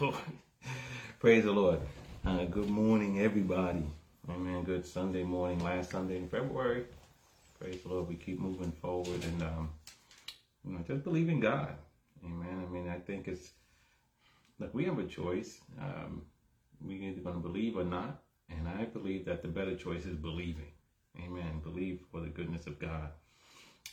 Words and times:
Lord. 0.00 0.16
Praise 1.20 1.44
the 1.44 1.52
Lord. 1.52 1.78
Uh, 2.26 2.44
good 2.46 2.68
morning, 2.68 3.20
everybody. 3.20 3.84
Amen. 4.28 4.64
Good 4.64 4.84
Sunday 4.84 5.22
morning, 5.22 5.60
last 5.60 5.90
Sunday 5.90 6.16
in 6.16 6.28
February. 6.28 6.84
Praise 7.60 7.80
the 7.82 7.90
Lord. 7.90 8.08
We 8.08 8.16
keep 8.16 8.40
moving 8.40 8.72
forward 8.72 9.22
and 9.22 9.42
um, 9.42 9.70
you 10.64 10.72
know, 10.72 10.80
just 10.86 11.04
believe 11.04 11.28
in 11.28 11.38
God. 11.38 11.76
Amen. 12.24 12.64
I 12.66 12.72
mean, 12.72 12.88
I 12.88 12.98
think 12.98 13.28
it's 13.28 13.50
like 14.58 14.74
we 14.74 14.84
have 14.84 14.98
a 14.98 15.06
choice. 15.06 15.60
Um, 15.80 16.22
we're 16.80 17.02
either 17.02 17.20
going 17.20 17.36
to 17.36 17.40
believe 17.40 17.76
or 17.76 17.84
not. 17.84 18.22
And 18.50 18.66
I 18.66 18.86
believe 18.86 19.24
that 19.26 19.42
the 19.42 19.48
better 19.48 19.76
choice 19.76 20.06
is 20.06 20.16
believing. 20.16 20.72
Amen. 21.24 21.60
Believe 21.62 22.00
for 22.10 22.20
the 22.20 22.28
goodness 22.28 22.66
of 22.66 22.78
God 22.80 23.10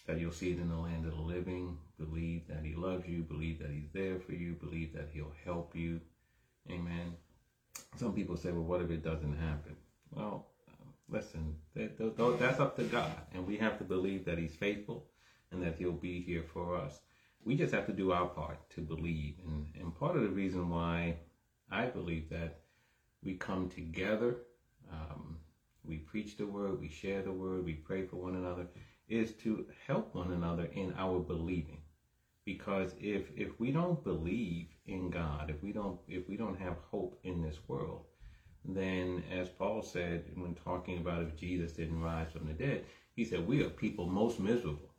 that 0.08 0.20
you'll 0.20 0.32
see 0.32 0.52
it 0.52 0.60
in 0.60 0.70
the 0.70 0.76
land 0.76 1.06
of 1.06 1.12
the 1.12 1.22
living. 1.22 1.78
Believe 2.00 2.48
that 2.48 2.64
He 2.64 2.76
loves 2.76 3.08
you. 3.08 3.22
Believe 3.24 3.60
that 3.60 3.70
He's 3.72 3.90
there 3.94 4.20
for 4.20 4.34
you. 4.34 4.54
Believe 4.54 4.94
that 4.94 5.10
He'll 5.14 5.34
help 5.46 5.76
you. 5.76 6.00
Amen. 6.70 7.14
Some 7.98 8.14
people 8.14 8.38
say, 8.38 8.52
well, 8.52 8.64
what 8.64 8.82
if 8.82 8.90
it 8.90 9.04
doesn't 9.04 9.38
happen? 9.38 9.76
Well, 10.12 10.48
listen, 11.10 11.56
that's 11.76 12.60
up 12.60 12.76
to 12.78 12.84
God. 12.84 13.12
And 13.34 13.46
we 13.46 13.58
have 13.58 13.78
to 13.78 13.84
believe 13.84 14.26
that 14.26 14.38
He's 14.38 14.56
faithful 14.56 15.06
and 15.52 15.62
that 15.64 15.76
He'll 15.78 15.92
be 15.92 16.22
here 16.22 16.44
for 16.54 16.76
us. 16.78 17.00
We 17.44 17.56
just 17.56 17.74
have 17.74 17.88
to 17.88 17.94
do 17.94 18.12
our 18.12 18.28
part 18.28 18.70
to 18.76 18.82
believe. 18.82 19.36
And, 19.46 19.68
and 19.80 19.98
part 19.98 20.16
of 20.16 20.22
the 20.22 20.30
reason 20.30 20.70
why 20.70 21.18
I 21.72 21.86
believe 21.86 22.30
that 22.30 22.60
we 23.24 23.36
come 23.36 23.70
together, 23.70 24.38
um, 24.92 25.38
we 25.84 25.98
preach 25.98 26.38
the 26.38 26.46
word, 26.46 26.80
we 26.80 26.90
share 26.90 27.22
the 27.22 27.32
word, 27.32 27.66
we 27.66 27.74
pray 27.74 28.06
for 28.06 28.18
one 28.18 28.36
another 28.36 28.68
is 29.12 29.34
to 29.34 29.66
help 29.86 30.16
one 30.16 30.32
another 30.32 30.66
in 30.74 30.94
our 30.98 31.20
believing. 31.20 31.82
Because 32.46 32.96
if 33.00 33.30
if 33.36 33.60
we 33.60 33.72
don't 33.72 34.04
believe 34.04 34.68
in 34.88 35.10
God, 35.10 35.50
if 35.50 35.62
we 35.62 35.72
don't 35.72 36.00
if 36.08 36.28
we 36.28 36.38
don't 36.38 36.60
have 36.60 36.78
hope 36.90 37.20
in 37.24 37.42
this 37.42 37.58
world, 37.68 38.06
then 38.66 39.24
as 39.32 39.50
Paul 39.50 39.84
said 39.84 40.24
when 40.36 40.56
talking 40.56 40.98
about 40.98 41.24
if 41.24 41.36
Jesus 41.36 41.74
didn't 41.74 42.02
rise 42.02 42.32
from 42.32 42.48
the 42.48 42.54
dead, 42.54 42.86
he 43.16 43.26
said 43.26 43.48
we 43.48 43.64
are 43.64 43.70
people 43.70 44.08
most 44.08 44.40
miserable, 44.40 44.90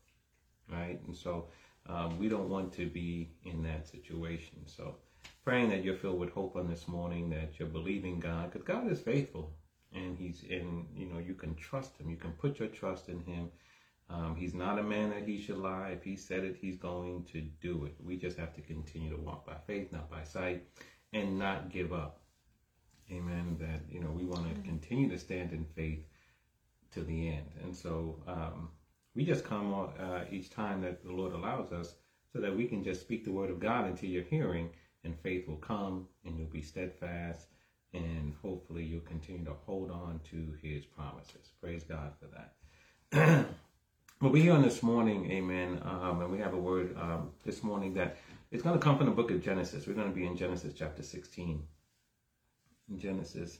right? 0.71 1.01
And 1.07 1.17
so 1.17 1.49
um, 1.89 2.19
we 2.19 2.29
don't 2.29 2.49
want 2.49 2.73
to 2.75 2.87
be 2.87 3.33
in 3.45 3.63
that 3.65 3.89
situation. 3.89 4.59
So 4.67 4.97
praying 5.45 5.71
that 5.71 5.83
you're 5.83 5.97
filled 5.97 6.21
with 6.21 6.31
hope 6.31 6.55
on 6.55 6.69
this 6.69 6.87
morning, 6.87 7.29
that 7.31 7.59
you're 7.59 7.69
believing 7.69 8.21
God, 8.21 8.53
because 8.53 8.67
God 8.67 8.91
is 8.91 9.01
faithful, 9.01 9.53
and 9.93 10.17
He's 10.17 10.45
in. 10.45 10.87
You 10.95 11.07
know 11.07 11.19
you 11.19 11.35
can 11.35 11.55
trust 11.57 11.97
Him. 11.99 12.09
You 12.09 12.17
can 12.17 12.33
put 12.33 12.61
your 12.61 12.69
trust 12.69 13.09
in 13.09 13.21
Him 13.25 13.51
um, 14.13 14.37
he's 14.37 14.53
not 14.53 14.79
a 14.79 14.83
man 14.83 15.11
that 15.11 15.27
he 15.27 15.41
should 15.41 15.57
lie. 15.57 15.91
If 15.97 16.03
he 16.03 16.17
said 16.17 16.45
it, 16.45 16.57
he's 16.61 16.77
going 16.77 17.25
to 17.33 17.41
do 17.61 17.87
it. 17.87 17.95
We 18.05 18.17
just 18.17 18.37
have 18.37 18.55
to 18.55 18.61
continue 18.61 19.11
to 19.11 19.21
walk 19.21 19.47
by 19.47 19.57
faith, 19.67 19.91
not 19.91 20.11
by 20.11 20.25
sight, 20.25 20.65
and 21.13 21.39
not 21.39 21.71
give 21.71 21.93
up. 21.93 22.21
Amen. 23.11 23.57
That, 23.59 23.81
you 23.91 24.01
know, 24.01 24.11
we 24.11 24.25
want 24.25 24.55
to 24.55 24.63
continue 24.63 25.09
to 25.09 25.19
stand 25.19 25.53
in 25.53 25.65
faith 25.65 26.05
to 26.93 27.03
the 27.03 27.29
end. 27.29 27.47
And 27.63 27.75
so 27.75 28.23
um, 28.27 28.69
we 29.15 29.25
just 29.25 29.45
come 29.45 29.73
uh, 29.75 30.21
each 30.31 30.51
time 30.51 30.83
that 30.83 31.03
the 31.03 31.13
Lord 31.13 31.33
allows 31.33 31.73
us 31.73 31.95
so 32.33 32.41
that 32.41 32.55
we 32.55 32.67
can 32.67 32.85
just 32.85 33.01
speak 33.01 33.25
the 33.25 33.33
word 33.33 33.51
of 33.51 33.61
God 33.61 33.89
into 33.89 34.07
your 34.07 34.25
hearing, 34.25 34.71
and 35.05 35.19
faith 35.21 35.49
will 35.49 35.57
come, 35.57 36.07
and 36.25 36.39
you'll 36.39 36.49
be 36.49 36.63
steadfast, 36.63 37.47
and 37.93 38.35
hopefully 38.41 38.85
you'll 38.85 39.01
continue 39.01 39.45
to 39.45 39.55
hold 39.67 39.91
on 39.91 40.21
to 40.31 40.55
his 40.63 40.85
promises. 40.85 41.51
Praise 41.61 41.85
God 41.85 42.13
for 42.21 42.29
that. 42.35 43.47
Well, 44.23 44.31
we're 44.31 44.45
here 44.45 44.53
on 44.53 44.63
this 44.63 44.85
morning, 44.85 45.29
amen, 45.33 45.83
um, 45.85 46.21
and 46.21 46.31
we 46.31 46.39
have 46.39 46.55
a 46.55 46.57
word 46.57 46.97
um, 46.97 47.33
this 47.45 47.65
morning 47.65 47.93
that 47.95 48.19
it's 48.53 48.63
going 48.63 48.79
to 48.79 48.81
come 48.81 48.97
from 48.97 49.07
the 49.07 49.13
book 49.13 49.33
of 49.33 49.43
Genesis. 49.43 49.85
We're 49.85 49.95
going 49.95 50.11
to 50.11 50.15
be 50.15 50.25
in 50.25 50.37
Genesis 50.37 50.75
chapter 50.77 51.03
16. 51.03 51.61
In 52.89 53.01
Genesis 53.01 53.59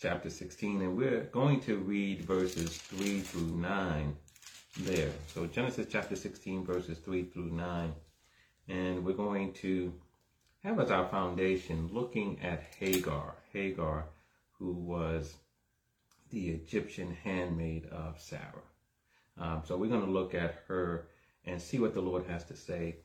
chapter 0.00 0.30
16, 0.30 0.80
and 0.80 0.96
we're 0.96 1.24
going 1.24 1.60
to 1.60 1.76
read 1.76 2.22
verses 2.22 2.78
3 2.78 3.20
through 3.20 3.54
9 3.58 4.16
there. 4.78 5.10
So, 5.34 5.44
Genesis 5.44 5.86
chapter 5.90 6.16
16, 6.16 6.64
verses 6.64 6.96
3 6.96 7.24
through 7.24 7.50
9. 7.50 7.92
And 8.68 9.04
we're 9.04 9.12
going 9.12 9.52
to 9.52 9.92
have 10.64 10.80
as 10.80 10.90
our 10.90 11.08
foundation 11.10 11.90
looking 11.92 12.40
at 12.40 12.62
Hagar. 12.78 13.34
Hagar, 13.52 14.06
who 14.58 14.72
was 14.72 15.34
the 16.30 16.48
Egyptian 16.48 17.14
handmaid 17.22 17.84
of 17.92 18.18
Sarah. 18.18 18.62
Um, 19.40 19.62
so 19.64 19.76
we're 19.76 19.88
going 19.88 20.04
to 20.04 20.10
look 20.10 20.34
at 20.34 20.62
her 20.68 21.08
and 21.46 21.60
see 21.60 21.78
what 21.78 21.94
the 21.94 22.00
Lord 22.00 22.26
has 22.26 22.44
to 22.44 22.56
say 22.56 22.96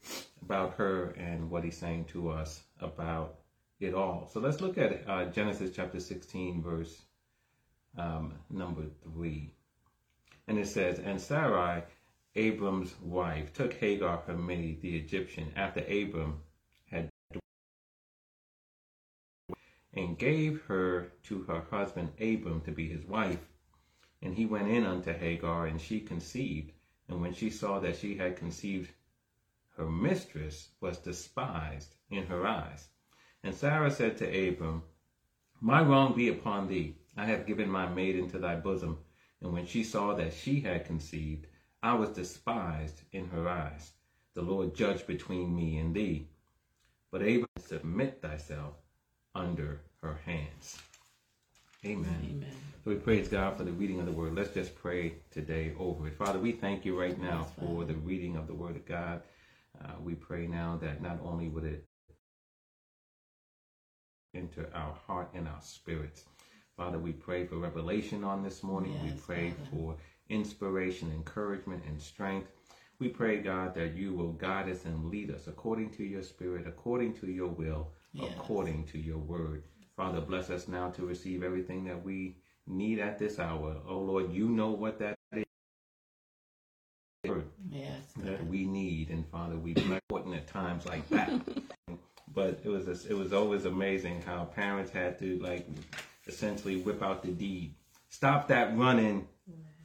about 0.41 0.73
her 0.75 1.12
and 1.12 1.50
what 1.50 1.63
he's 1.63 1.78
saying 1.78 2.06
to 2.06 2.29
us 2.29 2.62
about 2.81 3.40
it 3.79 3.94
all. 3.94 4.29
So 4.31 4.40
let's 4.40 4.62
look 4.62 4.78
at 4.78 5.07
uh, 5.07 5.25
Genesis 5.25 5.72
chapter 5.74 6.00
16, 6.00 6.62
verse 6.62 7.03
um, 7.97 8.34
number 8.50 8.84
3. 9.13 9.51
And 10.47 10.59
it 10.59 10.68
says, 10.68 11.00
And 11.00 11.19
Sarai, 11.19 11.84
Abram's 12.35 12.94
wife, 13.01 13.53
took 13.53 13.74
Hagar, 13.74 14.22
her 14.28 14.38
maid, 14.38 14.81
the 14.81 14.97
Egyptian, 14.97 15.51
after 15.56 15.79
Abram 15.79 16.41
had 16.91 17.09
and 19.94 20.18
gave 20.18 20.62
her 20.63 21.13
to 21.24 21.44
her 21.44 21.63
husband 21.72 22.09
Abram 22.19 22.62
to 22.62 22.72
be 22.72 22.90
his 22.90 23.06
wife. 23.06 23.40
And 24.25 24.34
he 24.34 24.47
went 24.47 24.69
in 24.69 24.88
unto 24.88 25.13
Hagar, 25.13 25.68
and 25.68 25.80
she 25.80 26.00
conceived. 26.00 26.72
And 27.08 27.22
when 27.22 27.31
she 27.31 27.52
saw 27.52 27.80
that 27.81 27.96
she 27.96 28.18
had 28.18 28.36
conceived, 28.36 28.91
her 29.78 29.88
mistress 29.88 30.69
was 30.81 30.97
despised 30.97 31.94
in 32.09 32.25
her 32.25 32.47
eyes. 32.47 32.90
And 33.44 33.53
Sarah 33.53 33.91
said 33.91 34.18
to 34.18 34.50
Abram, 34.50 34.81
My 35.62 35.84
wrong 35.84 36.16
be 36.16 36.28
upon 36.28 36.68
thee. 36.68 36.96
I 37.16 37.25
have 37.25 37.46
given 37.46 37.69
my 37.69 37.88
maid 37.88 38.16
into 38.16 38.40
thy 38.40 38.56
bosom. 38.56 38.97
And 39.41 39.53
when 39.53 39.68
she 39.68 39.84
saw 39.84 40.16
that 40.16 40.34
she 40.34 40.59
had 40.59 40.86
conceived, 40.86 41.46
I 41.84 41.94
was 41.94 42.09
despised 42.09 43.03
in 43.12 43.28
her 43.28 43.47
eyes. 43.47 43.92
The 44.34 44.42
Lord 44.42 44.74
judge 44.74 45.06
between 45.06 45.56
me 45.56 45.78
and 45.78 45.96
thee. 45.96 46.30
But 47.12 47.22
Abram, 47.22 47.46
submit 47.59 48.24
thyself 48.24 48.74
under 49.36 49.81
her 50.02 50.16
hands. 50.25 50.81
Amen. 51.85 52.18
Amen. 52.31 52.51
So 52.84 52.90
we 52.90 52.96
praise 52.96 53.28
God 53.28 53.57
for 53.57 53.63
the 53.63 53.72
reading 53.72 54.00
of 54.00 54.07
the 54.07 54.12
word. 54.12 54.34
Let's 54.35 54.53
just 54.53 54.75
pray 54.75 55.13
today 55.29 55.73
over 55.78 56.07
it. 56.07 56.18
Father, 56.18 56.40
we 56.40 56.51
thank 56.51 56.84
you 56.84 57.00
right 57.00 57.19
now 57.22 57.41
yes, 57.41 57.51
for 57.59 57.85
the 57.85 57.94
reading 57.94 58.35
of 58.35 58.47
the 58.47 58.56
word 58.56 58.75
of 58.75 58.85
God. 58.88 59.22
Uh, 59.79 59.91
we 60.01 60.16
pray 60.16 60.47
now 60.47 60.79
that 60.81 61.03
not 61.03 61.19
only 61.24 61.47
would 61.47 61.63
it 61.63 61.85
enter 64.34 64.68
our 64.74 64.95
heart 65.06 65.29
and 65.35 65.47
our 65.47 65.62
spirits. 65.62 66.25
Father, 66.75 66.97
we 66.97 67.12
pray 67.12 67.45
for 67.45 67.57
revelation 67.57 68.24
on 68.24 68.41
this 68.41 68.63
morning. 68.63 68.94
Yes, 68.94 69.03
we 69.03 69.19
pray 69.19 69.50
Father. 69.51 69.69
for 69.72 69.95
inspiration, 70.29 71.12
encouragement, 71.12 71.84
and 71.88 72.01
strength. 72.01 72.50
We 72.97 73.09
pray, 73.09 73.41
God, 73.41 73.75
that 73.75 73.95
you 73.95 74.13
will 74.13 74.31
guide 74.34 74.69
us 74.69 74.85
and 74.85 75.12
lead 75.12 75.29
us 75.29 75.45
according 75.45 75.91
to 75.91 76.03
your 76.03 76.24
spirit, 76.24 76.66
according 76.66 77.13
to 77.18 77.28
your 77.28 77.50
will, 77.50 77.91
yes. 78.12 78.31
according 78.35 78.85
to 78.85 78.97
your 78.97 79.19
word. 79.19 79.63
Father, 79.97 80.19
bless 80.22 80.50
us 80.50 80.67
now 80.67 80.89
to 80.91 81.06
receive 81.06 81.44
everything 81.44 81.85
that 81.85 82.03
we 82.03 82.35
need 82.67 83.00
at 83.00 83.17
this 83.17 83.39
hour. 83.39 83.78
Oh 83.88 84.00
Lord, 84.00 84.33
you 84.33 84.50
know 84.50 84.72
what 84.72 85.00
that 85.00 85.16
is. 85.33 85.45
Yes. 87.69 88.01
That 88.17 88.45
we 88.47 88.66
need, 88.66 89.09
and 89.09 89.28
Father, 89.29 89.56
we 89.56 89.73
bless 89.73 90.01
important 90.09 90.35
at 90.35 90.47
times 90.47 90.85
like 90.85 91.07
that. 91.09 91.31
but 92.33 92.59
it 92.63 92.69
was 92.69 92.88
a, 92.88 93.09
it 93.09 93.17
was 93.17 93.33
always 93.33 93.66
amazing 93.66 94.22
how 94.22 94.45
parents 94.45 94.91
had 94.91 95.17
to 95.19 95.39
like 95.39 95.66
essentially 96.27 96.77
whip 96.77 97.01
out 97.01 97.23
the 97.23 97.31
deed. 97.31 97.73
Stop 98.09 98.50
that 98.50 98.77
running 98.77 99.27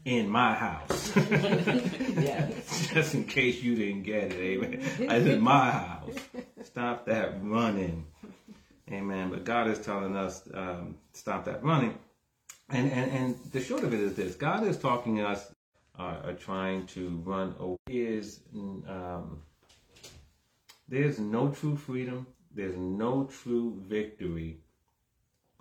in 0.04 0.28
my 0.28 0.54
house. 0.54 1.12
Just 2.92 3.14
in 3.14 3.24
case 3.24 3.62
you 3.62 3.76
didn't 3.76 4.02
get 4.02 4.32
it, 4.32 4.34
amen. 4.34 5.10
I 5.10 5.22
said 5.22 5.40
my 5.40 5.70
house. 5.70 6.14
Stop 6.64 7.06
that 7.06 7.42
running. 7.42 8.06
Amen. 8.92 9.30
But 9.30 9.44
God 9.44 9.68
is 9.68 9.78
telling 9.78 10.16
us 10.16 10.42
um, 10.52 10.96
stop 11.12 11.44
that 11.44 11.62
running. 11.62 11.98
And, 12.68 12.90
and 12.92 13.10
and 13.10 13.52
the 13.52 13.60
short 13.60 13.84
of 13.84 13.92
it 13.92 14.00
is 14.00 14.14
this: 14.14 14.34
God 14.34 14.66
is 14.66 14.78
talking 14.78 15.16
to 15.16 15.26
us 15.26 15.52
uh, 15.98 16.16
are 16.24 16.32
trying 16.32 16.86
to 16.88 17.20
run 17.24 17.54
away. 17.58 17.76
Is 17.88 18.40
um, 18.88 19.42
there's 20.88 21.18
no 21.18 21.48
true 21.48 21.76
freedom. 21.76 22.26
There's 22.52 22.76
no 22.76 23.24
true 23.24 23.80
victory 23.86 24.58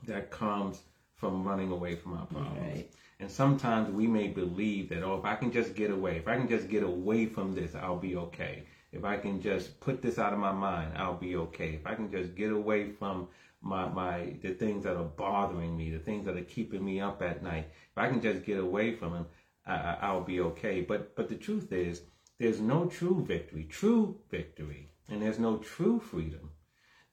that 0.07 0.31
comes 0.31 0.81
from 1.15 1.43
running 1.43 1.71
away 1.71 1.95
from 1.95 2.13
our 2.13 2.25
problems. 2.25 2.59
Right. 2.59 2.91
And 3.19 3.29
sometimes 3.29 3.89
we 3.91 4.07
may 4.07 4.29
believe 4.29 4.89
that, 4.89 5.03
oh, 5.03 5.17
if 5.17 5.25
I 5.25 5.35
can 5.35 5.51
just 5.51 5.75
get 5.75 5.91
away, 5.91 6.17
if 6.17 6.27
I 6.27 6.37
can 6.37 6.47
just 6.47 6.69
get 6.69 6.83
away 6.83 7.25
from 7.25 7.53
this, 7.53 7.75
I'll 7.75 7.97
be 7.97 8.15
okay. 8.15 8.63
If 8.91 9.05
I 9.05 9.17
can 9.17 9.41
just 9.41 9.79
put 9.79 10.01
this 10.01 10.17
out 10.17 10.33
of 10.33 10.39
my 10.39 10.51
mind, 10.51 10.93
I'll 10.97 11.17
be 11.17 11.35
okay. 11.35 11.79
If 11.79 11.85
I 11.85 11.95
can 11.95 12.11
just 12.11 12.35
get 12.35 12.51
away 12.51 12.91
from 12.91 13.27
my, 13.61 13.87
my 13.87 14.35
the 14.41 14.53
things 14.53 14.83
that 14.83 14.95
are 14.95 15.03
bothering 15.03 15.77
me, 15.77 15.91
the 15.91 15.99
things 15.99 16.25
that 16.25 16.37
are 16.37 16.41
keeping 16.41 16.83
me 16.83 16.99
up 16.99 17.21
at 17.21 17.43
night, 17.43 17.69
if 17.91 17.97
I 17.97 18.09
can 18.09 18.21
just 18.21 18.45
get 18.45 18.59
away 18.59 18.95
from 18.95 19.13
them, 19.13 19.25
I, 19.65 19.97
I'll 20.01 20.23
be 20.23 20.39
okay. 20.41 20.81
But 20.81 21.15
but 21.15 21.29
the 21.29 21.35
truth 21.35 21.71
is, 21.71 22.01
there's 22.39 22.59
no 22.59 22.85
true 22.85 23.23
victory, 23.23 23.67
true 23.69 24.17
victory, 24.31 24.89
and 25.09 25.21
there's 25.21 25.39
no 25.39 25.57
true 25.57 25.99
freedom 25.99 26.51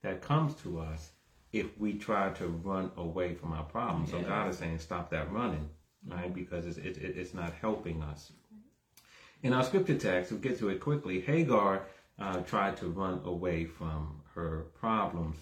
that 0.03 0.23
comes 0.23 0.55
to 0.63 0.79
us 0.81 1.11
if 1.53 1.79
we 1.79 1.95
try 1.95 2.31
to 2.31 2.47
run 2.47 2.91
away 2.97 3.35
from 3.35 3.53
our 3.53 3.65
problems. 3.65 4.11
So 4.11 4.21
God 4.21 4.49
is 4.49 4.59
saying, 4.59 4.79
stop 4.79 5.11
that 5.11 5.33
running, 5.33 5.69
right? 6.07 6.33
Because 6.33 6.67
it's, 6.67 6.79
it, 6.79 6.99
it, 6.99 7.17
it's 7.17 7.35
not 7.35 7.53
helping 7.61 8.03
us. 8.03 8.33
In 9.47 9.53
our 9.53 9.63
scripture 9.63 9.97
text, 9.97 10.33
we'll 10.33 10.41
get 10.41 10.59
to 10.59 10.71
it 10.71 10.81
quickly. 10.81 11.21
Hagar 11.21 11.87
uh, 12.19 12.39
tried 12.41 12.77
to 12.79 12.89
run 12.89 13.21
away 13.25 13.65
from 13.65 14.21
her 14.35 14.67
problems. 14.75 15.37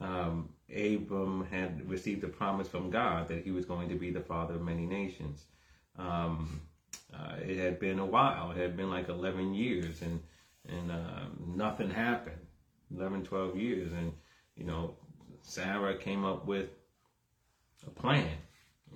Um, 0.00 0.48
Abram 0.74 1.46
had 1.52 1.88
received 1.88 2.24
a 2.24 2.28
promise 2.28 2.66
from 2.66 2.90
God 2.90 3.28
that 3.28 3.44
he 3.44 3.52
was 3.52 3.64
going 3.64 3.88
to 3.90 3.94
be 3.94 4.10
the 4.10 4.22
father 4.22 4.54
of 4.54 4.62
many 4.62 4.86
nations. 4.86 5.44
Um, 5.96 6.62
uh, 7.16 7.36
it 7.46 7.56
had 7.58 7.78
been 7.78 8.00
a 8.00 8.04
while. 8.04 8.50
It 8.50 8.56
had 8.56 8.76
been 8.76 8.90
like 8.90 9.08
11 9.08 9.54
years, 9.54 10.02
and 10.02 10.20
and 10.68 10.90
uh, 10.90 11.26
nothing 11.46 11.90
happened. 11.90 12.44
11, 12.92 13.22
12 13.22 13.56
years, 13.56 13.92
and 13.92 14.12
you 14.56 14.64
know, 14.64 14.96
Sarah 15.42 15.96
came 15.96 16.24
up 16.24 16.44
with 16.44 16.70
a 17.86 17.90
plan, 17.90 18.36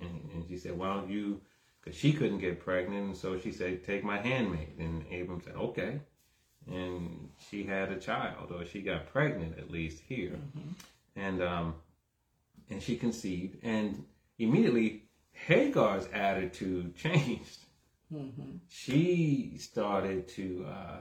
and, 0.01 0.29
and 0.33 0.45
she 0.49 0.57
said, 0.57 0.77
"Why 0.77 0.95
don't 0.95 1.09
you?" 1.09 1.39
Because 1.89 1.99
she 1.99 2.13
couldn't 2.13 2.39
get 2.39 2.59
pregnant, 2.59 3.05
and 3.05 3.17
so 3.17 3.37
she 3.39 3.51
said, 3.51 3.83
"Take 3.83 4.03
my 4.03 4.17
handmaid." 4.17 4.77
And 4.77 5.05
Abram 5.11 5.41
said, 5.41 5.55
"Okay." 5.55 5.99
And 6.67 7.29
she 7.49 7.63
had 7.63 7.91
a 7.91 7.99
child, 7.99 8.51
or 8.51 8.65
she 8.65 8.81
got 8.81 9.11
pregnant 9.11 9.57
at 9.57 9.71
least 9.71 10.03
here, 10.07 10.37
mm-hmm. 10.37 10.69
and 11.15 11.41
um, 11.41 11.75
and 12.69 12.81
she 12.81 12.95
conceived, 12.95 13.57
and 13.63 14.05
immediately 14.37 15.03
Hagar's 15.31 16.07
attitude 16.13 16.95
changed. 17.05 17.59
Mm-hmm. 18.13 18.57
She 18.67 19.55
started 19.57 20.27
to 20.29 20.65
uh, 20.67 20.97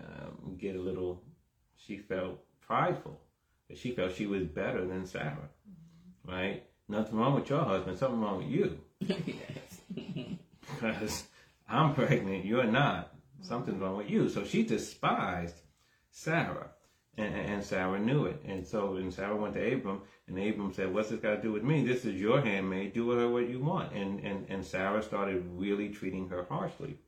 um, 0.00 0.56
get 0.58 0.76
a 0.76 0.80
little. 0.80 1.22
She 1.76 1.98
felt 1.98 2.38
prideful 2.60 3.20
she 3.74 3.92
felt 3.92 4.14
she 4.14 4.26
was 4.26 4.44
better 4.44 4.84
than 4.84 5.06
Sarah, 5.06 5.48
mm-hmm. 5.68 6.30
right? 6.30 6.62
Nothing 6.88 7.18
wrong 7.18 7.34
with 7.34 7.48
your 7.48 7.64
husband, 7.64 7.98
something 7.98 8.20
wrong 8.20 8.38
with 8.38 8.48
you. 8.48 8.78
because 9.92 11.24
I'm 11.68 11.94
pregnant, 11.94 12.44
you're 12.44 12.64
not. 12.64 13.14
Something's 13.42 13.80
wrong 13.80 13.96
with 13.96 14.10
you. 14.10 14.28
So 14.28 14.44
she 14.44 14.62
despised 14.62 15.56
Sarah. 16.10 16.70
And, 17.16 17.32
and, 17.32 17.62
Sarah 17.62 18.00
knew 18.00 18.24
it. 18.24 18.42
And 18.44 18.66
so 18.66 18.96
and 18.96 19.14
Sarah 19.14 19.36
went 19.36 19.54
to 19.54 19.74
Abram, 19.74 20.02
and 20.26 20.36
Abram 20.36 20.72
said, 20.72 20.92
What's 20.92 21.10
this 21.10 21.20
got 21.20 21.36
to 21.36 21.42
do 21.42 21.52
with 21.52 21.62
me? 21.62 21.86
This 21.86 22.04
is 22.04 22.20
your 22.20 22.40
handmaid. 22.40 22.92
Do 22.92 23.06
with 23.06 23.18
her 23.18 23.28
what 23.28 23.48
you 23.48 23.60
want. 23.60 23.92
And, 23.92 24.18
and, 24.18 24.46
and 24.48 24.64
Sarah 24.64 25.00
started 25.00 25.44
really 25.52 25.90
treating 25.90 26.28
her 26.30 26.44
harshly. 26.48 26.98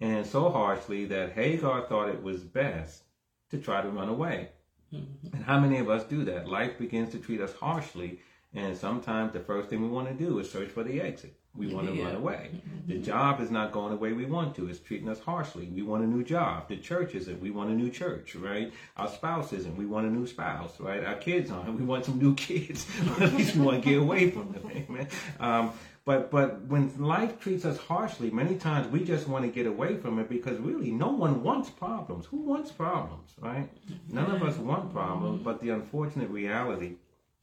And 0.00 0.24
so 0.24 0.50
harshly 0.50 1.06
that 1.06 1.32
Hagar 1.32 1.86
thought 1.88 2.08
it 2.08 2.22
was 2.22 2.44
best 2.44 3.02
to 3.50 3.58
try 3.58 3.80
to 3.80 3.88
run 3.88 4.08
away. 4.08 4.50
Mm-hmm. 4.92 5.34
And 5.34 5.44
how 5.44 5.58
many 5.58 5.78
of 5.78 5.88
us 5.90 6.04
do 6.04 6.24
that? 6.24 6.48
Life 6.48 6.78
begins 6.78 7.10
to 7.12 7.18
treat 7.18 7.40
us 7.40 7.54
harshly, 7.54 8.20
and 8.54 8.76
sometimes 8.76 9.32
the 9.32 9.40
first 9.40 9.68
thing 9.68 9.82
we 9.82 9.88
want 9.88 10.08
to 10.08 10.14
do 10.14 10.38
is 10.38 10.50
search 10.50 10.68
for 10.68 10.84
the 10.84 11.00
exit. 11.00 11.34
We 11.56 11.74
want 11.74 11.88
to 11.88 11.94
yeah. 11.94 12.04
run 12.04 12.16
away. 12.16 12.50
Mm-hmm. 12.54 12.88
The 12.88 12.98
job 12.98 13.40
is 13.40 13.50
not 13.50 13.72
going 13.72 13.90
the 13.90 13.96
way 13.96 14.12
we 14.12 14.26
want 14.26 14.54
to. 14.56 14.68
It's 14.68 14.78
treating 14.78 15.08
us 15.08 15.18
harshly. 15.18 15.66
We 15.66 15.82
want 15.82 16.04
a 16.04 16.06
new 16.06 16.22
job. 16.22 16.68
The 16.68 16.76
church 16.76 17.14
isn't. 17.14 17.40
We 17.40 17.50
want 17.50 17.70
a 17.70 17.74
new 17.74 17.90
church, 17.90 18.34
right? 18.36 18.72
Our 18.96 19.08
spouse 19.08 19.52
isn't. 19.52 19.76
We 19.76 19.86
want 19.86 20.06
a 20.06 20.10
new 20.10 20.26
spouse, 20.26 20.78
right? 20.78 21.04
Our 21.04 21.16
kids 21.16 21.50
aren't. 21.50 21.78
We 21.78 21.84
want 21.84 22.04
some 22.04 22.18
new 22.18 22.34
kids. 22.48 22.86
At 23.20 23.34
least 23.34 23.56
we 23.56 23.62
want 23.62 23.82
to 23.82 23.88
get 23.88 23.98
away 23.98 24.30
from 24.30 24.52
them, 24.52 24.70
amen. 24.74 25.08
Um, 25.40 25.72
but 26.04 26.30
but 26.30 26.62
when 26.66 26.96
life 26.98 27.40
treats 27.40 27.64
us 27.64 27.76
harshly, 27.76 28.30
many 28.30 28.54
times 28.54 28.86
we 28.92 29.02
just 29.02 29.26
want 29.26 29.44
to 29.44 29.50
get 29.50 29.66
away 29.66 29.96
from 29.96 30.20
it 30.20 30.28
because 30.28 30.58
really 30.60 30.92
no 30.92 31.08
one 31.08 31.42
wants 31.42 31.68
problems. 31.68 32.26
Who 32.26 32.42
wants 32.42 32.70
problems, 32.70 33.32
right? 33.40 33.68
None 34.08 34.30
of 34.30 34.42
us 34.44 34.56
want 34.56 34.92
problems, 34.92 35.42
but 35.42 35.60
the 35.60 35.70
unfortunate 35.70 36.30
reality 36.30 36.94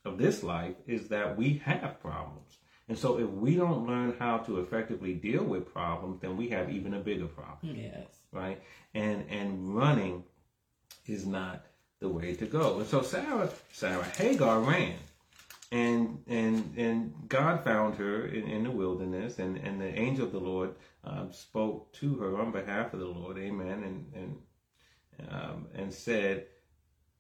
of 0.06 0.18
this 0.18 0.44
life 0.44 0.76
is 0.88 1.10
that 1.10 1.38
we 1.38 1.62
have 1.66 2.00
problems. 2.02 2.58
And 2.90 2.98
so 2.98 3.18
if 3.18 3.30
we 3.30 3.56
don't 3.56 3.88
learn 3.88 4.16
how 4.20 4.40
to 4.40 4.60
effectively 4.60 5.14
deal 5.14 5.44
with 5.44 5.72
problems, 5.72 6.20
then 6.22 6.36
we 6.36 6.50
have 6.50 6.70
even 6.70 6.94
a 6.94 7.00
bigger 7.00 7.28
problem. 7.28 7.76
Yes. 7.76 8.08
Right? 8.32 8.62
And 8.94 9.26
and 9.30 9.76
running 9.76 10.24
is 11.08 11.26
not 11.26 11.66
the 12.00 12.10
way 12.10 12.36
to 12.36 12.46
go. 12.46 12.80
And 12.80 12.88
so 12.88 13.02
Sarah 13.02 13.50
Sarah 13.72 14.04
Hagar 14.04 14.60
ran 14.60 14.96
and 15.74 16.20
and 16.28 16.74
and 16.78 17.14
God 17.28 17.64
found 17.64 17.96
her 17.96 18.28
in, 18.28 18.48
in 18.48 18.64
the 18.64 18.72
wilderness, 18.72 19.40
and, 19.40 19.58
and 19.58 19.82
the 19.82 20.00
angel 20.00 20.26
of 20.26 20.32
the 20.32 20.40
Lord 20.40 20.76
um, 21.04 21.34
spoke 21.34 21.92
to 21.94 22.16
her 22.20 22.40
on 22.40 22.52
behalf 22.52 22.94
of 22.94 23.00
the 23.00 23.08
Lord, 23.08 23.40
Amen, 23.40 23.84
and 23.84 24.14
and 24.14 25.30
um, 25.30 25.68
and 25.74 25.92
said, 25.92 26.46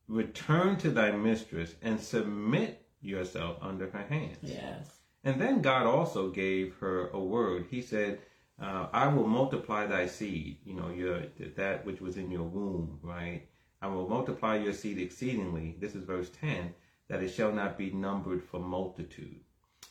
"Return 0.07 0.77
to 0.77 0.91
thy 0.91 1.11
mistress 1.11 1.73
and 1.81 1.99
submit 1.99 2.85
yourself 3.01 3.57
under 3.59 3.89
her 3.89 4.05
hands." 4.07 4.37
Yes. 4.43 4.87
And 5.23 5.39
then 5.39 5.61
God 5.61 5.85
also 5.85 6.29
gave 6.29 6.75
her 6.75 7.07
a 7.09 7.19
word. 7.19 7.67
He 7.69 7.81
said, 7.81 8.19
uh, 8.61 8.87
"I 8.91 9.07
will 9.07 9.27
multiply 9.27 9.87
thy 9.87 10.05
seed." 10.05 10.57
You 10.65 10.73
know, 10.73 10.89
your 10.89 11.21
that 11.55 11.85
which 11.85 12.01
was 12.01 12.17
in 12.17 12.29
your 12.29 12.43
womb, 12.43 12.99
right? 13.01 13.47
I 13.81 13.87
will 13.87 14.07
multiply 14.07 14.57
your 14.57 14.73
seed 14.73 14.99
exceedingly. 14.99 15.75
This 15.79 15.95
is 15.95 16.03
verse 16.03 16.29
ten 16.29 16.73
that 17.07 17.23
it 17.23 17.29
shall 17.29 17.51
not 17.51 17.77
be 17.77 17.91
numbered 17.91 18.43
for 18.43 18.59
multitude. 18.59 19.39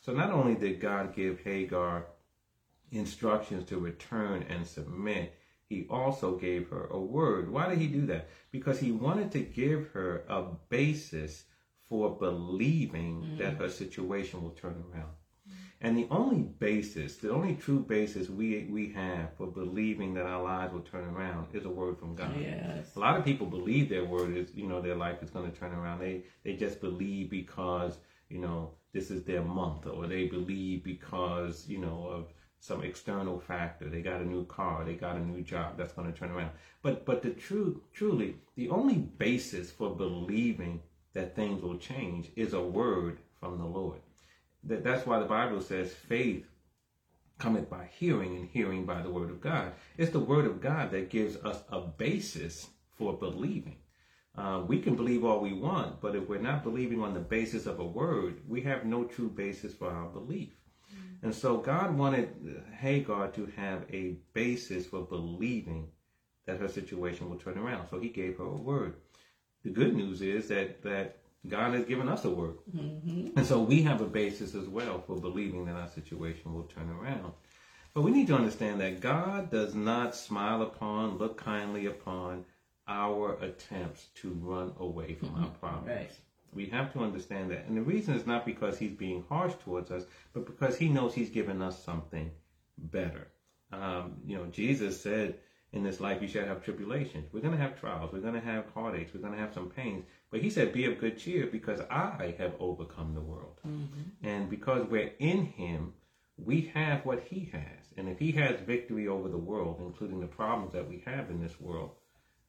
So 0.00 0.12
not 0.12 0.30
only 0.30 0.54
did 0.54 0.80
God 0.80 1.14
give 1.14 1.40
Hagar 1.40 2.06
instructions 2.90 3.64
to 3.68 3.78
return 3.78 4.44
and 4.48 4.66
submit, 4.66 5.38
he 5.68 5.86
also 5.88 6.36
gave 6.36 6.68
her 6.68 6.86
a 6.90 7.00
word. 7.00 7.50
Why 7.50 7.68
did 7.68 7.78
he 7.78 7.86
do 7.86 8.06
that? 8.06 8.28
Because 8.50 8.80
he 8.80 8.92
wanted 8.92 9.30
to 9.32 9.40
give 9.40 9.88
her 9.88 10.24
a 10.28 10.42
basis 10.68 11.44
for 11.88 12.18
believing 12.18 13.22
mm. 13.22 13.38
that 13.38 13.54
her 13.54 13.68
situation 13.68 14.42
will 14.42 14.50
turn 14.50 14.82
around. 14.92 15.12
And 15.84 15.98
the 15.98 16.06
only 16.12 16.42
basis, 16.42 17.16
the 17.16 17.32
only 17.32 17.56
true 17.56 17.80
basis 17.80 18.30
we 18.30 18.68
we 18.70 18.92
have 18.92 19.34
for 19.36 19.48
believing 19.48 20.14
that 20.14 20.26
our 20.26 20.40
lives 20.40 20.72
will 20.72 20.80
turn 20.82 21.04
around 21.04 21.48
is 21.52 21.64
a 21.64 21.68
word 21.68 21.98
from 21.98 22.14
God. 22.14 22.36
Yes. 22.40 22.94
A 22.94 23.00
lot 23.00 23.18
of 23.18 23.24
people 23.24 23.48
believe 23.48 23.88
their 23.88 24.04
word 24.04 24.36
is, 24.36 24.54
you 24.54 24.68
know, 24.68 24.80
their 24.80 24.94
life 24.94 25.20
is 25.24 25.30
going 25.30 25.50
to 25.50 25.58
turn 25.58 25.72
around. 25.72 25.98
They 25.98 26.22
they 26.44 26.54
just 26.54 26.80
believe 26.80 27.30
because, 27.30 27.98
you 28.28 28.38
know, 28.38 28.70
this 28.92 29.10
is 29.10 29.24
their 29.24 29.42
month 29.42 29.88
or 29.88 30.06
they 30.06 30.26
believe 30.28 30.84
because, 30.84 31.68
you 31.68 31.78
know, 31.78 32.06
of 32.06 32.32
some 32.60 32.84
external 32.84 33.40
factor. 33.40 33.88
They 33.88 34.02
got 34.02 34.20
a 34.20 34.24
new 34.24 34.44
car, 34.46 34.84
they 34.84 34.94
got 34.94 35.16
a 35.16 35.26
new 35.26 35.42
job 35.42 35.76
that's 35.76 35.94
going 35.94 36.12
to 36.12 36.16
turn 36.16 36.30
around. 36.30 36.52
But 36.82 37.04
but 37.04 37.22
the 37.22 37.30
true 37.30 37.82
truly, 37.92 38.36
the 38.54 38.68
only 38.68 38.98
basis 38.98 39.72
for 39.72 39.96
believing 39.96 40.80
that 41.12 41.34
things 41.34 41.60
will 41.60 41.78
change 41.78 42.30
is 42.36 42.52
a 42.52 42.62
word 42.62 43.18
from 43.40 43.58
the 43.58 43.66
Lord. 43.66 43.98
That, 44.64 44.84
that's 44.84 45.06
why 45.06 45.18
the 45.18 45.24
Bible 45.24 45.60
says 45.60 45.92
faith 45.92 46.46
cometh 47.38 47.68
by 47.68 47.88
hearing 47.98 48.36
and 48.36 48.48
hearing 48.48 48.84
by 48.84 49.02
the 49.02 49.10
word 49.10 49.30
of 49.30 49.40
God. 49.40 49.72
It's 49.96 50.12
the 50.12 50.20
word 50.20 50.46
of 50.46 50.60
God 50.60 50.92
that 50.92 51.10
gives 51.10 51.36
us 51.36 51.62
a 51.70 51.80
basis 51.80 52.68
for 52.96 53.12
believing. 53.14 53.78
Uh, 54.36 54.62
we 54.66 54.80
can 54.80 54.94
believe 54.94 55.24
all 55.24 55.40
we 55.40 55.52
want, 55.52 56.00
but 56.00 56.16
if 56.16 56.28
we're 56.28 56.40
not 56.40 56.62
believing 56.62 57.02
on 57.02 57.12
the 57.12 57.20
basis 57.20 57.66
of 57.66 57.80
a 57.80 57.84
word, 57.84 58.40
we 58.48 58.62
have 58.62 58.86
no 58.86 59.04
true 59.04 59.28
basis 59.28 59.74
for 59.74 59.90
our 59.90 60.08
belief. 60.08 60.50
Mm-hmm. 60.94 61.26
And 61.26 61.34
so 61.34 61.58
God 61.58 61.96
wanted 61.98 62.62
Hagar 62.78 63.28
to 63.32 63.46
have 63.56 63.84
a 63.92 64.16
basis 64.32 64.86
for 64.86 65.02
believing 65.02 65.88
that 66.46 66.60
her 66.60 66.68
situation 66.68 67.28
will 67.28 67.36
turn 67.36 67.58
around. 67.58 67.88
So 67.90 68.00
he 68.00 68.08
gave 68.08 68.38
her 68.38 68.44
a 68.44 68.56
word. 68.56 68.94
The 69.64 69.70
good 69.70 69.94
news 69.94 70.22
is 70.22 70.48
that 70.48 70.82
that 70.82 71.18
God 71.48 71.74
has 71.74 71.84
given 71.84 72.08
us 72.08 72.24
a 72.24 72.30
word. 72.30 72.56
Mm-hmm. 72.74 73.36
And 73.36 73.46
so 73.46 73.60
we 73.60 73.82
have 73.82 74.00
a 74.00 74.06
basis 74.06 74.54
as 74.54 74.68
well 74.68 75.02
for 75.06 75.16
believing 75.16 75.66
that 75.66 75.76
our 75.76 75.88
situation 75.88 76.54
will 76.54 76.64
turn 76.64 76.88
around. 76.90 77.32
But 77.94 78.02
we 78.02 78.10
need 78.10 78.28
to 78.28 78.34
understand 78.34 78.80
that 78.80 79.00
God 79.00 79.50
does 79.50 79.74
not 79.74 80.14
smile 80.14 80.62
upon, 80.62 81.18
look 81.18 81.36
kindly 81.36 81.86
upon 81.86 82.44
our 82.88 83.34
attempts 83.42 84.06
to 84.16 84.30
run 84.30 84.72
away 84.78 85.14
from 85.14 85.30
mm-hmm. 85.30 85.44
our 85.44 85.50
problems. 85.50 85.88
Right. 85.88 86.10
We 86.54 86.66
have 86.66 86.92
to 86.92 87.00
understand 87.00 87.50
that. 87.50 87.66
And 87.66 87.76
the 87.76 87.82
reason 87.82 88.14
is 88.14 88.26
not 88.26 88.46
because 88.46 88.78
he's 88.78 88.92
being 88.92 89.24
harsh 89.28 89.54
towards 89.64 89.90
us, 89.90 90.04
but 90.32 90.46
because 90.46 90.76
he 90.76 90.88
knows 90.88 91.14
he's 91.14 91.30
given 91.30 91.62
us 91.62 91.82
something 91.82 92.30
better. 92.78 93.28
Um, 93.72 94.16
you 94.26 94.36
know, 94.36 94.46
Jesus 94.46 95.00
said, 95.00 95.36
in 95.72 95.82
this 95.82 96.00
life 96.00 96.20
you 96.20 96.28
shall 96.28 96.46
have 96.46 96.62
tribulations. 96.62 97.32
We're 97.32 97.40
going 97.40 97.56
to 97.56 97.60
have 97.60 97.80
trials. 97.80 98.12
We're 98.12 98.20
going 98.20 98.34
to 98.34 98.40
have 98.40 98.64
heartaches. 98.74 99.14
We're 99.14 99.20
going 99.20 99.32
to 99.32 99.38
have 99.38 99.54
some 99.54 99.70
pains. 99.70 100.04
But 100.30 100.40
he 100.40 100.50
said, 100.50 100.72
Be 100.72 100.84
of 100.84 100.98
good 100.98 101.18
cheer 101.18 101.46
because 101.46 101.80
I 101.90 102.34
have 102.38 102.52
overcome 102.60 103.14
the 103.14 103.20
world. 103.20 103.58
Mm-hmm. 103.66 104.26
And 104.26 104.50
because 104.50 104.86
we're 104.88 105.12
in 105.18 105.46
him, 105.46 105.94
we 106.36 106.70
have 106.74 107.04
what 107.06 107.20
he 107.20 107.50
has. 107.52 107.86
And 107.96 108.08
if 108.08 108.18
he 108.18 108.32
has 108.32 108.60
victory 108.66 109.08
over 109.08 109.28
the 109.28 109.38
world, 109.38 109.80
including 109.80 110.20
the 110.20 110.26
problems 110.26 110.72
that 110.72 110.88
we 110.88 111.02
have 111.06 111.30
in 111.30 111.40
this 111.40 111.58
world, 111.60 111.90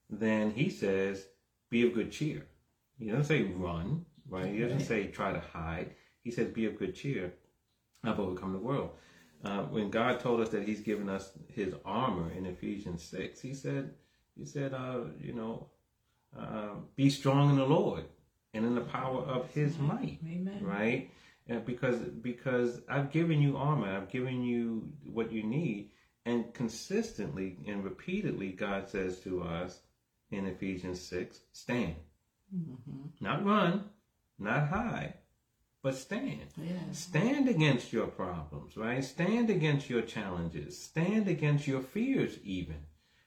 then 0.10 0.51
he 0.51 0.70
says, 0.70 1.25
Be 1.70 1.88
of 1.88 1.94
good 1.94 2.12
cheer. 2.12 2.46
He 3.00 3.10
doesn't 3.10 3.25
say 3.25 3.44
run, 3.44 4.06
right? 4.27 4.53
He 4.53 4.60
doesn't 4.60 4.82
say 4.82 5.08
try 5.08 5.32
to 5.32 5.39
hide. 5.39 5.92
He 6.24 6.32
says, 6.32 6.50
Be 6.50 6.65
of 6.65 6.77
good 6.77 6.94
cheer. 6.94 7.34
I've 8.03 8.20
overcome 8.20 8.51
the 8.51 8.60
world 8.60 8.92
uh, 9.44 9.64
when 9.64 9.90
God 9.90 10.20
told 10.20 10.42
us 10.42 10.50
that 10.50 10.64
He's 10.68 10.82
given 10.82 11.10
us 11.10 11.32
His 11.54 11.74
armor 11.86 12.32
in 12.32 12.46
Ephesians 12.46 13.04
six, 13.04 13.42
He 13.42 13.54
said, 13.54 13.92
He 14.38 14.46
said, 14.46 14.74
uh, 14.74 15.02
you 15.20 15.34
know, 15.34 15.68
uh, 16.38 16.76
be 16.96 17.10
strong 17.10 17.50
in 17.52 17.58
the 17.58 17.66
Lord 17.66 18.06
and 18.54 18.66
in 18.66 18.76
the 18.76 18.82
power 18.82 19.22
of 19.22 19.50
his 19.54 19.78
might. 19.78 20.20
Amen. 20.28 20.60
Right? 20.62 21.12
And 21.48 21.66
because 21.66 21.98
because 22.00 22.82
I've 22.88 23.12
given 23.12 23.42
you 23.42 23.58
armor, 23.58 23.98
I've 23.98 24.10
given 24.10 24.44
you 24.44 24.92
what 25.04 25.32
you 25.32 25.44
need, 25.44 25.92
and 26.26 26.54
consistently 26.54 27.58
and 27.68 27.84
repeatedly 27.84 28.52
God 28.52 28.88
says 28.88 29.20
to 29.22 29.44
us 29.44 29.80
in 30.32 30.46
Ephesians 30.48 31.02
six, 31.02 31.40
stand, 31.52 31.96
Mm-hmm. 32.56 33.08
not 33.20 33.44
run, 33.44 33.86
not 34.38 34.68
hide, 34.68 35.16
but 35.84 35.96
stand. 35.96 36.48
Yes. 36.58 36.98
Stand 36.98 37.50
against 37.50 37.92
your 37.92 38.08
problems, 38.08 38.78
right? 38.78 39.04
Stand 39.04 39.50
against 39.50 39.90
your 39.90 40.02
challenges. 40.02 40.82
Stand 40.82 41.28
against 41.28 41.68
your 41.68 41.82
fears, 41.82 42.40
even, 42.44 42.78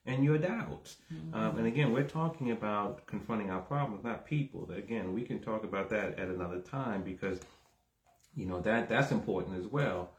and 0.07 0.25
your 0.25 0.39
doubts. 0.39 0.97
Mm-hmm. 1.13 1.35
Um, 1.35 1.59
and 1.59 1.67
again, 1.67 1.93
we're 1.93 2.09
talking 2.09 2.51
about 2.51 3.07
confronting 3.07 3.51
our 3.51 3.61
problems, 3.61 4.03
not 4.03 4.27
people. 4.27 4.71
Again, 4.73 5.13
we 5.13 5.23
can 5.23 5.39
talk 5.41 5.65
about 5.65 5.91
that 5.91 6.19
at 6.19 6.29
another 6.29 6.61
time 6.61 7.03
because, 7.03 7.39
you 8.35 8.47
know, 8.47 8.61
that 8.63 8.89
that's 8.89 9.13
important 9.13 9.61
as 9.61 9.67
well. 9.67 10.11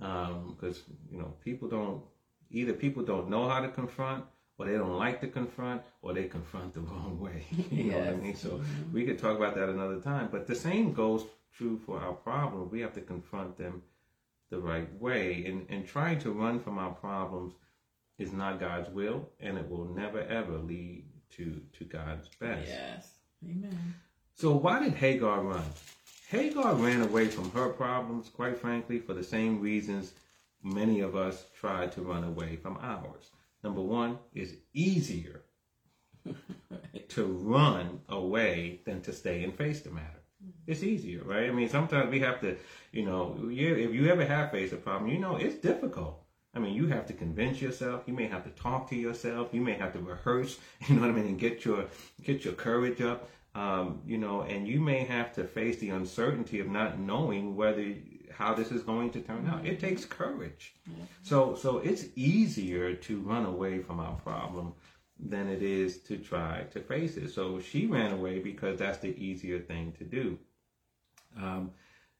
Um, 0.00 0.54
because 0.54 0.82
you 1.10 1.16
know, 1.18 1.32
people 1.42 1.66
don't 1.68 2.02
either 2.50 2.74
people 2.74 3.02
don't 3.02 3.30
know 3.30 3.48
how 3.48 3.60
to 3.60 3.68
confront, 3.68 4.26
or 4.58 4.66
they 4.66 4.72
don't 4.74 4.98
like 4.98 5.22
to 5.22 5.28
confront, 5.28 5.80
or 6.02 6.12
they 6.12 6.24
confront 6.24 6.74
the 6.74 6.80
wrong 6.90 7.18
way. 7.18 7.46
you 7.70 7.84
know 7.92 7.98
what 8.00 8.08
I 8.08 8.10
Yes. 8.12 8.22
mean? 8.22 8.36
So 8.36 8.48
mm-hmm. 8.50 8.92
we 8.92 9.06
could 9.06 9.18
talk 9.18 9.38
about 9.38 9.54
that 9.54 9.70
another 9.70 9.98
time. 10.00 10.28
But 10.30 10.46
the 10.46 10.54
same 10.54 10.92
goes 10.92 11.24
true 11.56 11.80
for 11.84 12.00
our 12.00 12.12
problems. 12.12 12.70
We 12.70 12.80
have 12.80 12.94
to 12.94 13.00
confront 13.00 13.56
them 13.56 13.82
the 14.50 14.58
right 14.58 14.88
way. 15.00 15.44
And, 15.46 15.66
and 15.68 15.86
trying 15.86 16.18
to 16.20 16.32
run 16.32 16.60
from 16.60 16.78
our 16.78 16.92
problems 16.92 17.54
is 18.18 18.32
not 18.32 18.60
God's 18.60 18.90
will, 18.90 19.28
and 19.40 19.58
it 19.58 19.68
will 19.68 19.84
never 19.84 20.20
ever 20.20 20.58
lead 20.58 21.04
to, 21.36 21.60
to 21.78 21.84
God's 21.84 22.28
best. 22.40 22.68
Yes. 22.68 23.08
Amen. 23.44 23.94
So 24.34 24.52
why 24.52 24.80
did 24.80 24.94
Hagar 24.94 25.42
run? 25.42 25.64
Hagar 26.28 26.74
ran 26.74 27.02
away 27.02 27.28
from 27.28 27.50
her 27.52 27.68
problems, 27.68 28.28
quite 28.28 28.58
frankly, 28.58 28.98
for 28.98 29.14
the 29.14 29.22
same 29.22 29.60
reasons 29.60 30.12
many 30.62 31.00
of 31.00 31.14
us 31.14 31.44
try 31.58 31.86
to 31.86 32.02
run 32.02 32.24
away 32.24 32.56
from 32.56 32.78
ours. 32.80 33.30
Number 33.62 33.80
one, 33.80 34.18
it's 34.34 34.52
easier 34.74 35.42
to 37.08 37.24
run 37.24 38.00
away 38.08 38.80
than 38.84 39.00
to 39.02 39.12
stay 39.12 39.44
and 39.44 39.54
face 39.54 39.80
the 39.80 39.90
matter. 39.90 40.22
It's 40.66 40.82
easier, 40.82 41.22
right? 41.24 41.48
I 41.48 41.52
mean, 41.52 41.68
sometimes 41.68 42.10
we 42.10 42.20
have 42.20 42.40
to, 42.40 42.56
you 42.92 43.04
know, 43.04 43.36
you- 43.48 43.74
if 43.76 43.92
you 43.94 44.08
ever 44.08 44.24
have 44.24 44.50
faced 44.50 44.72
a 44.72 44.76
problem, 44.76 45.10
you 45.10 45.18
know, 45.18 45.36
it's 45.36 45.56
difficult. 45.56 46.22
I 46.54 46.58
mean, 46.58 46.74
you 46.74 46.86
have 46.88 47.06
to 47.06 47.12
convince 47.12 47.60
yourself. 47.60 48.04
You 48.06 48.14
may 48.14 48.26
have 48.26 48.44
to 48.44 48.50
talk 48.50 48.88
to 48.90 48.96
yourself. 48.96 49.52
You 49.52 49.60
may 49.60 49.74
have 49.74 49.92
to 49.92 50.00
rehearse. 50.00 50.58
You 50.88 50.94
know 50.96 51.02
what 51.02 51.10
I 51.10 51.12
mean, 51.12 51.26
and 51.26 51.38
get 51.38 51.64
your 51.64 51.86
get 52.22 52.44
your 52.44 52.54
courage 52.54 53.00
up. 53.00 53.28
Um, 53.54 54.02
you 54.06 54.18
know, 54.18 54.42
and 54.42 54.68
you 54.68 54.80
may 54.80 55.04
have 55.04 55.32
to 55.34 55.44
face 55.44 55.78
the 55.78 55.90
uncertainty 55.90 56.60
of 56.60 56.68
not 56.68 56.98
knowing 56.98 57.56
whether 57.56 57.94
how 58.38 58.52
this 58.54 58.70
is 58.70 58.82
going 58.82 59.10
to 59.10 59.20
turn 59.20 59.46
out. 59.46 59.64
It 59.66 59.80
takes 59.80 60.04
courage. 60.04 60.74
So 61.22 61.54
so 61.54 61.78
it's 61.78 62.04
easier 62.16 62.94
to 62.94 63.20
run 63.20 63.44
away 63.46 63.78
from 63.80 64.00
our 64.00 64.14
problem 64.16 64.74
than 65.18 65.48
it 65.48 65.62
is 65.62 65.98
to 66.02 66.18
try 66.18 66.64
to 66.72 66.80
face 66.80 67.16
it. 67.16 67.30
So 67.30 67.60
she 67.60 67.86
ran 67.86 68.12
away 68.12 68.38
because 68.38 68.78
that's 68.78 68.98
the 68.98 69.16
easier 69.16 69.58
thing 69.58 69.92
to 69.98 70.04
do. 70.04 70.38
Um, 71.36 71.70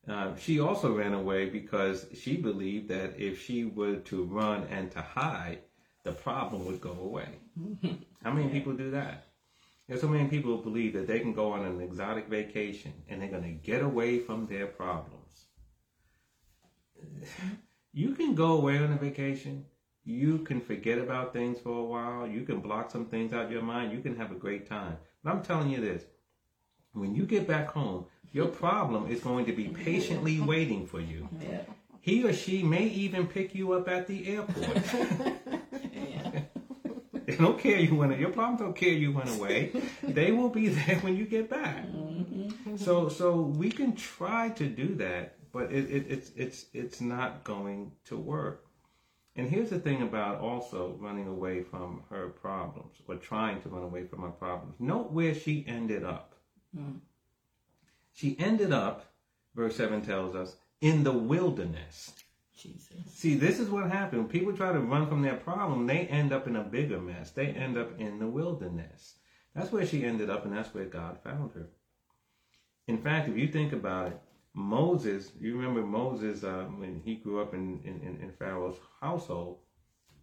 uh, 0.08 0.36
she 0.36 0.60
also 0.60 0.94
ran 0.94 1.14
away 1.14 1.46
because 1.46 2.06
she 2.14 2.36
believed 2.36 2.88
that 2.88 3.18
if 3.18 3.42
she 3.42 3.64
were 3.64 3.96
to 3.96 4.24
run 4.24 4.64
and 4.70 4.90
to 4.92 5.00
hide, 5.00 5.58
the 6.04 6.12
problem 6.12 6.64
would 6.66 6.80
go 6.80 6.92
away. 6.92 7.28
How 8.22 8.32
many 8.32 8.48
people 8.48 8.72
do 8.72 8.92
that? 8.92 9.24
There's 9.88 10.00
so 10.00 10.08
many 10.08 10.28
people 10.28 10.56
who 10.56 10.62
believe 10.62 10.92
that 10.94 11.06
they 11.06 11.20
can 11.20 11.32
go 11.32 11.52
on 11.52 11.64
an 11.64 11.80
exotic 11.80 12.28
vacation 12.28 12.92
and 13.08 13.20
they're 13.20 13.28
going 13.28 13.42
to 13.42 13.50
get 13.50 13.82
away 13.82 14.18
from 14.18 14.46
their 14.46 14.66
problems. 14.66 15.46
You 17.92 18.14
can 18.14 18.34
go 18.34 18.58
away 18.58 18.76
on 18.76 18.92
a 18.92 18.96
vacation. 18.98 19.64
You 20.06 20.38
can 20.38 20.60
forget 20.60 20.98
about 20.98 21.32
things 21.32 21.58
for 21.58 21.76
a 21.80 21.84
while. 21.84 22.28
You 22.28 22.42
can 22.44 22.60
block 22.60 22.92
some 22.92 23.06
things 23.06 23.32
out 23.32 23.46
of 23.46 23.50
your 23.50 23.62
mind. 23.62 23.92
You 23.92 24.00
can 24.00 24.16
have 24.16 24.30
a 24.30 24.36
great 24.36 24.68
time. 24.68 24.96
But 25.22 25.32
I'm 25.32 25.42
telling 25.42 25.68
you 25.68 25.80
this 25.80 26.04
when 26.92 27.14
you 27.14 27.24
get 27.26 27.46
back 27.46 27.68
home, 27.72 28.06
your 28.32 28.46
problem 28.46 29.10
is 29.10 29.20
going 29.20 29.46
to 29.46 29.52
be 29.52 29.68
patiently 29.68 30.40
waiting 30.52 30.86
for 30.86 31.00
you. 31.00 31.28
Yeah. 31.40 31.62
He 32.00 32.24
or 32.24 32.32
she 32.32 32.62
may 32.62 32.84
even 32.84 33.26
pick 33.26 33.52
you 33.52 33.72
up 33.72 33.88
at 33.88 34.06
the 34.06 34.28
airport. 34.28 34.82
Yeah. 35.92 36.42
They 37.26 37.34
don't 37.34 37.58
care 37.58 37.80
you 37.80 37.96
went. 37.96 38.16
Your 38.20 38.30
problems 38.30 38.60
don't 38.60 38.76
care 38.76 38.92
you 38.92 39.10
went 39.10 39.28
away. 39.30 39.72
They 40.00 40.30
will 40.30 40.48
be 40.48 40.68
there 40.68 41.00
when 41.00 41.16
you 41.16 41.26
get 41.26 41.50
back. 41.50 41.84
Mm-hmm. 41.88 42.76
So 42.76 43.08
so 43.08 43.40
we 43.40 43.70
can 43.70 43.96
try 43.96 44.50
to 44.50 44.66
do 44.68 44.94
that, 44.94 45.34
but 45.52 45.72
it, 45.72 45.90
it, 45.90 46.06
it's 46.08 46.30
it's 46.36 46.66
it's 46.72 47.00
not 47.00 47.42
going 47.42 47.90
to 48.04 48.16
work. 48.16 48.65
And 49.36 49.50
here's 49.50 49.68
the 49.68 49.78
thing 49.78 50.02
about 50.02 50.40
also 50.40 50.96
running 50.98 51.28
away 51.28 51.62
from 51.62 52.02
her 52.08 52.28
problems 52.28 52.96
or 53.06 53.16
trying 53.16 53.60
to 53.62 53.68
run 53.68 53.82
away 53.82 54.04
from 54.04 54.22
her 54.22 54.30
problems. 54.30 54.74
Note 54.78 55.12
where 55.12 55.34
she 55.34 55.64
ended 55.68 56.04
up. 56.04 56.34
Mm-hmm. 56.76 56.98
She 58.14 58.34
ended 58.38 58.72
up, 58.72 59.12
verse 59.54 59.76
7 59.76 60.00
tells 60.00 60.34
us, 60.34 60.56
in 60.80 61.04
the 61.04 61.12
wilderness. 61.12 62.12
Jesus. 62.56 62.88
See, 63.08 63.34
this 63.34 63.60
is 63.60 63.68
what 63.68 63.90
happened. 63.90 64.22
When 64.22 64.30
people 64.30 64.56
try 64.56 64.72
to 64.72 64.80
run 64.80 65.06
from 65.06 65.20
their 65.20 65.36
problem, 65.36 65.86
they 65.86 66.06
end 66.06 66.32
up 66.32 66.46
in 66.46 66.56
a 66.56 66.62
bigger 66.62 66.98
mess. 66.98 67.30
They 67.30 67.48
end 67.48 67.76
up 67.76 68.00
in 68.00 68.18
the 68.18 68.26
wilderness. 68.26 69.16
That's 69.54 69.70
where 69.70 69.86
she 69.86 70.04
ended 70.04 70.30
up, 70.30 70.46
and 70.46 70.56
that's 70.56 70.72
where 70.72 70.86
God 70.86 71.18
found 71.22 71.52
her. 71.52 71.68
In 72.88 72.96
fact, 72.98 73.28
if 73.28 73.36
you 73.36 73.48
think 73.48 73.74
about 73.74 74.08
it, 74.08 74.20
Moses, 74.56 75.32
you 75.38 75.54
remember 75.56 75.82
Moses 75.82 76.42
uh, 76.42 76.64
when 76.78 77.02
he 77.04 77.16
grew 77.16 77.42
up 77.42 77.52
in, 77.52 77.78
in, 77.84 78.18
in 78.22 78.32
Pharaoh's 78.38 78.78
household, 79.02 79.58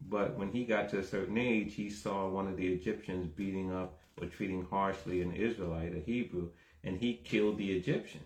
but 0.01 0.35
when 0.37 0.51
he 0.51 0.65
got 0.65 0.89
to 0.89 0.99
a 0.99 1.03
certain 1.03 1.37
age, 1.37 1.75
he 1.75 1.89
saw 1.89 2.27
one 2.27 2.47
of 2.47 2.57
the 2.57 2.67
Egyptians 2.67 3.27
beating 3.27 3.71
up 3.71 3.99
or 4.19 4.25
treating 4.25 4.65
harshly 4.65 5.21
an 5.21 5.33
Israelite, 5.33 5.95
a 5.95 5.99
Hebrew, 5.99 6.49
and 6.83 6.97
he 6.97 7.13
killed 7.13 7.59
the 7.59 7.71
Egyptian. 7.71 8.21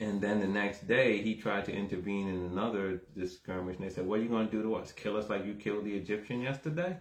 And 0.00 0.20
then 0.20 0.40
the 0.40 0.48
next 0.48 0.88
day, 0.88 1.20
he 1.20 1.34
tried 1.34 1.66
to 1.66 1.74
intervene 1.74 2.28
in 2.28 2.46
another 2.46 3.02
skirmish, 3.26 3.76
and 3.76 3.84
they 3.84 3.92
said, 3.92 4.06
"What 4.06 4.20
are 4.20 4.22
you 4.22 4.28
going 4.28 4.48
to 4.48 4.56
do 4.56 4.62
to 4.62 4.76
us? 4.76 4.92
Kill 4.92 5.16
us 5.16 5.28
like 5.28 5.44
you 5.44 5.54
killed 5.54 5.84
the 5.84 5.94
Egyptian 5.94 6.40
yesterday?" 6.40 6.96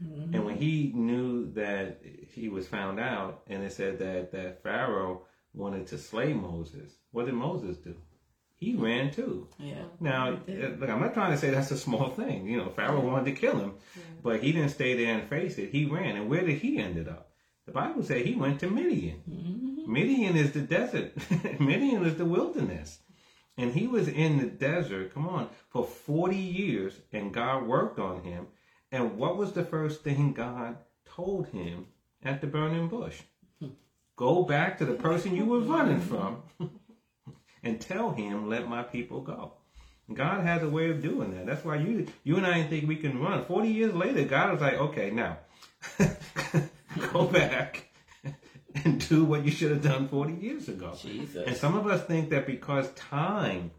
And 0.00 0.44
when 0.44 0.56
he 0.56 0.92
knew 0.94 1.52
that 1.52 2.00
he 2.32 2.48
was 2.48 2.66
found 2.68 3.00
out, 3.00 3.42
and 3.48 3.62
it 3.64 3.72
said 3.72 3.98
that 3.98 4.30
that 4.32 4.62
Pharaoh 4.62 5.26
wanted 5.58 5.86
to 5.88 5.98
slay 5.98 6.32
Moses, 6.32 6.92
what 7.10 7.26
did 7.26 7.34
Moses 7.34 7.76
do? 7.78 7.94
He 8.54 8.74
ran 8.74 9.10
too. 9.12 9.48
Yeah. 9.58 9.84
Now, 10.00 10.32
uh, 10.32 10.68
look, 10.78 10.88
I'm 10.88 11.00
not 11.00 11.14
trying 11.14 11.30
to 11.30 11.38
say 11.38 11.50
that's 11.50 11.70
a 11.70 11.76
small 11.78 12.08
thing. 12.10 12.46
You 12.46 12.58
know, 12.58 12.70
Pharaoh 12.70 13.00
wanted 13.00 13.26
to 13.26 13.40
kill 13.40 13.58
him, 13.58 13.74
but 14.22 14.42
he 14.42 14.52
didn't 14.52 14.70
stay 14.70 14.96
there 14.96 15.14
and 15.14 15.28
face 15.28 15.58
it. 15.58 15.70
He 15.70 15.84
ran, 15.84 16.16
and 16.16 16.28
where 16.28 16.44
did 16.44 16.58
he 16.58 16.78
ended 16.78 17.08
up? 17.08 17.30
The 17.66 17.72
Bible 17.72 18.02
said 18.02 18.24
he 18.24 18.34
went 18.34 18.60
to 18.60 18.70
Midian. 18.70 19.20
Midian 19.86 20.36
is 20.36 20.52
the 20.52 20.60
desert. 20.60 21.12
Midian 21.60 22.04
is 22.04 22.16
the 22.16 22.24
wilderness. 22.24 22.98
And 23.56 23.74
he 23.74 23.86
was 23.86 24.08
in 24.08 24.38
the 24.38 24.46
desert, 24.46 25.12
come 25.12 25.28
on, 25.28 25.50
for 25.68 25.84
40 25.84 26.36
years, 26.36 26.94
and 27.12 27.34
God 27.34 27.66
worked 27.66 27.98
on 27.98 28.22
him. 28.22 28.46
And 28.90 29.18
what 29.18 29.36
was 29.36 29.52
the 29.52 29.64
first 29.64 30.02
thing 30.02 30.32
God 30.32 30.78
told 31.04 31.48
him 31.48 31.86
at 32.24 32.40
the 32.40 32.46
burning 32.46 32.88
bush? 32.88 33.20
Go 34.18 34.42
back 34.42 34.78
to 34.78 34.84
the 34.84 34.94
person 34.94 35.36
you 35.36 35.44
were 35.44 35.60
running 35.60 36.00
from 36.00 36.42
and 37.62 37.80
tell 37.80 38.10
him, 38.10 38.48
let 38.48 38.68
my 38.68 38.82
people 38.82 39.20
go. 39.20 39.52
God 40.12 40.44
has 40.44 40.64
a 40.64 40.68
way 40.68 40.90
of 40.90 41.00
doing 41.00 41.30
that. 41.36 41.46
That's 41.46 41.64
why 41.64 41.76
you 41.76 42.08
you 42.24 42.36
and 42.36 42.44
I 42.44 42.64
think 42.64 42.88
we 42.88 42.96
can 42.96 43.20
run. 43.20 43.44
40 43.44 43.68
years 43.68 43.94
later, 43.94 44.24
God 44.24 44.50
was 44.50 44.60
like, 44.60 44.74
okay, 44.74 45.12
now 45.12 45.38
go 47.12 47.26
back 47.26 47.90
and 48.84 49.08
do 49.08 49.24
what 49.24 49.44
you 49.44 49.52
should 49.52 49.70
have 49.70 49.82
done 49.82 50.08
40 50.08 50.34
years 50.34 50.68
ago. 50.68 50.96
Jesus. 51.00 51.46
And 51.46 51.56
some 51.56 51.76
of 51.76 51.86
us 51.86 52.02
think 52.04 52.30
that 52.30 52.44
because 52.44 52.90
time 52.94 53.70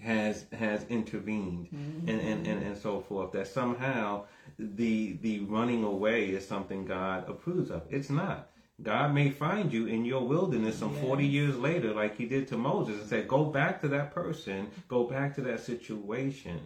has 0.00 0.44
has 0.56 0.84
intervened 0.84 1.66
mm-hmm. 1.74 2.08
and, 2.08 2.20
and, 2.20 2.46
and, 2.46 2.62
and 2.62 2.78
so 2.78 3.00
forth, 3.00 3.32
that 3.32 3.48
somehow 3.48 4.26
the 4.56 5.14
the 5.14 5.40
running 5.40 5.82
away 5.82 6.26
is 6.26 6.46
something 6.46 6.84
God 6.84 7.28
approves 7.28 7.72
of. 7.72 7.82
It's 7.90 8.08
not. 8.08 8.50
God 8.80 9.12
may 9.12 9.30
find 9.30 9.72
you 9.72 9.86
in 9.86 10.04
your 10.04 10.24
wilderness 10.24 10.78
some 10.78 10.94
40 10.94 11.26
years 11.26 11.56
later, 11.56 11.92
like 11.92 12.16
he 12.16 12.26
did 12.26 12.46
to 12.48 12.56
Moses, 12.56 13.00
and 13.00 13.08
say, 13.08 13.22
Go 13.22 13.44
back 13.44 13.80
to 13.80 13.88
that 13.88 14.14
person, 14.14 14.68
go 14.86 15.04
back 15.04 15.34
to 15.34 15.40
that 15.42 15.60
situation 15.60 16.60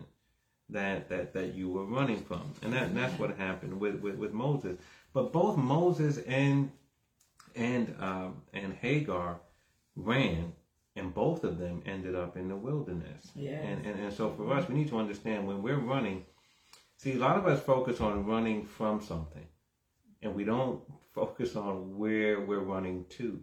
that 0.69 1.09
that, 1.09 1.33
that 1.33 1.55
you 1.55 1.71
were 1.71 1.85
running 1.85 2.23
from. 2.23 2.53
And 2.63 2.73
that, 2.73 2.85
and 2.85 2.97
that's 2.97 3.19
what 3.19 3.37
happened 3.37 3.81
with, 3.81 4.01
with, 4.01 4.17
with 4.17 4.33
Moses. 4.33 4.77
But 5.13 5.33
both 5.33 5.57
Moses 5.57 6.19
and 6.19 6.71
and 7.55 7.95
um, 8.01 8.43
and 8.53 8.75
Hagar 8.75 9.41
ran, 9.97 10.53
and 10.97 11.15
both 11.15 11.45
of 11.45 11.59
them 11.59 11.83
ended 11.87 12.15
up 12.15 12.37
in 12.37 12.49
the 12.49 12.57
wilderness. 12.57 13.31
Yes. 13.35 13.63
And, 13.65 13.87
and 13.87 14.01
and 14.01 14.13
so 14.13 14.31
for 14.31 14.53
us, 14.53 14.69
we 14.69 14.75
need 14.75 14.89
to 14.89 14.99
understand 14.99 15.47
when 15.47 15.63
we're 15.63 15.79
running. 15.79 16.25
See, 16.97 17.13
a 17.13 17.19
lot 17.19 17.37
of 17.37 17.47
us 17.47 17.63
focus 17.63 18.01
on 18.01 18.27
running 18.27 18.65
from 18.65 19.03
something, 19.03 19.47
and 20.23 20.35
we 20.35 20.45
don't 20.45 20.81
focus 21.15 21.57
on 21.57 21.99
where 21.99 22.41
we're 22.41 22.61
running 22.61 23.05
to. 23.11 23.43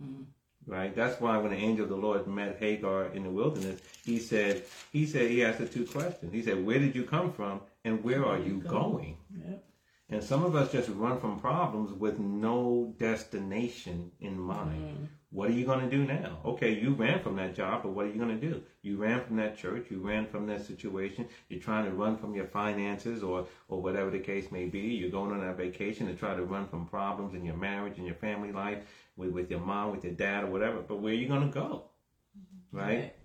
Mm. 0.00 0.24
Right? 0.66 0.94
That's 0.94 1.20
why 1.20 1.36
when 1.36 1.50
the 1.50 1.58
angel 1.58 1.84
of 1.84 1.90
the 1.90 1.96
Lord 1.96 2.26
met 2.26 2.56
Hagar 2.58 3.08
in 3.08 3.24
the 3.24 3.30
wilderness, 3.30 3.80
he 4.02 4.18
said, 4.18 4.64
he 4.92 5.04
said, 5.04 5.30
he 5.30 5.44
asked 5.44 5.58
her 5.58 5.66
two 5.66 5.84
questions. 5.84 6.32
He 6.32 6.42
said, 6.42 6.64
Where 6.64 6.78
did 6.78 6.94
you 6.94 7.04
come 7.04 7.32
from 7.32 7.60
and 7.84 8.02
where 8.02 8.24
are 8.24 8.38
you 8.38 8.58
going? 8.60 9.18
Yep. 9.36 9.64
And 10.08 10.22
some 10.22 10.44
of 10.44 10.54
us 10.54 10.72
just 10.72 10.88
run 10.90 11.18
from 11.18 11.40
problems 11.40 11.92
with 11.92 12.18
no 12.18 12.94
destination 12.98 14.10
in 14.20 14.38
mind. 14.38 15.08
What 15.34 15.50
are 15.50 15.52
you 15.52 15.66
going 15.66 15.80
to 15.80 15.90
do 15.90 16.04
now? 16.04 16.38
Okay, 16.44 16.78
you 16.78 16.94
ran 16.94 17.18
from 17.18 17.34
that 17.36 17.56
job, 17.56 17.82
but 17.82 17.90
what 17.90 18.06
are 18.06 18.08
you 18.08 18.20
going 18.20 18.40
to 18.40 18.48
do? 18.50 18.62
You 18.82 18.98
ran 18.98 19.20
from 19.24 19.34
that 19.38 19.58
church, 19.58 19.86
you 19.90 19.98
ran 19.98 20.26
from 20.26 20.46
that 20.46 20.64
situation. 20.64 21.26
You're 21.48 21.58
trying 21.60 21.86
to 21.86 21.90
run 21.90 22.16
from 22.16 22.36
your 22.36 22.46
finances 22.46 23.24
or 23.24 23.48
or 23.66 23.82
whatever 23.82 24.10
the 24.10 24.20
case 24.20 24.52
may 24.52 24.66
be. 24.66 24.78
You're 24.78 25.10
going 25.10 25.32
on 25.32 25.40
that 25.40 25.56
vacation 25.56 26.06
to 26.06 26.14
try 26.14 26.36
to 26.36 26.44
run 26.44 26.68
from 26.68 26.86
problems 26.86 27.34
in 27.34 27.44
your 27.44 27.56
marriage 27.56 27.98
and 27.98 28.06
your 28.06 28.14
family 28.14 28.52
life 28.52 28.84
with, 29.16 29.30
with 29.30 29.50
your 29.50 29.58
mom, 29.58 29.90
with 29.90 30.04
your 30.04 30.12
dad, 30.12 30.44
or 30.44 30.46
whatever. 30.46 30.78
But 30.82 31.00
where 31.00 31.12
are 31.12 31.16
you 31.16 31.26
going 31.26 31.50
to 31.50 31.52
go? 31.52 31.82
Mm-hmm. 32.38 32.78
Right? 32.78 33.16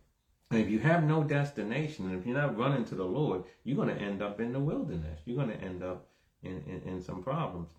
And 0.50 0.62
if 0.62 0.68
you 0.68 0.80
have 0.80 1.04
no 1.04 1.24
destination, 1.24 2.06
and 2.06 2.20
if 2.20 2.25
you're 2.25 2.36
not 2.36 2.58
running 2.58 2.86
to 2.86 2.96
the 2.96 3.06
Lord, 3.06 3.44
you're 3.63 3.75
going 3.75 3.96
to 3.96 4.01
end 4.01 4.24
up 4.24 4.39
in 4.39 4.51
the 4.51 4.60
wilderness. 4.60 5.20
You're 5.25 5.38
going 5.38 5.56
to 5.56 5.63
end 5.63 5.84
up 5.84 6.08
in, 6.42 6.63
in, 6.66 6.82
in 6.89 7.01
some 7.04 7.22
problems. 7.22 7.70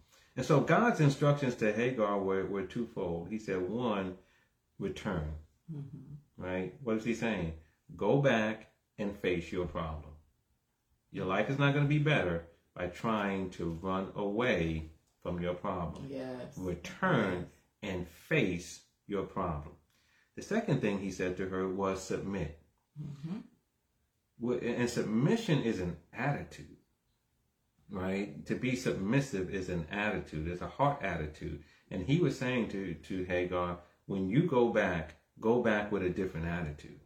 And 0.41 0.47
so 0.47 0.59
God's 0.59 1.01
instructions 1.01 1.55
to 1.57 1.71
Hagar 1.71 2.19
were, 2.19 2.47
were 2.47 2.63
twofold. 2.63 3.29
He 3.29 3.39
said, 3.39 3.61
one, 3.61 4.17
return. 4.79 5.35
Mm-hmm. 5.71 6.43
Right? 6.43 6.73
What 6.83 6.97
is 6.97 7.05
he 7.05 7.13
saying? 7.13 7.53
Go 7.95 8.23
back 8.23 8.73
and 8.97 9.15
face 9.15 9.53
your 9.53 9.67
problem. 9.67 10.15
Your 11.13 11.27
life 11.27 11.51
is 11.51 11.59
not 11.59 11.75
going 11.75 11.85
to 11.85 11.91
be 11.91 11.99
better 11.99 12.47
by 12.75 12.87
trying 12.87 13.51
to 13.51 13.79
run 13.83 14.13
away 14.17 14.93
from 15.23 15.43
your 15.43 15.53
problem. 15.53 16.07
Yes. 16.09 16.57
Return 16.57 17.47
and 17.83 18.09
face 18.09 18.81
your 19.07 19.25
problem. 19.25 19.75
The 20.37 20.43
second 20.43 20.81
thing 20.81 21.01
he 21.01 21.11
said 21.11 21.37
to 21.37 21.51
her 21.51 21.69
was 21.69 22.03
submit. 22.03 22.63
Mm-hmm. 22.99 23.41
Well, 24.41 24.59
And 24.63 24.89
submission 24.89 25.65
is 25.65 25.81
an 25.81 25.99
attitude, 26.15 26.79
right? 27.91 28.45
To 28.47 28.55
be 28.55 28.77
submissive 28.77 29.53
is 29.53 29.69
an 29.69 29.87
attitude, 29.91 30.49
it's 30.49 30.63
a 30.63 30.69
heart 30.69 31.03
attitude. 31.03 31.63
And 31.91 32.05
he 32.05 32.19
was 32.19 32.39
saying 32.39 32.69
to, 32.71 32.95
to 32.95 33.25
Hagar, 33.25 33.79
when 34.07 34.29
you 34.29 34.43
go 34.43 34.69
back, 34.69 35.17
go 35.41 35.63
back 35.63 35.91
with 35.91 36.03
a 36.03 36.11
different 36.11 36.47
attitude. 36.47 37.01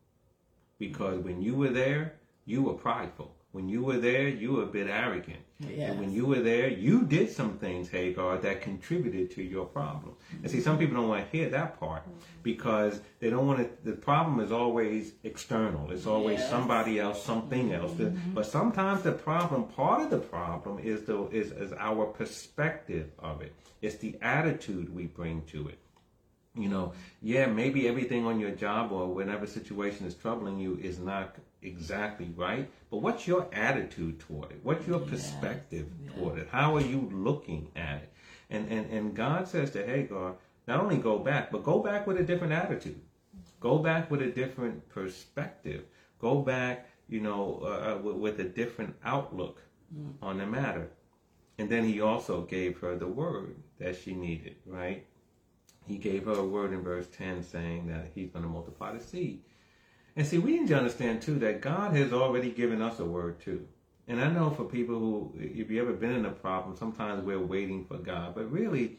Because 0.79 1.19
when 1.19 1.41
you 1.41 1.55
were 1.55 1.71
there, 1.71 2.15
you 2.45 2.63
were 2.63 2.75
prideful. 2.75 3.37
When 3.55 3.69
you 3.69 3.85
were 3.85 3.99
there, 3.99 4.27
you 4.27 4.55
were 4.55 4.65
a 4.65 4.67
bit 4.67 4.89
arrogant. 4.89 5.39
Yes. 5.61 5.91
And 5.91 6.01
when 6.01 6.13
you 6.13 6.27
were 6.27 6.41
there, 6.41 6.69
you 6.69 7.05
did 7.05 7.31
some 7.31 7.57
things, 7.59 7.89
Hagar, 7.89 8.37
that 8.39 8.63
contributed 8.63 9.31
to 9.37 9.45
your 9.45 9.65
problem. 9.65 10.17
And 10.43 10.51
see, 10.51 10.61
some 10.61 10.77
people 10.77 10.97
don't 10.97 11.09
want 11.09 11.31
to 11.31 11.37
hear 11.37 11.49
that 11.51 11.79
part 11.79 12.03
mm-hmm. 12.03 12.19
because 12.43 13.01
they 13.21 13.31
don't 13.31 13.47
want 13.47 13.61
to. 13.61 13.69
The 13.89 13.97
problem 13.97 14.41
is 14.41 14.51
always 14.51 15.13
external. 15.23 15.93
It's 15.93 16.05
always 16.05 16.41
Yes. 16.41 16.51
somebody 16.51 16.99
else, 16.99 17.23
something 17.23 17.73
else. 17.73 17.93
Mm-hmm. 17.93 18.35
But 18.35 18.47
sometimes 18.47 19.03
the 19.03 19.13
problem, 19.13 19.69
part 19.69 20.03
of 20.03 20.11
the 20.11 20.19
problem, 20.19 20.81
is 20.81 21.05
the 21.05 21.29
is, 21.29 21.53
is 21.53 21.73
our 21.75 22.07
perspective 22.07 23.13
of 23.21 23.41
it. 23.41 23.55
It's 23.83 23.99
the 23.99 24.17
attitude 24.21 24.93
we 24.93 25.07
bring 25.07 25.43
to 25.53 25.69
it. 25.69 25.79
You 26.57 26.69
know, 26.69 26.93
yeah, 27.23 27.47
maybe 27.47 27.87
everything 27.87 28.27
on 28.27 28.41
your 28.41 28.51
job 28.51 28.91
or 28.91 29.07
whatever 29.15 29.47
situation 29.47 30.07
is 30.07 30.15
troubling 30.15 30.59
you 30.59 30.77
is 30.83 30.99
not 30.99 31.37
exactly 31.65 32.33
right, 32.37 32.71
but 32.91 32.99
what's 32.99 33.27
your 33.27 33.49
attitude 33.53 34.21
toward 34.21 34.51
it? 34.53 34.61
What's 34.63 34.87
your 34.87 35.01
perspective 35.01 35.87
toward 36.15 36.39
it? 36.39 36.49
How 36.51 36.77
are 36.77 36.81
you 36.81 37.09
looking 37.13 37.71
at 37.75 37.97
it? 37.97 38.13
And, 38.51 38.69
and 38.71 38.91
and 38.91 39.15
God 39.15 39.49
says 39.49 39.71
to 39.73 39.85
Hagar, 39.85 40.35
not 40.67 40.81
only 40.81 40.99
go 40.99 41.19
back, 41.19 41.51
but 41.51 41.65
go 41.65 41.81
back 41.81 42.07
with 42.07 42.19
a 42.19 42.23
different 42.23 42.53
attitude. 42.53 43.01
Go 43.61 43.79
back 43.79 44.11
with 44.11 44.23
a 44.23 44.31
different 44.31 44.89
perspective. 44.89 45.85
Go 46.21 46.43
back, 46.43 46.87
you 47.09 47.21
know, 47.21 47.61
uh, 47.61 47.99
with, 48.03 48.17
with 48.17 48.41
a 48.41 48.45
different 48.45 48.95
outlook 49.05 49.63
on 50.23 50.39
the 50.39 50.47
matter. 50.47 50.89
And 51.59 51.69
then 51.69 51.85
he 51.85 52.01
also 52.01 52.43
gave 52.43 52.79
her 52.81 52.97
the 52.97 53.07
word 53.07 53.57
that 53.79 53.97
she 53.97 54.15
needed, 54.15 54.57
right? 54.67 55.07
He 55.87 55.99
gave 55.99 56.25
her 56.25 56.33
a 56.33 56.45
word 56.45 56.73
in 56.73 56.83
verse 56.83 57.07
10 57.17 57.43
saying 57.43 57.87
that 57.89 58.11
he's 58.15 58.31
going 58.31 58.43
to 58.43 58.49
multiply 58.49 58.93
the 58.93 59.03
seed. 59.03 59.41
And 60.17 60.27
see, 60.27 60.39
we 60.39 60.59
need 60.59 60.69
to 60.69 60.77
understand 60.77 61.23
too 61.23 61.39
that 61.41 61.61
God 61.61 61.95
has 61.97 62.13
already 62.13 62.51
given 62.51 62.81
us 62.81 63.01
a 63.01 63.05
word 63.05 63.41
too. 63.41 63.67
And 64.07 64.21
I 64.21 64.31
know 64.31 64.51
for 64.51 64.65
people 64.65 64.99
who, 64.99 65.33
if 65.39 65.71
you 65.71 65.81
ever 65.81 65.93
been 65.93 66.13
in 66.13 66.27
a 66.27 66.31
problem, 66.31 66.77
sometimes 66.77 67.25
we're 67.25 67.41
waiting 67.41 67.85
for 67.85 67.97
God. 67.97 68.35
But 68.35 68.53
really, 68.53 68.99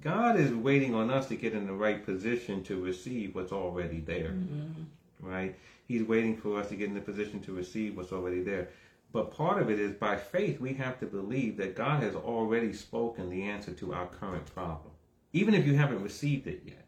God 0.00 0.38
is 0.38 0.52
waiting 0.52 0.94
on 0.94 1.10
us 1.10 1.26
to 1.28 1.36
get 1.36 1.54
in 1.54 1.66
the 1.66 1.72
right 1.72 2.04
position 2.04 2.62
to 2.64 2.82
receive 2.82 3.34
what's 3.34 3.52
already 3.52 4.00
there. 4.00 4.30
Mm-hmm. 4.30 4.82
Right? 5.20 5.56
He's 5.88 6.02
waiting 6.02 6.36
for 6.36 6.58
us 6.58 6.68
to 6.68 6.76
get 6.76 6.88
in 6.88 6.94
the 6.94 7.00
position 7.00 7.40
to 7.42 7.52
receive 7.52 7.96
what's 7.96 8.12
already 8.12 8.42
there. 8.42 8.68
But 9.12 9.30
part 9.36 9.60
of 9.60 9.70
it 9.70 9.78
is 9.78 9.92
by 9.92 10.16
faith, 10.16 10.60
we 10.60 10.72
have 10.74 10.98
to 11.00 11.06
believe 11.06 11.56
that 11.58 11.76
God 11.76 12.02
has 12.02 12.14
already 12.14 12.72
spoken 12.72 13.28
the 13.28 13.42
answer 13.42 13.72
to 13.72 13.92
our 13.92 14.06
current 14.06 14.46
problem, 14.54 14.92
even 15.32 15.54
if 15.54 15.66
you 15.66 15.74
haven't 15.74 16.02
received 16.02 16.46
it 16.46 16.62
yet. 16.64 16.81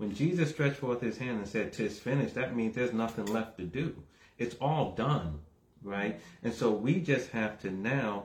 When 0.00 0.14
Jesus 0.14 0.48
stretched 0.48 0.78
forth 0.78 1.02
his 1.02 1.18
hand 1.18 1.40
and 1.40 1.46
said, 1.46 1.74
Tis 1.74 1.98
finished, 1.98 2.34
that 2.34 2.56
means 2.56 2.74
there's 2.74 2.94
nothing 2.94 3.26
left 3.26 3.58
to 3.58 3.64
do. 3.64 3.94
It's 4.38 4.56
all 4.58 4.92
done, 4.92 5.40
right? 5.82 6.18
And 6.42 6.54
so 6.54 6.70
we 6.70 7.00
just 7.00 7.28
have 7.32 7.60
to 7.60 7.70
now 7.70 8.24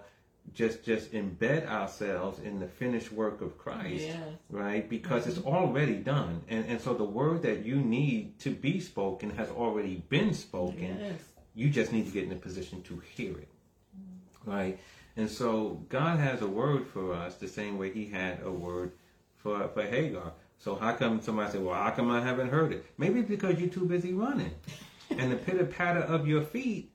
just 0.54 0.86
just 0.86 1.12
embed 1.12 1.68
ourselves 1.68 2.40
in 2.40 2.62
the 2.62 2.68
finished 2.68 3.12
work 3.12 3.42
of 3.42 3.58
Christ, 3.58 4.06
Yes. 4.06 4.20
right? 4.50 4.88
Because 4.90 5.28
it's 5.28 5.40
mm-hmm. 5.40 5.50
already 5.50 5.96
done. 5.96 6.44
And 6.48 6.64
and 6.66 6.80
so 6.80 6.94
the 6.94 7.04
word 7.04 7.42
that 7.42 7.66
you 7.66 7.76
need 7.76 8.40
to 8.40 8.52
be 8.52 8.80
spoken 8.80 9.32
has 9.32 9.50
already 9.50 9.96
been 10.08 10.34
spoken. 10.34 10.98
Yes. 10.98 11.22
You 11.56 11.70
just 11.70 11.92
need 11.92 12.06
to 12.06 12.12
get 12.12 12.24
in 12.24 12.32
a 12.32 12.38
position 12.38 12.84
to 12.84 13.02
hear 13.18 13.32
it. 13.32 13.50
Mm-hmm. 13.50 14.50
Right? 14.50 14.80
And 15.18 15.30
so 15.30 15.84
God 15.90 16.20
has 16.20 16.42
a 16.42 16.48
word 16.48 16.88
for 16.88 17.14
us 17.14 17.36
the 17.36 17.50
same 17.50 17.78
way 17.78 17.92
he 17.92 18.06
had 18.06 18.42
a 18.44 18.52
word 18.52 18.94
for, 19.36 19.68
for 19.74 19.84
Hagar. 19.84 20.32
So 20.58 20.76
how 20.76 20.94
come 20.94 21.22
somebody 21.22 21.52
say, 21.52 21.60
well, 21.60 21.76
how 21.76 21.92
come 21.92 22.10
I 22.10 22.22
haven't 22.22 22.50
heard 22.50 22.74
it? 22.74 22.86
Maybe 22.98 23.20
it's 23.20 23.30
because 23.30 23.60
you're 23.60 23.70
too 23.70 23.86
busy 23.86 24.14
running. 24.14 24.52
and 25.10 25.32
the 25.32 25.36
pitter 25.36 25.66
patter 25.66 26.00
of 26.00 26.28
your 26.28 26.42
feet 26.42 26.92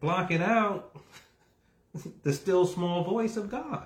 blocking 0.00 0.42
out 0.42 0.96
the 2.22 2.32
still 2.32 2.66
small 2.66 3.04
voice 3.04 3.36
of 3.36 3.50
God. 3.50 3.84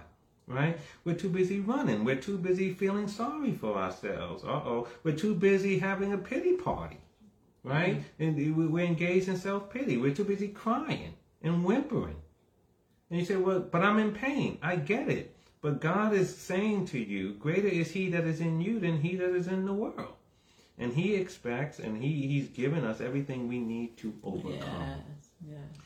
Right? 0.49 0.79
We're 1.05 1.17
too 1.17 1.29
busy 1.29 1.59
running. 1.59 2.05
We're 2.05 2.15
too 2.17 2.39
busy 2.39 2.73
feeling 2.73 3.09
sorry 3.09 3.53
for 3.53 3.77
ourselves. 3.77 4.45
Uh 4.45 4.49
oh. 4.49 4.89
We're 5.03 5.17
too 5.17 5.35
busy 5.35 5.81
having 5.81 6.13
a 6.13 6.19
pity 6.19 6.53
party 6.53 6.99
right? 7.67 8.03
And 8.19 8.37
we- 8.37 8.67
we're 8.67 8.87
engaged 8.87 9.29
in 9.29 9.37
self 9.37 9.71
pity. 9.71 9.97
We're 9.97 10.15
too 10.15 10.25
busy 10.25 10.49
crying 10.49 11.15
and 11.43 11.65
whimpering. 11.65 12.17
And 13.11 13.21
you 13.21 13.27
say, 13.27 13.37
well, 13.37 13.61
but 13.61 13.83
I'm 13.83 13.99
in 13.99 14.13
pain. 14.13 14.59
I 14.63 14.77
get 14.77 15.09
it. 15.09 15.36
But 15.61 15.81
God 15.81 16.13
is 16.13 16.37
saying 16.37 16.87
to 16.87 16.99
you, 16.99 17.35
greater 17.35 17.69
is 17.69 17.91
He 17.91 18.11
that 18.11 18.25
is 18.25 18.41
in 18.41 18.61
you 18.61 18.79
than 18.79 19.01
He 19.01 19.17
that 19.17 19.35
is 19.35 19.49
in 19.49 19.67
the 19.67 19.73
world. 19.73 20.15
And 20.79 20.93
He 20.93 21.15
expects 21.15 21.79
and 21.79 22.03
He 22.03 22.27
He's 22.27 22.49
given 22.49 22.85
us 22.85 23.01
everything 23.01 23.49
we 23.49 23.59
need 23.59 23.97
to 23.99 24.15
overcome. 24.23 24.61
Yes. 24.61 25.29
Yes. 25.49 25.83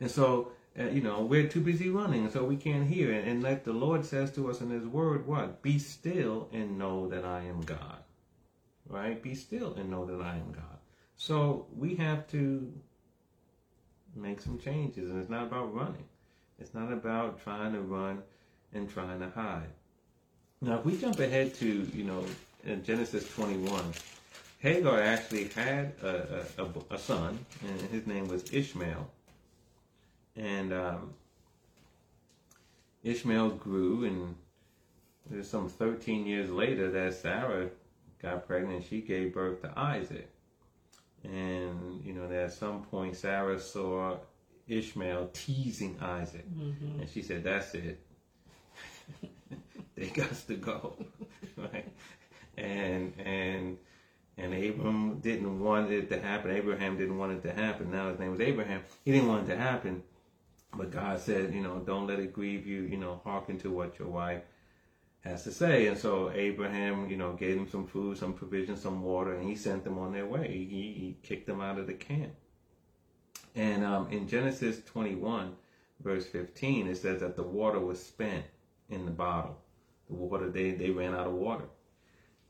And 0.00 0.10
so, 0.10 0.52
uh, 0.78 0.84
you 0.84 1.00
know, 1.00 1.22
we're 1.22 1.48
too 1.48 1.60
busy 1.60 1.88
running, 1.88 2.30
so 2.30 2.44
we 2.44 2.56
can't 2.56 2.88
hear. 2.88 3.12
And, 3.12 3.28
and 3.28 3.42
like 3.42 3.64
the 3.64 3.72
Lord 3.72 4.04
says 4.04 4.32
to 4.32 4.50
us 4.50 4.60
in 4.60 4.70
His 4.70 4.86
Word, 4.86 5.26
what? 5.26 5.62
Be 5.62 5.78
still 5.78 6.48
and 6.52 6.78
know 6.78 7.08
that 7.08 7.24
I 7.24 7.42
am 7.42 7.60
God. 7.60 7.98
Right? 8.88 9.22
Be 9.22 9.34
still 9.34 9.74
and 9.74 9.90
know 9.90 10.04
that 10.06 10.20
I 10.20 10.36
am 10.36 10.52
God. 10.52 10.78
So 11.16 11.66
we 11.76 11.94
have 11.96 12.26
to 12.32 12.72
make 14.14 14.40
some 14.40 14.58
changes, 14.58 15.08
and 15.10 15.20
it's 15.20 15.30
not 15.30 15.44
about 15.44 15.74
running. 15.74 16.04
It's 16.58 16.74
not 16.74 16.92
about 16.92 17.42
trying 17.42 17.72
to 17.72 17.80
run 17.80 18.22
and 18.74 18.90
trying 18.90 19.20
to 19.20 19.30
hide. 19.30 19.70
Now, 20.60 20.78
if 20.78 20.84
we 20.84 20.96
jump 20.96 21.18
ahead 21.18 21.54
to, 21.56 21.66
you 21.66 22.04
know, 22.04 22.24
in 22.64 22.84
Genesis 22.84 23.28
21, 23.34 23.92
Hagar 24.60 25.00
actually 25.02 25.48
had 25.48 25.92
a, 26.02 26.44
a, 26.58 26.94
a, 26.94 26.98
son, 26.98 27.44
and 27.66 27.80
his 27.90 28.06
name 28.06 28.28
was 28.28 28.52
Ishmael. 28.52 29.10
And 30.36 30.72
um, 30.72 31.14
Ishmael 33.02 33.50
grew, 33.50 34.04
and 34.04 34.36
there's 35.28 35.50
some 35.50 35.68
13 35.68 36.26
years 36.26 36.48
later 36.48 36.90
that 36.92 37.14
Sarah 37.14 37.70
got 38.20 38.46
pregnant. 38.46 38.84
She 38.88 39.00
gave 39.00 39.34
birth 39.34 39.62
to 39.62 39.72
Isaac. 39.76 40.30
And, 41.24 42.04
you 42.04 42.12
know, 42.12 42.30
at 42.32 42.52
some 42.52 42.82
point, 42.84 43.16
Sarah 43.16 43.58
saw 43.60 44.16
Ishmael 44.68 45.30
teasing 45.32 45.98
Isaac. 46.00 46.44
And 47.00 47.08
she 47.10 47.22
said, 47.22 47.44
That's 47.44 47.74
it. 47.74 48.00
they 49.96 50.06
got 50.08 50.34
to 50.46 50.54
go. 50.56 50.96
right? 51.56 51.88
And, 52.56 53.14
and, 53.18 53.78
and 54.36 54.54
Abram 54.54 55.20
didn't 55.20 55.60
want 55.60 55.90
it 55.90 56.08
to 56.10 56.20
happen. 56.20 56.50
Abraham 56.50 56.96
didn't 56.96 57.18
want 57.18 57.32
it 57.32 57.42
to 57.42 57.52
happen. 57.52 57.90
Now 57.90 58.10
his 58.10 58.18
name 58.18 58.30
was 58.30 58.40
Abraham. 58.40 58.82
He 59.04 59.12
didn't 59.12 59.28
want 59.28 59.48
it 59.48 59.54
to 59.54 59.60
happen. 59.60 60.02
But 60.74 60.90
God 60.90 61.20
said, 61.20 61.54
you 61.54 61.60
know, 61.60 61.80
don't 61.80 62.06
let 62.06 62.18
it 62.18 62.32
grieve 62.32 62.66
you. 62.66 62.82
You 62.82 62.96
know, 62.96 63.20
hearken 63.24 63.58
to 63.58 63.70
what 63.70 63.98
your 63.98 64.08
wife 64.08 64.42
has 65.22 65.44
to 65.44 65.52
say. 65.52 65.86
And 65.86 65.96
so 65.96 66.30
Abraham, 66.32 67.08
you 67.08 67.16
know, 67.16 67.34
gave 67.34 67.56
them 67.56 67.68
some 67.68 67.86
food, 67.86 68.18
some 68.18 68.32
provision, 68.32 68.76
some 68.76 69.02
water, 69.02 69.34
and 69.34 69.48
he 69.48 69.54
sent 69.54 69.84
them 69.84 69.98
on 69.98 70.12
their 70.12 70.26
way. 70.26 70.48
He, 70.48 70.64
he 70.64 71.16
kicked 71.22 71.46
them 71.46 71.60
out 71.60 71.78
of 71.78 71.86
the 71.86 71.94
camp. 71.94 72.32
And 73.54 73.84
um, 73.84 74.08
in 74.10 74.28
Genesis 74.28 74.80
21, 74.86 75.54
verse 76.02 76.26
15, 76.26 76.88
it 76.88 76.96
says 76.96 77.20
that 77.20 77.36
the 77.36 77.42
water 77.42 77.78
was 77.78 78.02
spent 78.02 78.44
in 78.92 79.04
the 79.04 79.10
bottle. 79.10 79.58
The 80.08 80.14
water, 80.14 80.50
they, 80.50 80.72
they 80.72 80.90
ran 80.90 81.14
out 81.14 81.26
of 81.26 81.32
water. 81.32 81.64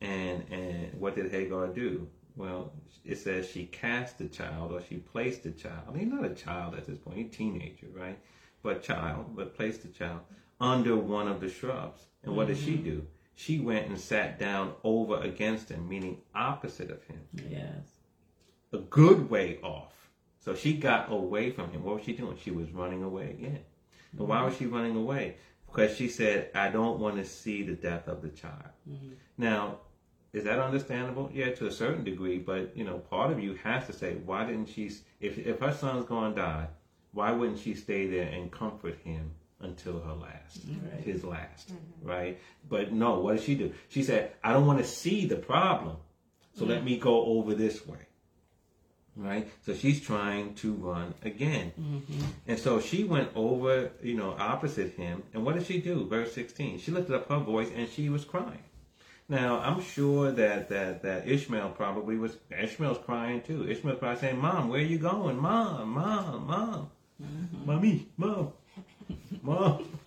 And, 0.00 0.44
and 0.50 1.00
what 1.00 1.14
did 1.14 1.30
Hagar 1.30 1.68
do? 1.68 2.08
Well, 2.36 2.72
it 3.04 3.18
says 3.18 3.48
she 3.48 3.66
cast 3.66 4.18
the 4.18 4.26
child 4.26 4.72
or 4.72 4.80
she 4.82 4.96
placed 4.96 5.44
the 5.44 5.50
child. 5.50 5.96
He's 5.96 6.08
not 6.08 6.24
a 6.24 6.34
child 6.34 6.74
at 6.74 6.86
this 6.86 6.98
point, 6.98 7.18
he's 7.18 7.26
a 7.26 7.30
teenager, 7.30 7.86
right? 7.94 8.18
But 8.62 8.82
child, 8.82 9.36
but 9.36 9.56
placed 9.56 9.82
the 9.82 9.88
child 9.88 10.20
under 10.60 10.96
one 10.96 11.28
of 11.28 11.40
the 11.40 11.48
shrubs. 11.48 12.06
And 12.24 12.36
what 12.36 12.48
mm-hmm. 12.48 12.54
did 12.54 12.64
she 12.64 12.72
mm-hmm. 12.74 12.84
do? 12.84 13.06
She 13.34 13.58
went 13.58 13.88
and 13.88 13.98
sat 13.98 14.38
down 14.38 14.74
over 14.84 15.20
against 15.20 15.68
him, 15.68 15.88
meaning 15.88 16.18
opposite 16.34 16.90
of 16.90 17.02
him. 17.04 17.20
Yes. 17.50 17.98
A 18.72 18.78
good 18.78 19.30
way 19.30 19.58
off. 19.62 20.10
So 20.40 20.54
she 20.54 20.74
got 20.74 21.12
away 21.12 21.50
from 21.50 21.70
him. 21.70 21.84
What 21.84 21.96
was 21.96 22.04
she 22.04 22.12
doing? 22.12 22.36
She 22.42 22.50
was 22.50 22.70
running 22.72 23.02
away 23.02 23.30
again. 23.30 23.60
And 24.12 24.20
mm-hmm. 24.20 24.26
why 24.26 24.42
was 24.44 24.56
she 24.56 24.66
running 24.66 24.96
away? 24.96 25.36
Because 25.72 25.96
she 25.96 26.08
said, 26.08 26.50
I 26.54 26.68
don't 26.68 26.98
want 26.98 27.16
to 27.16 27.24
see 27.24 27.62
the 27.62 27.72
death 27.72 28.06
of 28.06 28.20
the 28.20 28.28
child. 28.28 28.70
Mm-hmm. 28.88 29.12
Now, 29.38 29.78
is 30.32 30.44
that 30.44 30.58
understandable? 30.58 31.30
Yeah, 31.32 31.50
to 31.52 31.66
a 31.66 31.72
certain 31.72 32.04
degree, 32.04 32.38
but 32.38 32.76
you 32.76 32.84
know, 32.84 32.98
part 32.98 33.30
of 33.30 33.40
you 33.40 33.54
has 33.62 33.86
to 33.86 33.92
say, 33.92 34.16
why 34.24 34.46
didn't 34.46 34.68
she? 34.68 34.90
If 35.20 35.38
if 35.38 35.60
her 35.60 35.72
son's 35.72 36.06
going 36.06 36.34
to 36.34 36.40
die, 36.40 36.68
why 37.12 37.32
wouldn't 37.32 37.58
she 37.58 37.74
stay 37.74 38.06
there 38.06 38.28
and 38.28 38.50
comfort 38.50 38.98
him 39.04 39.32
until 39.60 40.00
her 40.00 40.14
last, 40.14 40.60
right. 40.66 41.04
his 41.04 41.22
last, 41.22 41.72
mm-hmm. 41.72 42.08
right? 42.08 42.40
But 42.68 42.92
no, 42.92 43.20
what 43.20 43.36
did 43.36 43.44
she 43.44 43.54
do? 43.54 43.72
She 43.88 44.02
said, 44.02 44.32
I 44.42 44.52
don't 44.52 44.66
want 44.66 44.78
to 44.78 44.84
see 44.84 45.26
the 45.26 45.36
problem, 45.36 45.96
so 46.54 46.62
mm-hmm. 46.62 46.70
let 46.72 46.84
me 46.84 46.98
go 46.98 47.24
over 47.26 47.54
this 47.54 47.86
way. 47.86 48.06
Right, 49.14 49.46
so 49.66 49.74
she's 49.74 50.00
trying 50.00 50.54
to 50.54 50.72
run 50.72 51.12
again, 51.22 51.72
mm-hmm. 51.78 52.24
and 52.46 52.58
so 52.58 52.80
she 52.80 53.04
went 53.04 53.28
over, 53.34 53.90
you 54.02 54.14
know, 54.14 54.34
opposite 54.38 54.94
him. 54.94 55.22
And 55.34 55.44
what 55.44 55.54
did 55.54 55.66
she 55.66 55.82
do? 55.82 56.06
Verse 56.06 56.32
sixteen. 56.32 56.78
She 56.78 56.92
lifted 56.92 57.14
up 57.16 57.28
her 57.28 57.38
voice 57.38 57.68
and 57.76 57.86
she 57.90 58.08
was 58.08 58.24
crying. 58.24 58.64
Now 59.28 59.58
I'm 59.58 59.82
sure 59.82 60.32
that 60.32 60.70
that 60.70 61.02
that 61.02 61.28
Ishmael 61.28 61.70
probably 61.70 62.16
was. 62.16 62.38
Ishmael's 62.50 63.04
crying 63.04 63.42
too. 63.42 63.68
Ishmael's 63.68 63.98
probably 63.98 64.18
saying, 64.18 64.38
"Mom, 64.38 64.70
where 64.70 64.80
are 64.80 64.84
you 64.84 64.96
going? 64.96 65.38
Mom, 65.38 65.90
mom, 65.90 66.46
mom, 66.46 66.90
mm-hmm. 67.22 67.66
mommy, 67.66 68.08
mom." 68.16 68.52
Mom. 69.42 69.84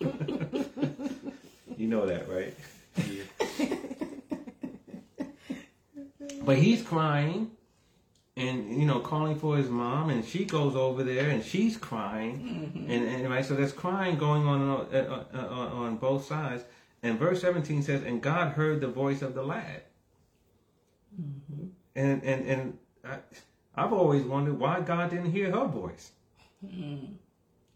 you 1.76 1.86
know 1.88 2.06
that, 2.06 2.28
right? 2.28 2.54
Yeah. 2.96 3.22
but 6.44 6.58
he's 6.58 6.82
crying 6.82 7.50
and 8.36 8.78
you 8.78 8.86
know 8.86 9.00
calling 9.00 9.38
for 9.38 9.56
his 9.56 9.68
mom 9.68 10.10
and 10.10 10.24
she 10.24 10.44
goes 10.44 10.76
over 10.76 11.02
there 11.02 11.30
and 11.30 11.42
she's 11.44 11.76
crying 11.76 12.72
mm-hmm. 12.74 12.90
and, 12.90 13.04
and 13.06 13.30
right 13.30 13.44
so 13.44 13.54
there's 13.54 13.72
crying 13.72 14.16
going 14.16 14.46
on 14.46 14.60
on, 14.60 14.86
uh, 14.92 15.24
uh, 15.32 15.38
uh, 15.38 15.68
on 15.74 15.96
both 15.96 16.26
sides 16.26 16.64
and 17.02 17.18
verse 17.18 17.40
17 17.40 17.82
says 17.82 18.02
and 18.02 18.22
god 18.22 18.52
heard 18.52 18.80
the 18.80 18.88
voice 18.88 19.22
of 19.22 19.34
the 19.34 19.42
lad 19.42 19.82
mm-hmm. 21.20 21.66
and 21.94 22.22
and 22.22 22.46
and 22.46 22.78
I, 23.04 23.18
i've 23.74 23.92
always 23.92 24.24
wondered 24.24 24.58
why 24.58 24.80
god 24.80 25.10
didn't 25.10 25.32
hear 25.32 25.50
her 25.50 25.66
voice 25.66 26.12
mm-hmm. 26.64 27.14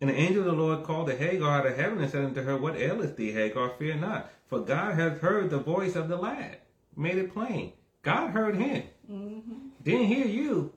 And 0.02 0.08
the 0.08 0.14
angel 0.14 0.40
of 0.40 0.46
the 0.46 0.62
Lord 0.62 0.82
called 0.82 1.08
to 1.08 1.16
Hagar 1.16 1.60
out 1.60 1.66
of 1.66 1.76
heaven 1.76 2.00
and 2.00 2.10
said 2.10 2.24
unto 2.24 2.42
her, 2.42 2.56
What 2.56 2.74
aileth 2.74 3.16
thee, 3.16 3.32
Hagar? 3.32 3.68
Fear 3.78 3.96
not, 3.96 4.30
for 4.46 4.60
God 4.60 4.94
hath 4.98 5.20
heard 5.20 5.50
the 5.50 5.58
voice 5.58 5.94
of 5.94 6.08
the 6.08 6.16
lad. 6.16 6.56
Made 6.96 7.18
it 7.18 7.34
plain. 7.34 7.74
God 8.00 8.30
heard 8.30 8.56
him. 8.56 8.84
Didn't 9.82 10.06
hear 10.06 10.26
you. 10.26 10.72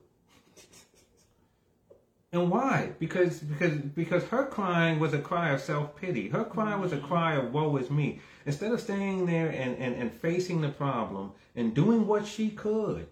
And 2.31 2.49
why? 2.49 2.93
Because 2.97 3.39
because 3.39 3.77
because 3.77 4.23
her 4.25 4.45
crying 4.45 4.99
was 4.99 5.13
a 5.13 5.19
cry 5.19 5.51
of 5.51 5.61
self 5.61 5.95
pity. 5.95 6.29
Her 6.29 6.43
cry 6.43 6.75
was 6.75 6.91
a 6.91 6.97
cry 6.97 7.35
of 7.35 7.53
woe 7.53 7.77
is 7.77 7.91
me. 7.91 8.21
Instead 8.45 8.71
of 8.71 8.81
staying 8.81 9.27
there 9.27 9.49
and, 9.49 9.77
and, 9.77 9.95
and 9.95 10.11
facing 10.11 10.61
the 10.61 10.69
problem 10.69 11.31
and 11.55 11.73
doing 11.75 12.07
what 12.07 12.25
she 12.25 12.49
could, 12.49 13.07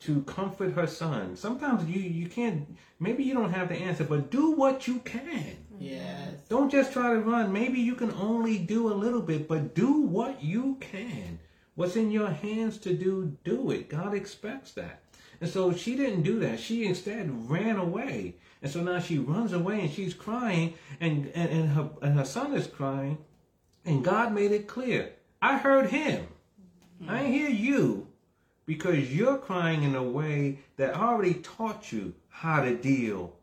to 0.00 0.22
comfort 0.22 0.74
her 0.74 0.86
son. 0.86 1.36
Sometimes 1.36 1.88
you 1.88 2.00
you 2.00 2.28
can't. 2.28 2.76
Maybe 3.00 3.24
you 3.24 3.34
don't 3.34 3.52
have 3.52 3.68
the 3.68 3.74
answer, 3.74 4.04
but 4.04 4.30
do 4.30 4.52
what 4.52 4.86
you 4.86 5.00
can. 5.00 5.56
Yes. 5.80 6.34
Don't 6.48 6.70
just 6.70 6.92
try 6.92 7.12
to 7.12 7.20
run. 7.20 7.52
Maybe 7.52 7.80
you 7.80 7.94
can 7.94 8.12
only 8.12 8.58
do 8.58 8.92
a 8.92 8.94
little 8.94 9.22
bit, 9.22 9.48
but 9.48 9.74
do 9.74 10.00
what 10.02 10.42
you 10.42 10.76
can. 10.80 11.38
What's 11.74 11.96
in 11.96 12.10
your 12.10 12.30
hands 12.30 12.78
to 12.78 12.92
do, 12.92 13.36
do 13.44 13.70
it. 13.70 13.88
God 13.88 14.12
expects 14.12 14.72
that. 14.72 15.00
And 15.40 15.48
so 15.48 15.72
she 15.72 15.94
didn't 15.94 16.22
do 16.22 16.40
that. 16.40 16.58
She 16.58 16.84
instead 16.84 17.50
ran 17.50 17.76
away. 17.76 18.36
And 18.60 18.70
so 18.70 18.82
now 18.82 18.98
she 18.98 19.18
runs 19.18 19.52
away 19.52 19.80
and 19.80 19.90
she's 19.90 20.14
crying 20.14 20.74
and, 21.00 21.30
and, 21.34 21.50
and 21.50 21.68
her 21.70 21.90
and 22.02 22.18
her 22.18 22.24
son 22.24 22.54
is 22.54 22.66
crying. 22.66 23.18
And 23.84 24.04
God 24.04 24.32
made 24.32 24.52
it 24.52 24.66
clear. 24.66 25.12
I 25.40 25.58
heard 25.58 25.90
him. 25.90 26.26
I 27.06 27.24
hear 27.24 27.48
you 27.48 28.08
because 28.66 29.14
you're 29.14 29.38
crying 29.38 29.84
in 29.84 29.94
a 29.94 30.02
way 30.02 30.58
that 30.76 30.94
already 30.94 31.34
taught 31.34 31.92
you 31.92 32.14
how 32.28 32.62
to 32.62 32.74
deal 32.74 33.34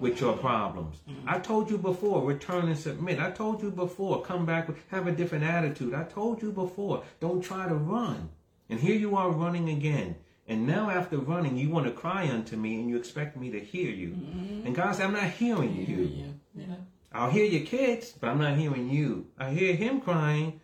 with 0.00 0.20
your 0.20 0.36
problems. 0.36 0.98
Mm-hmm. 1.08 1.28
I 1.28 1.38
told 1.38 1.70
you 1.70 1.78
before, 1.78 2.24
return 2.24 2.68
and 2.68 2.78
submit. 2.78 3.20
I 3.20 3.30
told 3.30 3.62
you 3.62 3.70
before, 3.70 4.22
come 4.22 4.46
back, 4.46 4.68
with, 4.68 4.78
have 4.88 5.06
a 5.06 5.12
different 5.12 5.44
attitude. 5.44 5.94
I 5.94 6.04
told 6.04 6.42
you 6.42 6.52
before, 6.52 7.04
don't 7.20 7.42
try 7.42 7.68
to 7.68 7.74
run. 7.74 8.30
And 8.70 8.80
here 8.80 8.96
you 8.96 9.16
are 9.16 9.30
running 9.30 9.68
again. 9.68 10.16
And 10.46 10.66
now 10.66 10.90
after 10.90 11.18
running, 11.18 11.56
you 11.56 11.70
want 11.70 11.86
to 11.86 11.92
cry 11.92 12.28
unto 12.28 12.56
me 12.56 12.74
and 12.74 12.88
you 12.88 12.96
expect 12.96 13.36
me 13.36 13.50
to 13.50 13.60
hear 13.60 13.90
you. 13.90 14.10
Mm-hmm. 14.10 14.66
And 14.66 14.74
God 14.74 14.94
said, 14.94 15.06
I'm 15.06 15.14
not 15.14 15.30
hearing 15.30 15.74
you. 15.74 15.96
you. 15.96 16.34
Yeah. 16.54 16.76
I'll 17.12 17.30
hear 17.30 17.46
your 17.46 17.64
kids, 17.64 18.12
but 18.12 18.28
I'm 18.28 18.40
not 18.40 18.56
hearing 18.56 18.90
you. 18.90 19.28
I 19.38 19.50
hear 19.50 19.74
him 19.74 20.00
crying. 20.00 20.60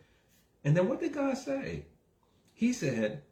And 0.65 0.77
then 0.77 0.89
what 0.89 1.01
did 1.01 1.15
God 1.15 1.39
say? 1.39 1.87
He 2.53 2.73
said, 2.73 3.23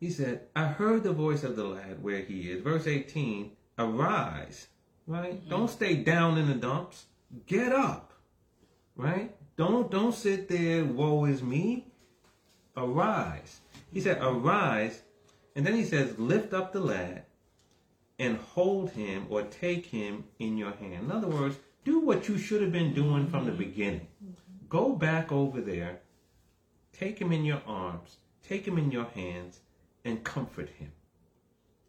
he 0.00 0.10
said, 0.10 0.48
I 0.56 0.64
heard 0.66 1.04
the 1.04 1.12
voice 1.12 1.44
of 1.44 1.54
the 1.54 1.64
lad 1.64 2.02
where 2.02 2.22
he 2.22 2.50
is. 2.50 2.62
Verse 2.62 2.88
18, 2.88 3.52
arise, 3.78 4.66
right? 5.06 5.34
Mm-hmm. 5.34 5.50
Don't 5.50 5.70
stay 5.70 5.94
down 5.94 6.38
in 6.38 6.48
the 6.48 6.54
dumps. 6.54 7.04
Get 7.46 7.70
up, 7.72 8.12
right? 8.96 9.32
Don't 9.56 9.90
don't 9.90 10.14
sit 10.14 10.48
there, 10.48 10.84
woe 10.84 11.24
is 11.26 11.42
me. 11.42 11.92
Arise. 12.76 13.60
He 13.92 14.00
said, 14.00 14.18
arise. 14.20 15.02
And 15.54 15.66
then 15.66 15.74
he 15.74 15.84
says, 15.84 16.18
lift 16.18 16.54
up 16.54 16.72
the 16.72 16.80
lad 16.80 17.24
and 18.18 18.38
hold 18.38 18.90
him 18.90 19.26
or 19.28 19.42
take 19.42 19.86
him 19.86 20.24
in 20.38 20.56
your 20.56 20.72
hand. 20.72 21.04
In 21.04 21.12
other 21.12 21.28
words, 21.28 21.56
do 21.84 22.00
what 22.00 22.28
you 22.28 22.38
should 22.38 22.62
have 22.62 22.72
been 22.72 22.94
doing 22.94 23.28
from 23.28 23.44
the 23.44 23.52
beginning. 23.52 24.06
Go 24.68 24.92
back 24.92 25.30
over 25.32 25.60
there, 25.60 26.00
take 26.92 27.18
him 27.18 27.32
in 27.32 27.44
your 27.44 27.60
arms, 27.66 28.16
take 28.42 28.66
him 28.66 28.78
in 28.78 28.90
your 28.90 29.06
hands, 29.06 29.60
and 30.04 30.24
comfort 30.24 30.70
him. 30.70 30.92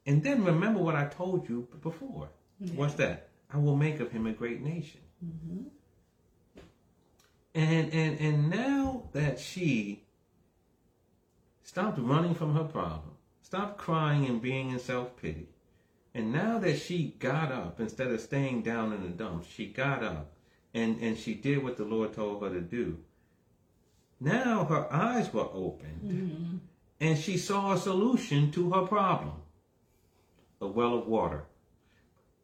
And 0.06 0.24
then 0.24 0.44
remember 0.44 0.82
what 0.82 0.96
I 0.96 1.06
told 1.06 1.48
you 1.48 1.68
before. 1.82 2.30
Yeah. 2.60 2.74
What's 2.76 2.96
that? 2.96 3.30
I 3.54 3.58
will 3.58 3.76
make 3.76 4.00
of 4.00 4.12
him 4.12 4.28
a 4.28 4.34
great 4.34 4.62
nation. 4.62 5.02
Mm-hmm. 5.24 5.68
And 7.56 7.94
and 7.94 8.20
and 8.20 8.50
now 8.50 9.04
that 9.14 9.40
she 9.40 10.04
stopped 11.62 12.00
running 12.00 12.34
from 12.34 12.56
her 12.56 12.64
problem, 12.64 13.13
stopped 13.54 13.78
crying 13.78 14.26
and 14.26 14.42
being 14.42 14.70
in 14.72 14.80
self 14.80 15.16
pity, 15.22 15.48
and 16.14 16.32
now 16.32 16.60
that 16.60 16.80
she 16.80 17.16
got 17.20 17.52
up 17.52 17.80
instead 17.80 18.08
of 18.08 18.22
staying 18.22 18.62
down 18.62 18.94
in 18.94 19.04
the 19.04 19.10
dumps, 19.10 19.48
she 19.48 19.68
got 19.68 20.04
up 20.04 20.32
and 20.74 21.00
and 21.02 21.18
she 21.18 21.34
did 21.34 21.64
what 21.64 21.78
the 21.78 21.86
Lord 21.86 22.14
told 22.14 22.44
her 22.44 22.50
to 22.50 22.62
do. 22.62 22.98
Now 24.20 24.66
her 24.66 24.92
eyes 24.92 25.34
were 25.34 25.50
opened. 25.54 26.02
Mm-hmm 26.04 26.58
and 27.04 27.20
she 27.20 27.38
saw 27.38 27.74
a 27.74 27.78
solution 27.78 28.50
to 28.50 28.72
her 28.72 28.84
problem 28.84 29.34
a 30.62 30.68
well 30.68 30.98
of 30.98 31.06
water. 31.06 31.44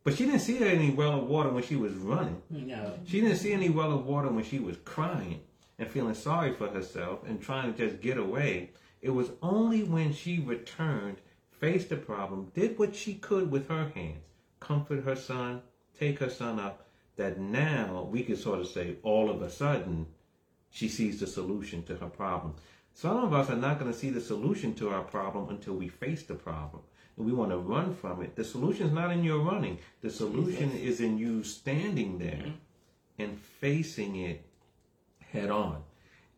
But 0.04 0.18
she 0.18 0.26
didn't 0.26 0.42
see 0.42 0.62
any 0.62 0.90
well 0.90 1.20
of 1.20 1.28
water 1.28 1.50
when 1.50 1.64
she 1.64 1.78
was 1.78 1.94
running. 1.94 2.42
No. 2.50 3.00
She 3.06 3.22
didn't 3.22 3.38
see 3.38 3.54
any 3.54 3.70
well 3.70 3.94
of 3.94 4.06
water 4.06 4.28
when 4.28 4.44
she 4.44 4.60
was 4.60 4.76
crying 4.84 5.40
and 5.78 5.88
feeling 5.90 6.16
sorry 6.16 6.54
for 6.54 6.68
herself 6.68 7.20
and 7.26 7.42
trying 7.42 7.74
to 7.74 7.88
just 7.88 8.02
get 8.02 8.18
away. 8.18 8.72
It 9.02 9.12
was 9.12 9.32
only 9.42 9.84
when 9.84 10.14
she 10.14 10.40
returned, 10.40 11.18
faced 11.52 11.90
the 11.90 11.98
problem, 11.98 12.52
did 12.54 12.78
what 12.78 12.96
she 12.96 13.16
could 13.16 13.50
with 13.50 13.68
her 13.70 13.90
hands, 13.96 14.24
comfort 14.60 15.04
her 15.04 15.16
son, 15.16 15.62
take 15.98 16.20
her 16.20 16.30
son 16.30 16.60
up, 16.60 16.88
that 17.16 17.40
now 17.40 18.08
we 18.10 18.24
could 18.24 18.38
sort 18.38 18.60
of 18.60 18.68
say 18.68 18.96
all 19.04 19.30
of 19.30 19.42
a 19.42 19.50
sudden 19.50 20.08
she 20.70 20.88
sees 20.88 21.20
the 21.20 21.28
solution 21.28 21.84
to 21.84 21.96
her 21.98 22.08
problem. 22.10 22.56
Some 22.94 23.18
of 23.18 23.34
us 23.34 23.50
are 23.50 23.56
not 23.56 23.80
going 23.80 23.92
to 23.92 23.98
see 23.98 24.10
the 24.10 24.22
solution 24.22 24.74
to 24.76 24.90
our 24.90 25.04
problem 25.04 25.50
until 25.50 25.76
we 25.76 25.88
face 25.88 26.24
the 26.24 26.36
problem. 26.36 26.84
And 27.18 27.26
we 27.26 27.34
want 27.34 27.52
to 27.52 27.58
run 27.58 27.94
from 27.94 28.22
it. 28.22 28.36
The 28.36 28.44
solution 28.44 28.88
is 28.88 28.94
not 28.94 29.12
in 29.12 29.24
your 29.24 29.40
running. 29.40 29.80
The 30.02 30.10
solution 30.10 30.72
is 30.72 31.02
in 31.02 31.18
you 31.18 31.44
standing 31.44 32.18
there 32.18 32.54
and 33.18 33.38
facing 33.38 34.16
it 34.18 34.46
head 35.32 35.50
on. 35.50 35.84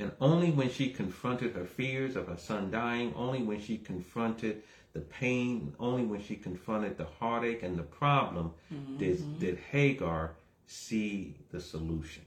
And 0.01 0.11
only 0.19 0.49
when 0.49 0.71
she 0.71 0.89
confronted 0.89 1.53
her 1.53 1.65
fears 1.65 2.15
of 2.15 2.27
her 2.27 2.37
son 2.37 2.71
dying, 2.71 3.13
only 3.15 3.43
when 3.43 3.61
she 3.61 3.77
confronted 3.77 4.63
the 4.93 4.99
pain, 4.99 5.75
only 5.79 6.03
when 6.03 6.21
she 6.21 6.35
confronted 6.35 6.97
the 6.97 7.05
heartache 7.19 7.61
and 7.61 7.77
the 7.77 7.83
problem, 7.83 8.51
mm-hmm. 8.73 8.97
did, 8.97 9.39
did 9.39 9.59
Hagar 9.71 10.31
see 10.65 11.35
the 11.51 11.61
solution. 11.61 12.23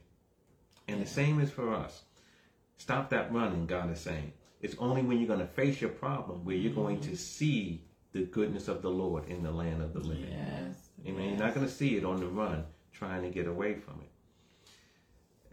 And 0.87 1.01
the 1.01 1.05
same 1.05 1.41
is 1.41 1.51
for 1.51 1.73
us. 1.73 2.03
Stop 2.77 3.09
that 3.09 3.33
running, 3.33 3.65
God 3.65 3.91
is 3.91 3.99
saying. 3.99 4.31
It's 4.61 4.75
only 4.79 5.01
when 5.01 5.17
you're 5.17 5.27
going 5.27 5.39
to 5.39 5.45
face 5.45 5.81
your 5.81 5.89
problem 5.89 6.45
where 6.45 6.55
you're 6.55 6.71
mm-hmm. 6.71 6.81
going 6.81 7.01
to 7.01 7.17
see 7.17 7.83
the 8.13 8.23
goodness 8.23 8.69
of 8.69 8.81
the 8.81 8.89
Lord 8.89 9.27
in 9.27 9.43
the 9.43 9.51
land 9.51 9.81
of 9.81 9.91
the 9.91 9.99
living. 9.99 10.29
Yes. 10.29 10.75
Amen. 11.05 11.23
Yes. 11.23 11.29
You're 11.31 11.45
not 11.45 11.53
going 11.53 11.67
to 11.67 11.71
see 11.71 11.97
it 11.97 12.05
on 12.05 12.21
the 12.21 12.27
run 12.27 12.63
trying 12.93 13.23
to 13.23 13.29
get 13.29 13.47
away 13.47 13.73
from 13.75 13.95
it. 14.01 14.09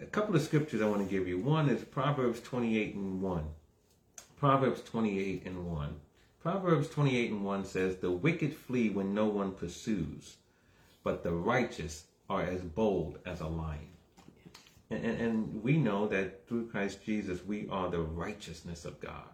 A 0.01 0.07
couple 0.07 0.35
of 0.35 0.43
scriptures 0.43 0.81
I 0.81 0.89
want 0.89 1.03
to 1.03 1.09
give 1.09 1.29
you. 1.29 1.39
One 1.39 1.69
is 1.69 1.85
Proverbs 1.85 2.41
28 2.41 2.95
and 2.95 3.23
1. 3.23 3.45
Proverbs 4.37 4.83
28 4.83 5.47
and 5.47 5.71
1. 5.71 6.01
Proverbs 6.41 6.89
28 6.89 7.31
and 7.31 7.45
1 7.45 7.65
says, 7.65 7.97
The 7.97 8.11
wicked 8.11 8.55
flee 8.55 8.91
when 8.91 9.15
no 9.15 9.27
one 9.27 9.53
pursues, 9.53 10.37
but 11.05 11.23
the 11.23 11.33
righteous 11.33 12.05
are 12.29 12.43
as 12.43 12.61
bold 12.63 13.19
as 13.25 13.41
a 13.41 13.47
lion. 13.47 13.89
And, 14.91 15.05
and, 15.05 15.21
and, 15.21 15.63
we 15.63 15.77
know 15.77 16.09
that 16.09 16.49
through 16.49 16.69
Christ 16.69 17.05
Jesus, 17.05 17.45
we 17.45 17.69
are 17.71 17.89
the 17.89 18.01
righteousness 18.01 18.85
of 18.85 19.01
God. 19.01 19.29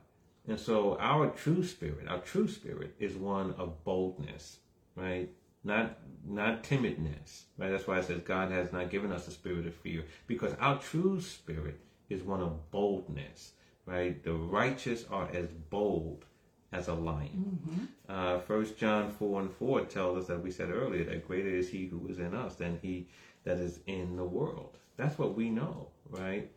And 0.47 0.61
so 0.61 0.97
our 0.99 1.31
true 1.31 1.65
spirit, 1.65 2.07
our 2.09 2.21
true 2.21 2.49
spirit 2.49 2.95
is 2.99 3.17
one 3.17 3.55
of 3.59 3.83
boldness, 3.85 4.59
right? 4.95 5.31
Not 5.65 5.99
not 6.27 6.63
timidness, 6.63 7.45
right? 7.57 7.71
That's 7.71 7.87
why 7.87 7.99
it 7.99 8.05
says 8.05 8.21
God 8.21 8.51
has 8.53 8.73
not 8.73 8.91
given 8.91 9.13
us 9.13 9.29
a 9.29 9.31
spirit 9.31 9.67
of 9.67 9.75
fear, 9.75 10.05
because 10.27 10.53
our 10.61 10.79
true 10.79 11.21
spirit 11.21 11.81
is 12.09 12.23
one 12.23 12.41
of 12.41 12.71
boldness, 12.71 13.53
right? 13.87 14.23
The 14.23 14.35
righteous 14.35 15.05
are 15.11 15.29
as 15.33 15.49
bold 15.71 16.25
as 16.71 16.89
a 16.89 16.95
lion. 16.95 17.61
Mm-hmm. 17.67 17.85
Uh, 18.09 18.39
First 18.41 18.77
John 18.77 19.11
four 19.11 19.41
and 19.41 19.51
four 19.51 19.81
tells 19.83 20.19
us 20.19 20.27
that 20.29 20.43
we 20.43 20.51
said 20.51 20.71
earlier 20.71 21.05
that 21.05 21.27
greater 21.27 21.49
is 21.49 21.71
He 21.71 21.87
who 21.87 22.07
is 22.09 22.19
in 22.19 22.35
us 22.35 22.57
than 22.57 22.79
He 22.83 23.09
that 23.45 23.59
is 23.59 23.81
in 23.87 24.17
the 24.17 24.25
world. 24.25 24.77
That's 24.97 25.19
what 25.19 25.35
we 25.35 25.51
know, 25.51 25.89
right? 26.11 26.51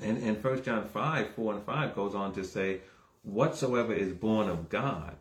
And 0.00 0.18
and 0.18 0.38
First 0.38 0.64
John 0.64 0.86
five 0.86 1.34
four 1.34 1.52
and 1.54 1.64
five 1.64 1.94
goes 1.94 2.14
on 2.14 2.32
to 2.34 2.44
say, 2.44 2.80
whatsoever 3.22 3.92
is 3.92 4.12
born 4.12 4.48
of 4.48 4.68
God 4.68 5.16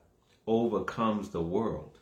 overcomes 0.45 1.29
the 1.29 1.41
world, 1.41 1.92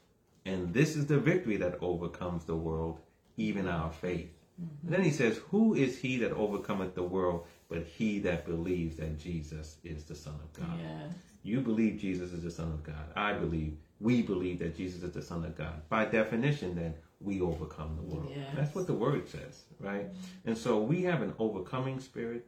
and 0.52 0.74
this 0.74 0.96
is 0.96 1.06
the 1.06 1.18
victory 1.18 1.58
that 1.58 1.78
overcomes 1.82 2.44
the 2.46 2.56
world, 2.56 3.00
even 3.38 3.68
our 3.68 3.92
faith. 3.92 4.30
Mm-hmm. 4.62 4.92
then 4.92 5.04
he 5.04 5.12
says, 5.12 5.40
Who 5.50 5.74
is 5.74 5.98
he 5.98 6.18
that 6.18 6.34
overcometh 6.34 6.94
the 6.94 7.04
world 7.04 7.46
but 7.70 7.84
he 7.84 8.20
that 8.20 8.46
believes 8.46 8.98
that 8.98 9.18
Jesus 9.18 9.78
is 9.84 10.04
the 10.04 10.16
Son 10.16 10.36
of 10.36 10.52
God? 10.54 10.78
Yes. 10.80 11.14
You 11.44 11.62
believe 11.62 12.00
Jesus 12.00 12.34
is 12.34 12.44
the 12.44 12.52
Son 12.52 12.68
of 12.68 12.84
God. 12.84 13.14
I 13.16 13.34
believe, 13.34 13.78
we 14.00 14.22
believe 14.22 14.60
that 14.60 14.76
Jesus 14.76 15.04
is 15.04 15.14
the 15.14 15.22
Son 15.22 15.46
of 15.46 15.58
God. 15.58 15.82
By 15.90 16.06
definition, 16.06 16.76
then, 16.76 16.94
we 17.22 17.40
overcome 17.40 17.96
the 17.96 18.16
world. 18.16 18.32
Yes. 18.36 18.48
That's 18.56 18.76
what 18.76 18.88
the 18.88 18.94
word 18.94 19.30
says, 19.30 19.64
right? 19.80 20.12
Mm-hmm. 20.12 20.50
And 20.50 20.58
so 20.58 20.80
we 20.80 21.04
have 21.04 21.22
an 21.22 21.34
overcoming 21.40 22.00
spirit, 22.00 22.48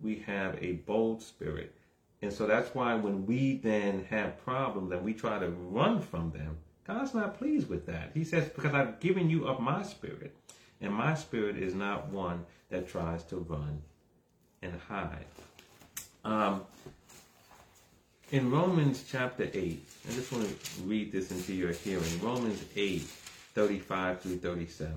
we 0.00 0.24
have 0.26 0.58
a 0.62 0.72
bold 0.72 1.22
spirit. 1.22 1.74
And 2.20 2.32
so 2.32 2.46
that's 2.46 2.74
why 2.74 2.94
when 2.94 3.26
we 3.26 3.58
then 3.58 4.06
have 4.08 4.42
problems 4.42 4.92
and 4.92 5.04
we 5.04 5.12
try 5.12 5.38
to 5.38 5.50
run 5.50 6.00
from 6.00 6.30
them, 6.30 6.56
God's 6.86 7.14
not 7.14 7.38
pleased 7.38 7.68
with 7.68 7.86
that. 7.86 8.10
He 8.14 8.24
says, 8.24 8.48
Because 8.48 8.74
I've 8.74 9.00
given 9.00 9.30
you 9.30 9.46
of 9.46 9.60
my 9.60 9.82
spirit, 9.82 10.36
and 10.80 10.92
my 10.92 11.14
spirit 11.14 11.56
is 11.56 11.74
not 11.74 12.08
one 12.08 12.44
that 12.68 12.88
tries 12.88 13.24
to 13.24 13.36
run 13.36 13.82
and 14.62 14.78
hide. 14.88 15.26
Um, 16.24 16.62
in 18.30 18.50
Romans 18.50 19.04
chapter 19.08 19.48
8, 19.52 19.86
I 20.08 20.12
just 20.12 20.32
want 20.32 20.44
to 20.44 20.82
read 20.82 21.12
this 21.12 21.30
into 21.30 21.54
your 21.54 21.72
hearing. 21.72 22.20
Romans 22.22 22.64
8, 22.74 23.00
35 23.00 24.20
through 24.20 24.38
37. 24.38 24.94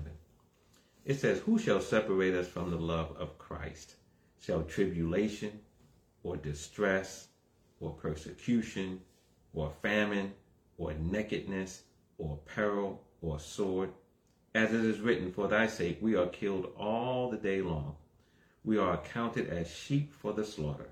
It 1.04 1.20
says, 1.20 1.38
Who 1.40 1.58
shall 1.58 1.80
separate 1.80 2.34
us 2.34 2.48
from 2.48 2.70
the 2.70 2.76
love 2.76 3.16
of 3.18 3.38
Christ? 3.38 3.94
Shall 4.42 4.62
tribulation 4.62 5.52
or 6.22 6.36
distress 6.36 7.28
or 7.80 7.92
persecution 7.92 9.00
or 9.54 9.72
famine 9.82 10.32
or 10.78 10.94
nakedness 10.94 11.82
or 12.16 12.38
peril 12.46 13.02
or 13.20 13.38
sword? 13.38 13.90
As 14.54 14.72
it 14.72 14.84
is 14.84 15.00
written, 15.00 15.30
For 15.30 15.46
thy 15.48 15.66
sake 15.66 15.98
we 16.00 16.16
are 16.16 16.26
killed 16.26 16.72
all 16.78 17.30
the 17.30 17.36
day 17.36 17.60
long. 17.60 17.96
We 18.64 18.78
are 18.78 18.94
accounted 18.94 19.48
as 19.48 19.70
sheep 19.70 20.14
for 20.14 20.32
the 20.32 20.44
slaughter. 20.44 20.88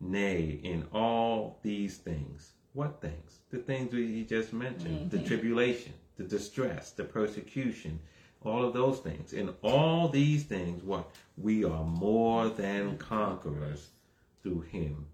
Nay, 0.00 0.60
in 0.62 0.86
all 0.92 1.58
these 1.62 1.98
things, 1.98 2.52
what 2.72 3.00
things? 3.00 3.40
The 3.50 3.58
things 3.58 3.92
we 3.92 4.24
just 4.24 4.52
mentioned 4.52 5.10
mm-hmm. 5.10 5.16
the 5.16 5.22
tribulation, 5.22 5.92
the 6.16 6.24
distress, 6.24 6.90
the 6.90 7.04
persecution, 7.04 8.00
all 8.42 8.64
of 8.64 8.74
those 8.74 8.98
things. 8.98 9.32
In 9.32 9.50
all 9.62 10.08
these 10.08 10.44
things, 10.44 10.82
what? 10.82 11.10
We 11.36 11.64
are 11.64 11.84
more 11.84 12.48
than 12.48 12.98
conquerors 12.98 13.90
through 14.42 14.62
him 14.62 15.06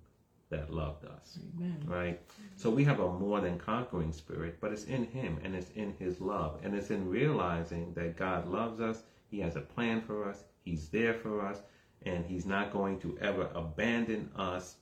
that 0.50 0.72
loved 0.72 1.04
us. 1.04 1.38
Amen. 1.56 1.82
Right? 1.86 2.20
So 2.56 2.70
we 2.70 2.84
have 2.84 3.00
a 3.00 3.12
more 3.12 3.40
than 3.40 3.58
conquering 3.58 4.12
spirit, 4.12 4.58
but 4.60 4.72
it's 4.72 4.84
in 4.84 5.04
him 5.04 5.38
and 5.42 5.54
it's 5.54 5.70
in 5.70 5.94
his 5.98 6.20
love. 6.20 6.58
And 6.62 6.74
it's 6.74 6.90
in 6.90 7.08
realizing 7.08 7.92
that 7.94 8.16
God 8.16 8.48
loves 8.48 8.80
us, 8.80 9.02
he 9.30 9.40
has 9.40 9.56
a 9.56 9.60
plan 9.60 10.00
for 10.02 10.28
us, 10.28 10.44
he's 10.64 10.88
there 10.88 11.14
for 11.14 11.40
us, 11.40 11.58
and 12.02 12.24
he's 12.26 12.46
not 12.46 12.72
going 12.72 12.98
to 13.00 13.16
ever 13.20 13.48
abandon 13.54 14.30
us. 14.36 14.76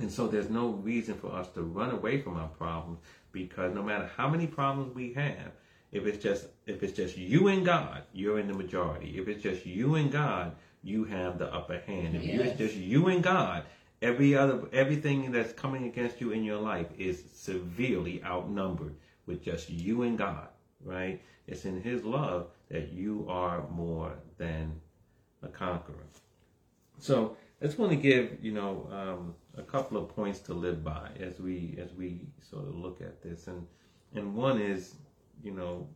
And 0.00 0.10
so 0.10 0.28
there's 0.28 0.50
no 0.50 0.68
reason 0.68 1.14
for 1.14 1.32
us 1.32 1.48
to 1.50 1.62
run 1.62 1.90
away 1.90 2.20
from 2.20 2.36
our 2.36 2.48
problems 2.48 2.98
because 3.32 3.74
no 3.74 3.82
matter 3.82 4.10
how 4.16 4.28
many 4.28 4.46
problems 4.46 4.94
we 4.94 5.12
have, 5.14 5.52
if 5.90 6.06
it's 6.06 6.22
just 6.22 6.46
if 6.66 6.82
it's 6.82 6.92
just 6.92 7.16
you 7.16 7.48
and 7.48 7.64
God, 7.64 8.02
you're 8.12 8.38
in 8.38 8.46
the 8.46 8.54
majority. 8.54 9.18
If 9.18 9.26
it's 9.28 9.42
just 9.42 9.64
you 9.64 9.94
and 9.94 10.12
God, 10.12 10.54
you 10.82 11.04
have 11.04 11.38
the 11.38 11.52
upper 11.52 11.80
hand. 11.80 12.16
If 12.16 12.24
yes. 12.24 12.40
it's 12.40 12.58
just 12.58 12.74
you 12.74 13.08
and 13.08 13.22
God, 13.22 13.64
every 14.02 14.34
other 14.34 14.62
everything 14.72 15.32
that's 15.32 15.52
coming 15.52 15.84
against 15.84 16.20
you 16.20 16.30
in 16.32 16.44
your 16.44 16.60
life 16.60 16.86
is 16.98 17.24
severely 17.32 18.22
outnumbered 18.24 18.94
with 19.26 19.42
just 19.42 19.68
you 19.70 20.02
and 20.02 20.16
God, 20.16 20.48
right? 20.84 21.20
It's 21.46 21.64
in 21.64 21.80
his 21.80 22.04
love 22.04 22.48
that 22.70 22.92
you 22.92 23.26
are 23.28 23.66
more 23.70 24.12
than 24.36 24.80
a 25.42 25.48
conqueror. 25.48 26.06
So 26.98 27.36
I 27.60 27.66
just 27.66 27.78
want 27.78 27.90
to 27.92 27.96
give, 27.96 28.38
you 28.42 28.52
know, 28.52 28.88
um, 28.92 29.34
a 29.56 29.62
couple 29.62 29.96
of 29.98 30.08
points 30.14 30.40
to 30.40 30.54
live 30.54 30.84
by 30.84 31.10
as 31.20 31.40
we 31.40 31.78
as 31.82 31.92
we 31.92 32.26
sort 32.40 32.64
of 32.68 32.74
look 32.74 33.00
at 33.00 33.22
this. 33.22 33.46
And 33.46 33.66
and 34.14 34.34
one 34.34 34.60
is, 34.60 34.94
you 35.42 35.52
know, 35.52 35.88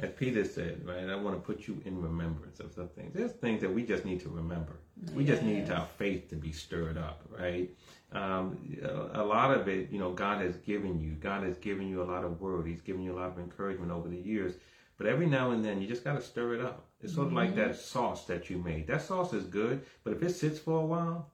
as 0.00 0.10
Peter 0.10 0.44
said, 0.44 0.84
right, 0.84 1.08
I 1.08 1.16
want 1.16 1.36
to 1.36 1.40
put 1.40 1.68
you 1.68 1.80
in 1.84 2.00
remembrance 2.00 2.60
of 2.60 2.72
some 2.72 2.88
things. 2.88 3.12
There's 3.14 3.32
things 3.32 3.60
that 3.60 3.72
we 3.72 3.84
just 3.84 4.04
need 4.04 4.20
to 4.20 4.28
remember. 4.28 4.76
We 5.14 5.24
just 5.24 5.42
need 5.42 5.70
our 5.70 5.86
faith 5.98 6.28
to 6.30 6.36
be 6.36 6.52
stirred 6.52 6.96
up, 6.96 7.22
right? 7.38 7.70
Um, 8.12 8.76
a 9.14 9.22
lot 9.22 9.56
of 9.56 9.68
it, 9.68 9.90
you 9.90 9.98
know, 9.98 10.12
God 10.12 10.42
has 10.42 10.56
given 10.56 11.00
you. 11.00 11.12
God 11.12 11.44
has 11.44 11.56
given 11.58 11.88
you 11.88 12.02
a 12.02 12.04
lot 12.04 12.24
of 12.24 12.40
word. 12.40 12.66
He's 12.66 12.82
given 12.82 13.02
you 13.02 13.12
a 13.12 13.18
lot 13.18 13.30
of 13.30 13.38
encouragement 13.38 13.90
over 13.90 14.08
the 14.08 14.18
years. 14.18 14.54
But 14.98 15.06
every 15.06 15.26
now 15.26 15.50
and 15.52 15.64
then, 15.64 15.80
you 15.80 15.88
just 15.88 16.04
got 16.04 16.14
to 16.14 16.22
stir 16.22 16.54
it 16.54 16.60
up. 16.60 16.86
It's 17.00 17.14
sort 17.14 17.26
of 17.26 17.32
mm-hmm. 17.32 17.38
like 17.38 17.56
that 17.56 17.76
sauce 17.76 18.26
that 18.26 18.50
you 18.50 18.58
made. 18.58 18.86
That 18.86 19.02
sauce 19.02 19.32
is 19.32 19.44
good, 19.44 19.84
but 20.04 20.12
if 20.12 20.22
it 20.22 20.30
sits 20.30 20.58
for 20.58 20.78
a 20.78 20.86
while, 20.86 21.30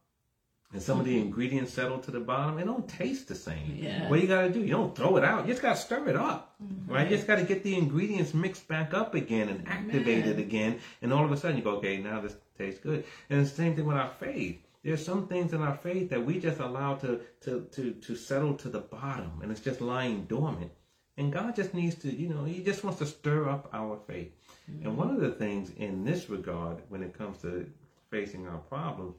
and 0.72 0.82
some 0.82 1.00
of 1.00 1.06
the 1.06 1.18
ingredients 1.18 1.72
settle 1.72 1.98
to 2.00 2.10
the 2.10 2.20
bottom, 2.20 2.58
it 2.58 2.66
don't 2.66 2.86
taste 2.86 3.28
the 3.28 3.34
same. 3.34 3.78
Yeah. 3.80 4.08
What 4.10 4.20
you 4.20 4.26
got 4.26 4.42
to 4.42 4.50
do? 4.50 4.60
You 4.60 4.72
don't 4.72 4.94
throw 4.94 5.16
it 5.16 5.24
out. 5.24 5.46
You 5.46 5.52
just 5.52 5.62
got 5.62 5.76
to 5.76 5.80
stir 5.80 6.08
it 6.08 6.16
up, 6.16 6.54
mm-hmm. 6.62 6.92
right? 6.92 7.08
You 7.08 7.16
just 7.16 7.26
got 7.26 7.36
to 7.36 7.44
get 7.44 7.62
the 7.62 7.74
ingredients 7.76 8.34
mixed 8.34 8.68
back 8.68 8.92
up 8.92 9.14
again 9.14 9.48
and 9.48 9.66
activated 9.66 10.38
again, 10.38 10.80
and 11.00 11.12
all 11.12 11.24
of 11.24 11.32
a 11.32 11.36
sudden 11.38 11.56
you 11.56 11.62
go, 11.62 11.76
okay, 11.76 11.96
now 11.98 12.20
this 12.20 12.36
tastes 12.58 12.80
good. 12.80 13.04
And 13.30 13.44
the 13.44 13.48
same 13.48 13.76
thing 13.76 13.86
with 13.86 13.96
our 13.96 14.10
faith. 14.20 14.60
There's 14.84 15.04
some 15.04 15.26
things 15.26 15.52
in 15.54 15.62
our 15.62 15.74
faith 15.74 16.10
that 16.10 16.24
we 16.24 16.38
just 16.38 16.60
allow 16.60 16.94
to 16.96 17.20
to 17.42 17.66
to 17.72 17.92
to 17.92 18.16
settle 18.16 18.54
to 18.54 18.68
the 18.68 18.78
bottom, 18.78 19.40
and 19.42 19.50
it's 19.50 19.60
just 19.60 19.80
lying 19.80 20.24
dormant. 20.26 20.70
And 21.16 21.32
God 21.32 21.56
just 21.56 21.74
needs 21.74 21.96
to, 21.96 22.14
you 22.14 22.28
know, 22.28 22.44
He 22.44 22.62
just 22.62 22.84
wants 22.84 23.00
to 23.00 23.06
stir 23.06 23.48
up 23.48 23.68
our 23.72 23.98
faith. 24.06 24.32
Mm-hmm. 24.70 24.86
And 24.86 24.96
one 24.96 25.10
of 25.10 25.20
the 25.20 25.32
things 25.32 25.70
in 25.76 26.04
this 26.04 26.30
regard, 26.30 26.82
when 26.90 27.02
it 27.02 27.12
comes 27.12 27.38
to 27.38 27.68
facing 28.10 28.46
our 28.46 28.58
problems 28.58 29.16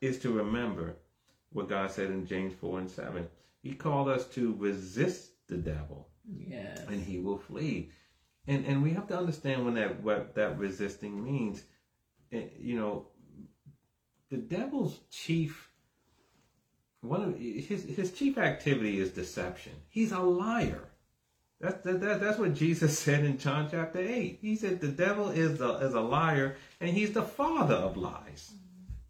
is 0.00 0.18
to 0.20 0.32
remember 0.32 0.96
what 1.52 1.68
God 1.68 1.90
said 1.90 2.10
in 2.10 2.26
James 2.26 2.54
4 2.60 2.80
and 2.80 2.90
7. 2.90 3.28
He 3.62 3.72
called 3.72 4.08
us 4.08 4.26
to 4.28 4.54
resist 4.58 5.32
the 5.48 5.56
devil. 5.56 6.08
Yes. 6.24 6.80
And 6.88 7.02
he 7.02 7.18
will 7.18 7.38
flee. 7.38 7.90
And 8.46 8.64
and 8.64 8.82
we 8.82 8.90
have 8.92 9.06
to 9.08 9.18
understand 9.18 9.64
when 9.64 9.74
that 9.74 10.02
what 10.02 10.34
that 10.34 10.58
resisting 10.58 11.22
means. 11.22 11.62
You 12.30 12.76
know, 12.76 13.06
the 14.30 14.38
devil's 14.38 15.00
chief 15.10 15.70
one 17.02 17.22
of 17.22 17.38
his 17.38 17.84
his 17.84 18.12
chief 18.12 18.38
activity 18.38 19.00
is 19.00 19.10
deception. 19.10 19.72
He's 19.88 20.12
a 20.12 20.20
liar. 20.20 20.88
That's 21.60 21.82
that, 21.84 22.20
that's 22.20 22.38
what 22.38 22.54
Jesus 22.54 22.98
said 23.04 23.24
in 23.24 23.38
John 23.38 23.68
chapter 23.70 24.00
eight. 24.00 24.38
He 24.40 24.56
said 24.56 24.80
the 24.80 24.88
devil 24.88 25.30
is 25.30 25.60
a 25.60 25.74
is 25.78 25.94
a 25.94 26.00
liar 26.00 26.56
and 26.80 26.90
he's 26.90 27.12
the 27.12 27.22
father 27.22 27.74
of 27.74 27.96
lies. 27.96 28.52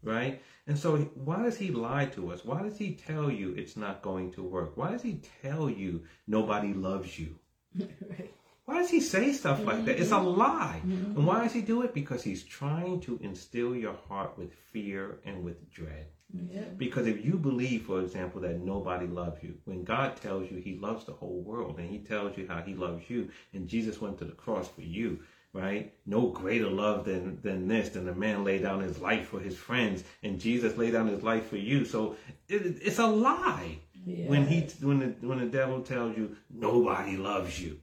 right? 0.03 0.41
And 0.67 0.77
so, 0.77 0.97
why 1.15 1.43
does 1.43 1.57
he 1.57 1.71
lie 1.71 2.05
to 2.07 2.31
us? 2.31 2.45
Why 2.45 2.61
does 2.61 2.77
he 2.77 2.93
tell 2.93 3.31
you 3.31 3.53
it's 3.53 3.75
not 3.75 4.01
going 4.01 4.31
to 4.33 4.43
work? 4.43 4.77
Why 4.77 4.91
does 4.91 5.01
he 5.01 5.21
tell 5.41 5.69
you 5.69 6.03
nobody 6.27 6.73
loves 6.73 7.17
you? 7.17 7.39
right. 7.79 8.31
Why 8.65 8.77
does 8.77 8.89
he 8.89 9.01
say 9.01 9.33
stuff 9.33 9.65
like 9.65 9.85
that? 9.85 9.99
It's 9.99 10.11
a 10.11 10.15
mm-hmm. 10.15 10.39
lie. 10.39 10.81
Mm-hmm. 10.85 11.17
And 11.17 11.27
why 11.27 11.43
does 11.43 11.51
he 11.51 11.61
do 11.61 11.81
it? 11.81 11.93
Because 11.93 12.23
he's 12.23 12.43
trying 12.43 13.01
to 13.01 13.19
instill 13.21 13.75
your 13.75 13.95
heart 14.07 14.37
with 14.37 14.53
fear 14.71 15.19
and 15.25 15.43
with 15.43 15.69
dread. 15.73 16.07
Yeah. 16.49 16.61
Because 16.77 17.07
if 17.07 17.25
you 17.25 17.37
believe, 17.37 17.83
for 17.83 17.99
example, 18.01 18.39
that 18.41 18.61
nobody 18.61 19.07
loves 19.07 19.43
you, 19.43 19.55
when 19.65 19.83
God 19.83 20.15
tells 20.15 20.49
you 20.49 20.57
he 20.57 20.77
loves 20.77 21.05
the 21.05 21.11
whole 21.11 21.41
world 21.41 21.79
and 21.79 21.89
he 21.89 21.99
tells 21.99 22.37
you 22.37 22.47
how 22.47 22.61
he 22.61 22.73
loves 22.73 23.09
you, 23.09 23.29
and 23.53 23.67
Jesus 23.67 23.99
went 23.99 24.17
to 24.19 24.25
the 24.25 24.31
cross 24.31 24.69
for 24.69 24.81
you, 24.81 25.19
right? 25.53 25.93
No 26.05 26.27
greater 26.27 26.69
love 26.69 27.05
than, 27.05 27.39
than 27.41 27.67
this, 27.67 27.89
than 27.89 28.07
a 28.07 28.15
man 28.15 28.43
lay 28.43 28.59
down 28.59 28.81
his 28.81 28.99
life 28.99 29.27
for 29.27 29.39
his 29.39 29.57
friends, 29.57 30.03
and 30.23 30.39
Jesus 30.39 30.77
laid 30.77 30.93
down 30.93 31.07
his 31.07 31.23
life 31.23 31.49
for 31.49 31.57
you. 31.57 31.85
So 31.85 32.15
it, 32.47 32.79
it's 32.81 32.99
a 32.99 33.07
lie 33.07 33.79
when 34.05 34.47
he 34.47 34.61
when 34.81 34.99
the 34.99 35.27
when 35.27 35.39
the 35.39 35.45
devil 35.45 35.81
tells 35.81 36.17
you 36.17 36.35
nobody 36.49 37.17
loves 37.17 37.59
you. 37.59 37.79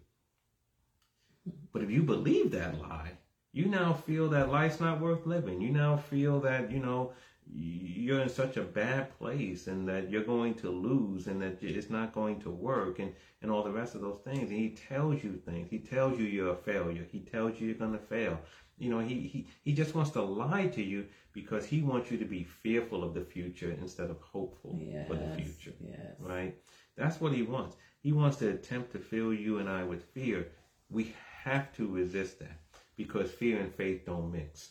But 1.73 1.83
if 1.83 1.91
you 1.91 2.03
believe 2.03 2.51
that 2.53 2.81
lie, 2.81 3.13
you 3.53 3.67
now 3.67 3.93
feel 3.93 4.29
that 4.31 4.51
life's 4.51 4.81
not 4.81 5.01
worth 5.01 5.27
living. 5.27 5.61
You 5.61 5.71
now 5.71 5.97
feel 5.97 6.41
that 6.41 6.71
you 6.71 6.81
know 6.81 7.13
you're 7.55 8.21
in 8.21 8.29
such 8.29 8.57
a 8.57 8.63
bad 8.63 9.17
place 9.19 9.67
and 9.67 9.89
that 9.89 10.11
you're 10.11 10.25
going 10.25 10.55
to 10.55 10.71
lose 10.71 11.27
and 11.27 11.41
that 11.43 11.63
it's 11.63 11.91
not 11.91 12.13
going 12.13 12.41
to 12.41 12.51
work 12.51 12.99
and, 12.99 13.13
and 13.43 13.51
all 13.51 13.63
the 13.63 13.71
rest 13.71 13.95
of 13.95 14.01
those 14.01 14.21
things. 14.25 14.51
And 14.51 14.59
he 14.59 14.71
tells 14.71 15.23
you 15.23 15.41
things. 15.45 15.69
He 15.71 15.79
tells 15.79 16.19
you 16.19 16.25
you're 16.25 16.53
a 16.53 16.57
failure. 16.57 17.07
He 17.11 17.21
tells 17.21 17.61
you 17.61 17.69
you're 17.69 17.77
going 17.77 17.93
to 17.93 17.99
fail. 17.99 18.39
You 18.79 18.91
know, 18.91 19.01
he, 19.01 19.15
he, 19.15 19.47
he 19.65 19.73
just 19.73 19.95
wants 19.95 20.11
to 20.13 20.23
lie 20.23 20.69
to 20.69 20.83
you 20.83 21.07
because 21.33 21.67
he 21.67 21.83
wants 21.83 22.11
you 22.11 22.19
to 22.19 22.25
be 22.25 22.45
fearful 22.45 23.03
of 23.03 23.15
the 23.15 23.25
future 23.25 23.77
instead 23.81 24.11
of 24.11 24.21
hopeful 24.21 24.79
yes. 24.81 25.09
for 25.09 25.15
the 25.15 25.35
future. 25.37 25.75
Yes. 25.81 26.15
Right? 26.19 26.57
That's 26.97 27.21
what 27.21 27.33
he 27.33 27.43
wants. 27.43 27.77
He 28.01 28.13
wants 28.13 28.37
to 28.39 28.51
attempt 28.51 28.93
to 28.93 28.99
fill 28.99 29.35
you 29.35 29.59
and 29.59 29.69
I 29.69 29.85
with 29.85 30.05
fear. 30.05 30.49
We 30.91 31.15
have 31.43 31.75
to 31.77 31.87
resist 31.87 32.39
that 32.41 32.59
because 32.97 33.31
fear 33.31 33.61
and 33.61 33.75
faith 33.75 34.07
don't 34.07 34.33
mix. 34.33 34.71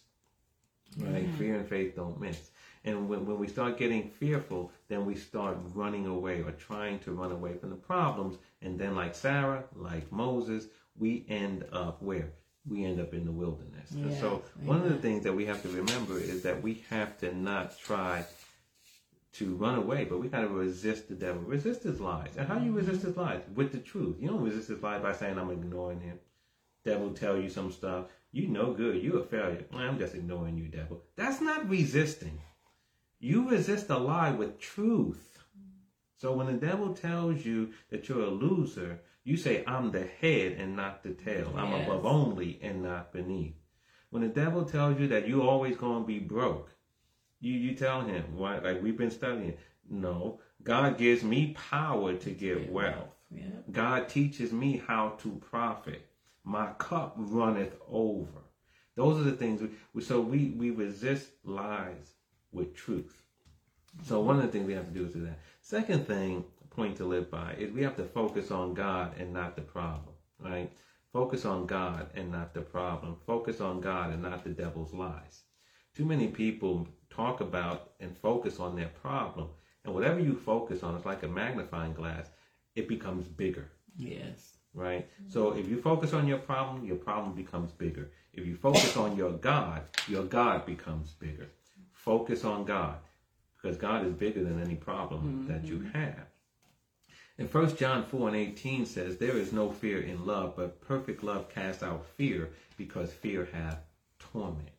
Right? 0.98 1.28
Yeah. 1.28 1.38
Fear 1.38 1.56
and 1.60 1.68
faith 1.68 1.96
don't 1.96 2.20
mix. 2.20 2.52
And 2.88 3.10
when, 3.10 3.26
when 3.26 3.38
we 3.38 3.50
start 3.50 3.78
getting 3.78 4.10
fearful, 4.10 4.72
then 4.88 5.06
we 5.06 5.16
start 5.16 5.58
running 5.76 6.08
away 6.08 6.42
or 6.42 6.52
trying 6.52 7.00
to 7.00 7.12
run 7.12 7.34
away 7.34 7.54
from 7.58 7.70
the 7.70 7.76
problems. 7.76 8.38
And 8.62 8.80
then, 8.80 8.96
like 8.96 9.14
Sarah, 9.14 9.66
like 9.76 10.10
Moses, 10.10 10.68
we 10.98 11.26
end 11.28 11.66
up 11.74 12.02
where? 12.02 12.30
We 12.66 12.86
end 12.86 13.02
up 13.02 13.14
in 13.14 13.26
the 13.26 13.32
wilderness. 13.32 13.94
So, 14.22 14.42
one 14.64 14.82
of 14.82 14.90
the 14.90 14.98
things 14.98 15.26
that 15.26 15.34
we 15.34 15.46
have 15.46 15.62
to 15.64 15.70
remember 15.70 16.18
is 16.18 16.44
that 16.44 16.64
we 16.64 16.86
have 16.90 17.18
to 17.20 17.36
not 17.36 17.78
try 17.78 18.26
to 19.34 19.56
run 19.56 19.76
away, 19.76 20.06
but 20.06 20.20
we 20.20 20.30
got 20.30 20.42
to 20.42 20.48
resist 20.48 21.10
the 21.10 21.16
devil, 21.16 21.42
resist 21.42 21.84
his 21.84 22.00
lies. 22.00 22.32
And 22.38 22.48
how 22.48 22.56
do 22.56 22.64
you 22.64 22.72
mm-hmm. 22.72 22.80
resist 22.80 23.04
his 23.04 23.18
lies? 23.18 23.42
With 23.54 23.74
the 23.74 23.80
truth. 23.80 24.16
You 24.20 24.30
don't 24.30 24.44
resist 24.44 24.70
his 24.70 24.82
lies 24.82 25.02
by 25.02 25.14
saying, 25.14 25.38
I'm 25.38 25.52
ignoring 25.52 26.00
him. 26.00 26.20
Devil 26.86 27.12
tell 27.12 27.38
you 27.38 27.50
some 27.50 27.72
stuff. 27.72 28.06
You 28.32 28.48
know 28.48 28.74
good. 28.74 29.04
You 29.04 29.20
a 29.20 29.24
failure. 29.24 29.66
I'm 29.74 30.00
just 30.00 30.16
ignoring 30.16 30.58
you, 30.58 30.70
devil. 30.70 31.02
That's 31.18 31.42
not 31.42 31.70
resisting. 31.70 32.40
You 33.20 33.50
resist 33.50 33.90
a 33.90 33.98
lie 33.98 34.32
with 34.32 34.60
truth. 34.60 35.40
So 36.18 36.34
when 36.34 36.48
the 36.48 36.54
devil 36.54 36.94
tells 36.94 37.46
you 37.46 37.72
that 37.90 38.08
you're 38.08 38.22
a 38.22 38.30
loser, 38.30 39.02
you 39.24 39.38
say, 39.38 39.64
I'm 39.66 39.92
the 39.92 40.06
head 40.06 40.54
and 40.54 40.76
not 40.76 41.04
the 41.04 41.14
tail. 41.14 41.54
I'm 41.56 41.72
Yes. 41.72 41.88
above 41.88 42.06
only 42.06 42.60
and 42.62 42.84
not 42.84 43.12
beneath. 43.12 43.56
When 44.12 44.22
the 44.22 44.30
devil 44.30 44.66
tells 44.66 45.00
you 45.00 45.08
that 45.10 45.28
you're 45.28 45.42
always 45.42 45.76
going 45.76 46.04
to 46.04 46.08
be 46.08 46.20
broke, 46.20 46.70
you, 47.40 47.54
you 47.54 47.74
tell 47.76 48.02
him, 48.02 48.36
why, 48.36 48.60
like 48.60 48.82
we've 48.82 48.98
been 48.98 49.12
studying, 49.12 49.58
no, 49.90 50.40
God 50.64 50.98
gives 50.98 51.24
me 51.24 51.54
power 51.70 52.16
to 52.16 52.30
get 52.32 52.72
wealth. 52.72 53.16
Yeah. 53.32 53.44
God 53.72 54.10
teaches 54.10 54.52
me 54.54 54.82
how 54.88 55.10
to 55.20 55.30
profit. 55.50 56.08
My 56.44 56.68
cup 56.78 57.16
runneth 57.18 57.76
over. 57.90 58.44
Those 58.96 59.20
are 59.20 59.24
the 59.24 59.34
things. 59.34 59.62
We, 59.62 59.70
we, 59.94 60.02
so 60.02 60.22
we, 60.22 60.50
we 60.52 60.72
resist 60.72 61.30
lies 61.44 62.17
with 62.52 62.76
truth. 62.76 63.22
So 64.04 64.22
one 64.22 64.38
of 64.38 64.44
the 64.44 64.48
things 64.50 64.68
we 64.68 64.74
have 64.74 64.88
to 64.88 64.94
do 64.94 65.06
is 65.06 65.14
do 65.14 65.22
that. 65.26 65.40
Second 65.62 66.08
thing, 66.08 66.44
point 66.70 66.98
to 66.98 67.06
live 67.06 67.32
by, 67.32 67.56
is 67.58 67.72
we 67.72 67.82
have 67.84 67.96
to 67.98 68.04
focus 68.04 68.52
on 68.52 68.74
God 68.74 69.14
and 69.20 69.34
not 69.34 69.56
the 69.56 69.62
problem, 69.62 70.14
right? 70.40 70.72
Focus 71.12 71.46
on 71.46 71.66
God 71.66 72.10
and 72.14 72.32
not 72.32 72.54
the 72.54 72.62
problem. 72.62 73.16
Focus 73.26 73.60
on 73.62 73.82
God 73.82 74.12
and 74.14 74.22
not 74.22 74.44
the 74.44 74.52
devil's 74.52 74.94
lies. 74.94 75.42
Too 75.96 76.06
many 76.06 76.28
people 76.28 76.88
talk 77.10 77.42
about 77.42 77.94
and 78.00 78.16
focus 78.18 78.60
on 78.60 78.76
their 78.76 78.90
problem, 79.02 79.50
and 79.84 79.94
whatever 79.94 80.20
you 80.20 80.36
focus 80.36 80.84
on, 80.84 80.96
it's 80.96 81.06
like 81.06 81.24
a 81.24 81.28
magnifying 81.28 81.94
glass. 81.94 82.30
It 82.76 82.88
becomes 82.88 83.28
bigger 83.28 83.72
Yes. 83.98 84.58
right? 84.74 85.08
So 85.28 85.54
if 85.54 85.68
you 85.68 85.82
focus 85.82 86.14
on 86.14 86.28
your 86.28 86.38
problem, 86.38 86.86
your 86.86 86.98
problem 86.98 87.34
becomes 87.34 87.72
bigger. 87.72 88.12
If 88.34 88.46
you 88.46 88.56
focus 88.56 88.96
on 88.96 89.18
your 89.18 89.32
God, 89.32 89.82
your 90.08 90.24
God 90.24 90.66
becomes 90.66 91.14
bigger. 91.14 91.50
Focus 92.08 92.46
on 92.46 92.64
God 92.64 92.96
because 93.62 93.76
God 93.76 94.06
is 94.06 94.14
bigger 94.14 94.42
than 94.42 94.62
any 94.62 94.76
problem 94.76 95.22
mm-hmm. 95.22 95.52
that 95.52 95.66
you 95.66 95.82
have. 95.94 96.26
And 97.38 97.54
1 97.54 97.76
John 97.76 98.06
4 98.06 98.30
and 98.30 98.38
18 98.38 98.86
says, 98.86 99.18
There 99.18 99.36
is 99.36 99.52
no 99.52 99.72
fear 99.72 100.00
in 100.00 100.26
love, 100.26 100.56
but 100.56 100.80
perfect 100.80 101.22
love 101.22 101.50
casts 101.50 101.84
out 101.84 102.06
fear 102.16 102.52
because 102.78 103.12
fear 103.12 103.50
hath 103.52 103.80
torment. 104.20 104.70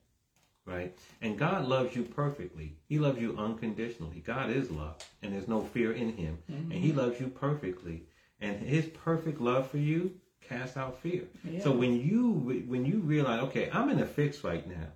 Right? 0.64 0.98
And 1.20 1.38
God 1.38 1.66
loves 1.66 1.94
you 1.94 2.02
perfectly. 2.02 2.78
He 2.88 2.98
loves 2.98 3.20
you 3.20 3.36
unconditionally. 3.36 4.20
God 4.20 4.48
is 4.50 4.70
love, 4.70 4.96
and 5.22 5.34
there's 5.34 5.48
no 5.48 5.60
fear 5.62 5.92
in 5.92 6.16
Him. 6.16 6.38
And 6.48 6.72
He 6.72 6.88
mm-hmm. 6.88 6.98
loves 6.98 7.20
you 7.20 7.28
perfectly. 7.28 8.04
And 8.40 8.56
His 8.56 8.86
perfect 8.86 9.38
love 9.38 9.70
for 9.70 9.78
you 9.78 10.14
casts 10.48 10.78
out 10.78 10.98
fear. 10.98 11.24
Yeah. 11.44 11.62
So 11.62 11.72
when 11.72 12.00
you 12.00 12.64
when 12.66 12.86
you 12.86 13.00
realize, 13.00 13.42
okay, 13.44 13.68
I'm 13.70 13.90
in 13.90 14.00
a 14.00 14.06
fix 14.06 14.44
right 14.44 14.66
now, 14.66 14.88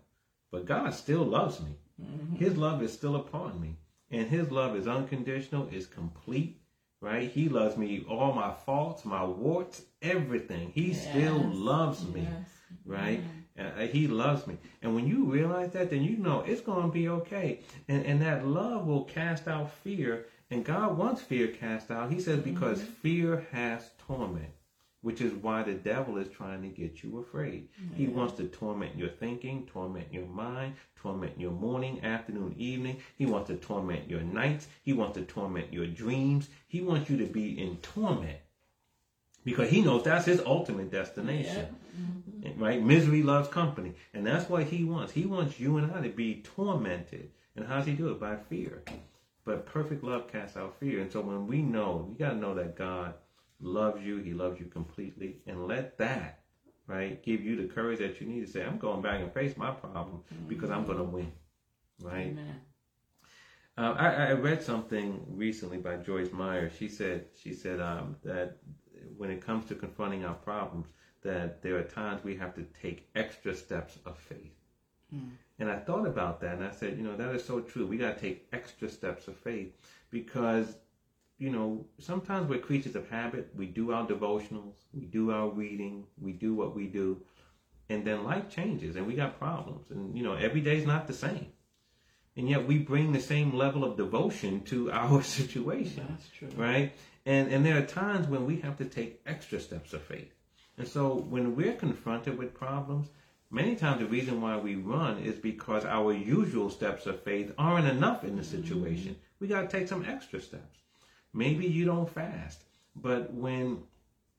but 0.50 0.64
God 0.64 0.94
still 0.94 1.24
loves 1.24 1.60
me. 1.60 1.76
Mm-hmm. 2.02 2.36
His 2.36 2.56
love 2.56 2.82
is 2.82 2.92
still 2.92 3.16
upon 3.16 3.60
me, 3.60 3.76
and 4.10 4.28
His 4.28 4.50
love 4.50 4.76
is 4.76 4.86
unconditional, 4.86 5.68
is 5.72 5.86
complete. 5.86 6.58
Right? 7.00 7.28
He 7.28 7.48
loves 7.48 7.76
me, 7.76 8.04
all 8.08 8.32
my 8.32 8.52
faults, 8.52 9.04
my 9.04 9.24
warts, 9.24 9.82
everything. 10.02 10.70
He 10.72 10.94
still 10.94 11.36
loves 11.52 12.06
me 12.06 12.20
Yes. 12.30 12.48
right? 12.84 13.20
Mm-hmm. 13.20 13.38
Uh, 13.58 13.82
uh, 13.82 13.86
he 13.88 14.06
loves 14.06 14.46
me. 14.46 14.56
And 14.82 14.94
when 14.94 15.08
you 15.08 15.24
realize 15.24 15.72
that, 15.72 15.90
then 15.90 16.02
you 16.04 16.16
know 16.16 16.40
it's 16.46 16.60
going 16.60 16.82
to 16.84 16.92
be 16.92 17.08
okay. 17.08 17.60
And, 17.88 18.06
and 18.06 18.22
that 18.22 18.46
love 18.46 18.86
will 18.86 19.02
cast 19.04 19.48
out 19.48 19.72
fear. 19.72 20.26
And 20.50 20.64
God 20.64 20.96
wants 20.96 21.20
fear 21.22 21.48
cast 21.48 21.90
out. 21.90 22.12
He 22.12 22.20
says, 22.20 22.38
mm-hmm. 22.38 22.54
because 22.54 22.80
fear 22.80 23.46
has 23.50 23.90
torment, 24.06 24.50
which 25.02 25.20
is 25.20 25.32
why 25.34 25.62
the 25.62 25.74
devil 25.74 26.16
is 26.16 26.28
trying 26.28 26.62
to 26.62 26.68
get 26.68 27.02
you 27.02 27.18
afraid. 27.18 27.68
Mm-hmm. 27.80 27.94
He 27.96 28.06
wants 28.06 28.34
to 28.34 28.44
torment 28.44 28.96
your 28.96 29.08
thinking, 29.08 29.66
torment 29.66 30.12
your 30.12 30.26
mind, 30.26 30.74
torment 30.96 31.38
your 31.38 31.50
morning, 31.50 32.02
afternoon, 32.04 32.54
evening. 32.56 32.98
He 33.16 33.26
wants 33.26 33.48
to 33.48 33.56
torment 33.56 34.08
your 34.08 34.22
nights. 34.22 34.68
He 34.82 34.92
wants 34.92 35.18
to 35.18 35.24
torment 35.24 35.72
your 35.72 35.86
dreams. 35.86 36.48
He 36.68 36.80
wants 36.80 37.10
you 37.10 37.18
to 37.18 37.26
be 37.26 37.60
in 37.60 37.76
torment 37.78 38.38
because 39.44 39.70
he 39.70 39.82
knows 39.82 40.04
that's 40.04 40.26
his 40.26 40.40
ultimate 40.40 40.90
destination. 40.90 41.66
Mm-hmm. 41.98 42.62
Right? 42.62 42.82
Misery 42.82 43.22
loves 43.22 43.48
company. 43.48 43.94
And 44.14 44.26
that's 44.26 44.48
what 44.48 44.64
he 44.64 44.84
wants. 44.84 45.12
He 45.12 45.26
wants 45.26 45.58
you 45.58 45.78
and 45.78 45.92
I 45.92 46.00
to 46.00 46.08
be 46.08 46.42
tormented. 46.56 47.30
And 47.56 47.66
how 47.66 47.78
does 47.78 47.86
he 47.86 47.92
do 47.92 48.10
it? 48.10 48.20
By 48.20 48.36
fear. 48.36 48.82
But 49.44 49.66
perfect 49.66 50.04
love 50.04 50.30
casts 50.30 50.56
out 50.56 50.78
fear. 50.78 51.00
And 51.00 51.10
so 51.10 51.20
when 51.20 51.46
we 51.46 51.60
know, 51.62 52.08
you 52.10 52.24
got 52.24 52.30
to 52.30 52.36
know 52.36 52.54
that 52.54 52.76
God 52.76 53.14
loves 53.62 54.02
you, 54.02 54.18
he 54.18 54.32
loves 54.34 54.60
you 54.60 54.66
completely. 54.66 55.36
And 55.46 55.66
let 55.66 55.96
that, 55.98 56.40
right, 56.86 57.22
give 57.22 57.40
you 57.42 57.56
the 57.56 57.72
courage 57.72 58.00
that 58.00 58.20
you 58.20 58.26
need 58.26 58.44
to 58.44 58.52
say, 58.52 58.64
I'm 58.64 58.78
going 58.78 59.02
back 59.02 59.20
and 59.20 59.32
face 59.32 59.56
my 59.56 59.70
problem 59.70 60.22
because 60.48 60.70
I'm 60.70 60.84
going 60.84 60.98
to 60.98 61.04
win. 61.04 61.32
Right? 62.02 62.36
Uh, 63.78 63.94
I, 63.98 64.08
I 64.08 64.32
read 64.32 64.62
something 64.62 65.24
recently 65.28 65.78
by 65.78 65.96
Joyce 65.96 66.32
Meyer. 66.32 66.70
She 66.78 66.88
said 66.88 67.26
she 67.40 67.54
said 67.54 67.80
um, 67.80 68.16
that 68.22 68.58
when 69.16 69.30
it 69.30 69.40
comes 69.44 69.66
to 69.66 69.74
confronting 69.74 70.24
our 70.24 70.34
problems, 70.34 70.88
that 71.22 71.62
there 71.62 71.76
are 71.78 71.82
times 71.84 72.22
we 72.22 72.36
have 72.36 72.54
to 72.56 72.66
take 72.82 73.08
extra 73.14 73.54
steps 73.54 73.98
of 74.04 74.18
faith. 74.18 74.52
And 75.58 75.70
I 75.70 75.78
thought 75.78 76.06
about 76.06 76.40
that, 76.40 76.56
and 76.56 76.64
I 76.64 76.70
said, 76.70 76.96
you 76.96 77.04
know, 77.04 77.16
that 77.16 77.34
is 77.34 77.44
so 77.44 77.60
true. 77.60 77.86
We 77.86 77.98
got 77.98 78.16
to 78.16 78.20
take 78.20 78.48
extra 78.52 78.88
steps 78.88 79.28
of 79.28 79.36
faith 79.36 79.72
because, 80.10 80.76
you 81.42 81.50
know, 81.50 81.84
sometimes 81.98 82.48
we're 82.48 82.60
creatures 82.60 82.96
of 82.96 83.08
habit. 83.08 83.50
We 83.56 83.66
do 83.66 83.92
our 83.92 84.06
devotionals, 84.06 84.76
we 84.92 85.06
do 85.06 85.32
our 85.32 85.48
reading, 85.48 86.04
we 86.20 86.32
do 86.32 86.54
what 86.54 86.74
we 86.74 86.86
do, 86.86 87.08
and 87.88 88.04
then 88.04 88.24
life 88.24 88.48
changes, 88.48 88.96
and 88.96 89.06
we 89.06 89.14
got 89.14 89.38
problems, 89.38 89.90
and 89.90 90.16
you 90.16 90.22
know, 90.22 90.34
every 90.34 90.60
day's 90.60 90.86
not 90.86 91.06
the 91.06 91.12
same 91.26 91.46
and 92.34 92.48
yet 92.48 92.66
we 92.66 92.78
bring 92.78 93.12
the 93.12 93.20
same 93.20 93.54
level 93.54 93.84
of 93.84 93.94
devotion 93.98 94.62
to 94.62 94.90
our 95.02 95.22
situation 95.22 96.06
That's 96.08 96.28
true. 96.30 96.48
right 96.56 96.90
and 97.26 97.52
and 97.52 97.66
there 97.66 97.76
are 97.76 97.84
times 97.84 98.26
when 98.26 98.46
we 98.46 98.56
have 98.60 98.78
to 98.78 98.86
take 98.86 99.20
extra 99.26 99.60
steps 99.60 99.92
of 99.92 100.02
faith 100.02 100.32
and 100.78 100.88
so 100.88 101.14
when 101.28 101.54
we're 101.54 101.74
confronted 101.74 102.38
with 102.38 102.54
problems 102.54 103.08
Many 103.54 103.76
times 103.76 104.00
the 104.00 104.06
reason 104.06 104.40
why 104.40 104.56
we 104.56 104.76
run 104.76 105.18
is 105.18 105.36
because 105.36 105.84
our 105.84 106.10
usual 106.14 106.70
steps 106.70 107.04
of 107.04 107.22
faith 107.22 107.52
aren't 107.58 107.86
enough 107.86 108.24
in 108.24 108.36
the 108.36 108.42
mm-hmm. 108.42 108.62
situation. 108.62 109.16
We 109.40 109.46
got 109.46 109.68
to 109.68 109.68
take 109.68 109.88
some 109.88 110.06
extra 110.06 110.40
steps. 110.40 110.78
Maybe 111.34 111.66
you 111.66 111.84
don't 111.84 112.08
fast, 112.08 112.62
but 112.96 113.32
when 113.32 113.82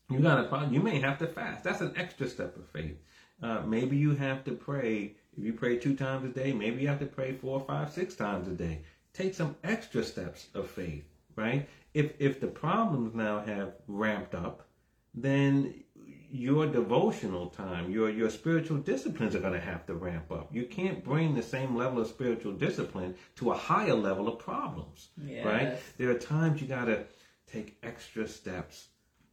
you 0.09 0.19
got 0.19 0.39
a 0.39 0.47
problem, 0.47 0.73
you 0.73 0.81
may 0.81 0.99
have 0.99 1.17
to 1.19 1.27
fast. 1.27 1.63
That's 1.63 1.81
an 1.81 1.93
extra 1.95 2.27
step 2.27 2.55
of 2.55 2.67
faith. 2.67 2.97
Uh, 3.41 3.61
maybe 3.61 3.97
you 3.97 4.15
have 4.15 4.43
to 4.45 4.51
pray. 4.51 5.15
If 5.35 5.43
you 5.43 5.53
pray 5.53 5.77
two 5.77 5.95
times 5.95 6.23
a 6.23 6.29
day, 6.29 6.53
maybe 6.53 6.81
you 6.81 6.87
have 6.87 6.99
to 6.99 7.05
pray 7.05 7.33
four, 7.33 7.59
five, 7.59 7.91
six 7.91 8.15
times 8.15 8.47
a 8.47 8.51
day. 8.51 8.81
Take 9.13 9.33
some 9.33 9.55
extra 9.63 10.03
steps 10.03 10.47
of 10.53 10.69
faith, 10.69 11.03
right? 11.35 11.67
If 11.93 12.13
if 12.19 12.39
the 12.39 12.47
problems 12.47 13.13
now 13.15 13.39
have 13.41 13.73
ramped 13.87 14.35
up, 14.35 14.67
then 15.13 15.73
your 16.33 16.65
devotional 16.65 17.45
time, 17.47 17.91
your 17.91 18.09
your 18.09 18.29
spiritual 18.31 18.77
disciplines 18.77 19.35
are 19.35 19.39
going 19.39 19.53
to 19.53 19.59
have 19.59 19.85
to 19.85 19.93
ramp 19.93 20.31
up. 20.31 20.49
You 20.51 20.65
can't 20.65 21.03
bring 21.03 21.35
the 21.35 21.43
same 21.43 21.75
level 21.75 22.01
of 22.01 22.07
spiritual 22.07 22.53
discipline 22.53 23.13
to 23.35 23.51
a 23.51 23.55
higher 23.55 23.93
level 23.93 24.27
of 24.27 24.39
problems, 24.39 25.09
Yes. 25.23 25.45
right? 25.45 25.77
There 25.99 26.09
are 26.09 26.17
times 26.17 26.59
you 26.59 26.67
got 26.67 26.85
to 26.85 27.05
take 27.45 27.77
extra 27.83 28.27
steps 28.27 28.87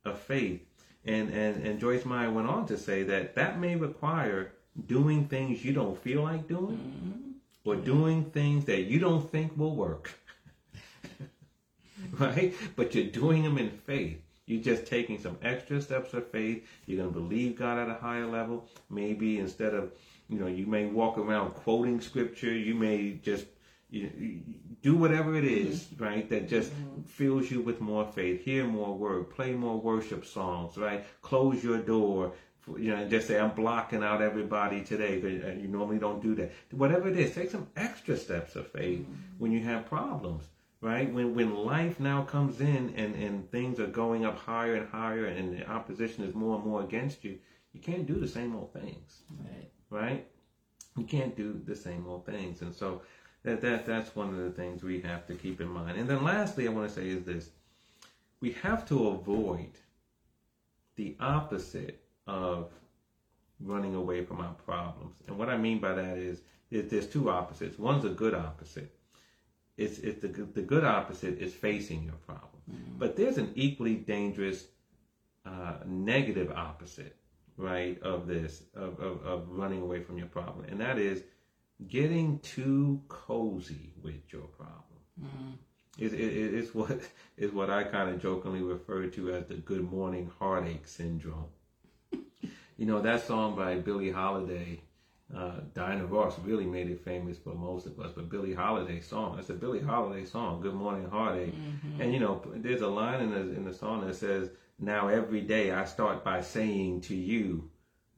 of 0.05 0.19
faith. 0.19 0.61
And, 1.07 1.31
and 1.31 1.67
and 1.67 1.81
Joyce 1.81 2.05
Meyer 2.05 2.31
went 2.31 2.49
on 2.49 2.67
to 2.67 2.77
say 2.77 3.03
that 3.05 3.35
that 3.35 3.59
may 3.59 3.77
require 3.77 4.53
doing 4.87 5.27
things 5.27 5.65
you 5.65 5.73
don't 5.73 5.99
feel 5.99 6.23
like 6.23 6.49
doing, 6.49 6.77
mm-hmm. 6.77 7.31
or 7.65 7.77
doing 7.77 8.27
things 8.27 8.67
that 8.67 8.83
you 8.83 8.99
don't 8.99 9.31
think 9.33 9.57
will 9.57 9.75
work, 9.75 10.13
right? 12.13 12.55
But 12.77 12.95
you're 12.95 13.05
doing 13.05 13.43
them 13.43 13.57
in 13.57 13.71
faith. 13.71 14.21
You're 14.51 14.63
just 14.63 14.85
taking 14.87 15.17
some 15.21 15.39
extra 15.43 15.81
steps 15.81 16.13
of 16.13 16.27
faith. 16.27 16.67
You're 16.87 16.99
going 16.99 17.15
to 17.15 17.21
believe 17.21 17.57
God 17.57 17.79
at 17.79 17.89
a 17.89 17.95
higher 17.95 18.27
level. 18.27 18.69
Maybe 18.91 19.39
instead 19.39 19.75
of, 19.75 19.93
you 20.29 20.41
know, 20.41 20.49
you 20.49 20.67
may 20.67 20.87
walk 20.87 21.19
around 21.19 21.51
quoting 21.53 22.01
scripture. 22.01 22.53
You 22.53 22.75
may 22.75 23.13
just 23.23 23.47
you, 23.91 24.11
you 24.19 24.41
do 24.83 24.97
whatever 24.97 25.37
it 25.37 25.45
is, 25.45 25.85
mm-hmm. 25.85 26.03
right? 26.03 26.29
That 26.31 26.49
just 26.49 26.73
mm-hmm. 26.73 27.03
fills 27.03 27.49
you 27.49 27.61
with 27.61 27.81
more 27.81 28.05
faith. 28.05 28.45
Hear 28.45 28.65
more 28.65 28.93
word. 28.93 29.31
Play 29.31 29.53
more 29.53 29.81
worship 29.81 30.27
songs, 30.27 30.77
right? 30.77 31.05
Close 31.23 31.63
your 31.63 31.79
door. 31.79 32.33
You 32.77 32.91
know, 32.91 33.03
and 33.03 33.11
just 33.11 33.29
say 33.29 33.39
I'm 33.39 33.53
blocking 33.53 34.03
out 34.03 34.21
everybody 34.21 34.83
today. 34.83 35.21
Uh, 35.45 35.61
you 35.61 35.69
normally 35.69 35.99
don't 35.99 36.21
do 36.21 36.35
that. 36.35 36.53
Whatever 36.73 37.09
it 37.09 37.17
is, 37.17 37.35
take 37.35 37.51
some 37.51 37.69
extra 37.77 38.17
steps 38.17 38.57
of 38.57 38.67
faith 38.67 39.01
mm-hmm. 39.01 39.15
when 39.39 39.53
you 39.53 39.61
have 39.61 39.87
problems 39.87 40.45
right? 40.81 41.13
When 41.13 41.35
when 41.35 41.55
life 41.55 42.01
now 42.01 42.23
comes 42.23 42.61
in 42.61 42.95
and 42.97 43.15
and 43.15 43.51
things 43.51 43.79
are 43.81 43.87
going 43.87 44.25
up 44.25 44.39
higher 44.39 44.75
and 44.75 44.89
higher, 44.89 45.27
and 45.27 45.57
the 45.57 45.69
opposition 45.69 46.25
is 46.25 46.35
more 46.35 46.57
and 46.57 46.65
more 46.65 46.83
against 46.83 47.25
you, 47.25 47.39
you 47.73 47.81
can't 47.81 48.07
do 48.07 48.15
the 48.15 48.29
same 48.29 48.55
old 48.57 48.73
things, 48.73 49.23
Right. 49.39 49.71
right? 49.91 50.27
You 50.97 51.05
can't 51.05 51.37
do 51.37 51.61
the 51.65 51.77
same 51.77 52.07
old 52.07 52.27
things, 52.27 52.63
and 52.63 52.75
so 52.75 53.03
that 53.43 53.61
that 53.61 53.87
that's 53.87 54.15
one 54.17 54.29
of 54.31 54.37
the 54.37 54.51
things 54.51 54.83
we 54.83 55.01
have 55.03 55.27
to 55.27 55.35
keep 55.35 55.61
in 55.61 55.69
mind. 55.69 55.99
And 55.99 56.09
then 56.09 56.25
lastly, 56.25 56.67
I 56.67 56.71
want 56.71 56.89
to 56.89 56.95
say 56.95 57.09
is 57.09 57.25
this: 57.25 57.51
we 58.41 58.53
have 58.53 58.87
to 58.89 59.09
avoid 59.09 59.73
the 60.97 61.17
opposite 61.21 62.03
of 62.27 62.71
running 63.61 63.95
away 63.95 64.25
from 64.25 64.41
our 64.41 64.55
problems. 64.67 65.17
And 65.27 65.39
what 65.39 65.49
I 65.49 65.57
mean 65.57 65.79
by 65.79 65.93
that 65.95 66.19
is, 66.19 66.41
is 66.71 66.91
there's 66.91 67.07
two 67.07 67.31
opposites. 67.31 67.79
One's 67.79 68.05
a 68.05 68.11
good 68.11 68.35
opposite 68.35 68.93
it's, 69.81 69.99
it's 69.99 70.21
the, 70.23 70.29
good- 70.29 70.55
the 70.55 70.63
good 70.63 70.85
opposite 70.85 71.39
is 71.39 71.53
facing 71.55 72.03
your 72.05 72.19
problem. 72.27 72.47
But 72.99 73.17
there's 73.17 73.39
an 73.39 73.51
equally 73.55 73.97
dangerous 73.97 74.67
uh, 75.47 75.75
negative 75.87 76.53
opposite, 76.55 77.17
right, 77.57 78.01
of 78.03 78.27
this, 78.27 78.63
of, 78.75 78.99
of, 79.01 79.25
of 79.25 79.49
running 79.49 79.81
away 79.83 80.01
from 80.03 80.19
your 80.19 80.27
problem. 80.29 80.67
And 80.71 80.79
that 80.81 80.99
is 80.99 81.23
getting 81.89 82.39
too 82.41 83.01
cozy 83.09 83.93
with 84.03 84.23
your 84.33 84.49
problem. 84.61 85.01
It, 85.99 86.13
it, 86.15 86.21
it- 86.21 86.55
it's 86.55 86.75
what 86.75 87.01
is 87.37 87.53
what 87.53 87.71
I 87.71 87.85
kind 87.85 88.09
of 88.11 88.21
jokingly 88.23 88.63
refer 88.63 89.07
to 89.07 89.33
as 89.35 89.47
the 89.47 89.55
good 89.55 89.91
morning 89.91 90.31
heartache 90.39 90.87
syndrome. 90.87 91.47
you 92.13 92.87
know, 92.87 93.01
that 93.03 93.27
song 93.27 93.57
by 93.57 93.77
Billie 93.77 94.11
Holiday, 94.11 94.81
uh, 95.37 95.61
Diana 95.75 96.07
Ross 96.07 96.39
really 96.41 96.67
made 96.67 96.91
it 96.91 97.05
famous 97.05 97.39
for 97.39 97.55
most 97.55 97.87
of 97.87 97.99
us, 98.01 98.13
but 98.15 98.29
Billie 98.29 98.55
Holiday 98.55 99.01
song, 99.01 99.39
it's 99.39 99.51
a 99.51 99.55
Billie 99.55 99.81
Holiday 99.81 100.25
song, 100.25 100.61
Good 100.61 100.75
Morning 100.75 101.09
Heartache. 101.09 101.55
And 102.01 102.13
you 102.13 102.19
know, 102.21 102.43
there's 102.55 102.81
a 102.81 102.89
line 102.89 103.21
in 103.23 103.31
the, 103.31 103.41
in 103.57 103.65
the 103.65 103.73
song 103.75 104.07
that 104.07 104.17
says, 104.17 104.51
Now 104.79 105.09
every 105.09 105.41
day 105.43 105.71
I 105.71 105.85
start 105.85 106.25
by 106.25 106.41
saying 106.41 107.03
to 107.03 107.15
you, 107.15 107.71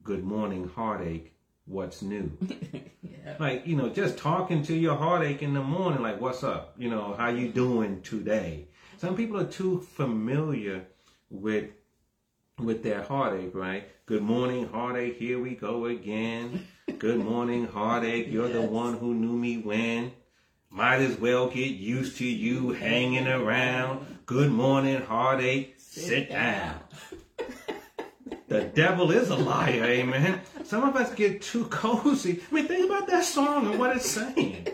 Good 0.03 0.23
morning 0.23 0.69
heartache, 0.75 1.33
what's 1.65 2.01
new? 2.01 2.31
Yeah. 3.23 3.35
like 3.39 3.65
you 3.65 3.77
know 3.77 3.87
just 3.89 4.17
talking 4.17 4.63
to 4.63 4.73
your 4.75 4.97
heartache 4.97 5.41
in 5.43 5.53
the 5.53 5.61
morning 5.61 6.01
like 6.01 6.19
what's 6.19 6.43
up 6.43 6.73
you 6.77 6.89
know 6.89 7.13
how 7.17 7.29
you 7.29 7.47
doing 7.47 8.01
today 8.01 8.67
some 8.97 9.15
people 9.15 9.39
are 9.39 9.45
too 9.45 9.79
familiar 9.79 10.83
with 11.29 11.69
with 12.59 12.83
their 12.83 13.03
heartache 13.03 13.53
right 13.55 13.87
good 14.07 14.23
morning 14.23 14.67
heartache 14.67 15.15
here 15.17 15.39
we 15.39 15.55
go 15.55 15.85
again 15.85 16.65
good 17.03 17.19
morning 17.19 17.67
heartache 17.67 18.27
you're 18.29 18.47
the 18.47 18.61
one 18.61 18.97
who 18.97 19.13
knew 19.13 19.35
me 19.35 19.57
when 19.57 20.09
might 20.69 21.01
as 21.01 21.17
well 21.17 21.49
get 21.49 21.71
used 21.71 22.17
to 22.17 22.25
you 22.25 22.69
hanging 22.71 23.27
around 23.27 24.21
good 24.25 24.49
morning 24.49 25.01
heartache 25.01 25.75
sit, 25.77 26.29
down. 26.29 26.79
The 28.47 28.63
devil 28.63 29.11
is 29.11 29.29
a 29.29 29.35
liar, 29.35 29.83
amen. 29.83 30.41
Some 30.63 30.83
of 30.83 30.95
us 30.95 31.13
get 31.13 31.41
too 31.41 31.65
cozy. 31.65 32.41
I 32.49 32.55
mean, 32.55 32.67
think 32.67 32.89
about 32.89 33.07
that 33.07 33.25
song 33.25 33.67
and 33.67 33.79
what 33.79 33.95
it's 33.95 34.09
saying. 34.09 34.67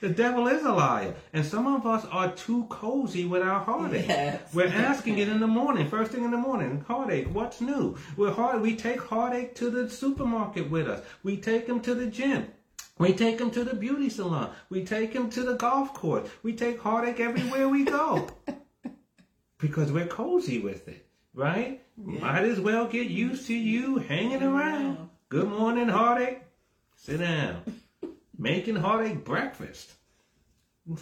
Yeah. 0.00 0.08
The 0.08 0.14
devil 0.14 0.48
is 0.48 0.64
a 0.64 0.72
liar. 0.72 1.14
And 1.32 1.44
some 1.44 1.66
of 1.66 1.86
us 1.86 2.04
are 2.10 2.32
too 2.32 2.64
cozy 2.68 3.24
with 3.26 3.42
our 3.42 3.60
heartache. 3.60 4.08
Yes. 4.08 4.54
We're 4.54 4.68
asking 4.68 5.18
it 5.18 5.28
in 5.28 5.40
the 5.40 5.46
morning, 5.46 5.88
first 5.88 6.12
thing 6.12 6.24
in 6.24 6.30
the 6.30 6.36
morning. 6.36 6.84
Heartache, 6.86 7.28
what's 7.32 7.60
new? 7.60 7.96
We're 8.16 8.32
hard, 8.32 8.62
we 8.62 8.76
take 8.76 9.00
heartache 9.00 9.54
to 9.56 9.70
the 9.70 9.88
supermarket 9.88 10.70
with 10.70 10.88
us. 10.88 11.04
We 11.22 11.36
take 11.36 11.66
him 11.66 11.80
to 11.80 11.94
the 11.94 12.06
gym. 12.06 12.48
We 12.98 13.14
take 13.14 13.40
him 13.40 13.50
to 13.52 13.64
the 13.64 13.74
beauty 13.74 14.10
salon. 14.10 14.50
We 14.68 14.84
take 14.84 15.14
him 15.14 15.30
to 15.30 15.42
the 15.42 15.54
golf 15.54 15.94
course. 15.94 16.28
We 16.42 16.52
take 16.52 16.80
heartache 16.80 17.18
everywhere 17.20 17.68
we 17.68 17.84
go. 17.84 18.28
because 19.58 19.92
we're 19.92 20.06
cozy 20.06 20.58
with 20.58 20.88
it, 20.88 21.06
right? 21.34 21.82
Might 21.96 22.44
as 22.44 22.60
well 22.60 22.86
get 22.86 23.08
used 23.08 23.46
to 23.46 23.54
you 23.54 23.98
hanging 23.98 24.42
around. 24.42 25.10
Good 25.28 25.48
morning, 25.48 25.88
heartache. 25.88 26.42
Sit 26.96 27.20
down. 27.20 27.62
Making 28.40 28.76
heartache 28.76 29.22
breakfast. 29.22 29.92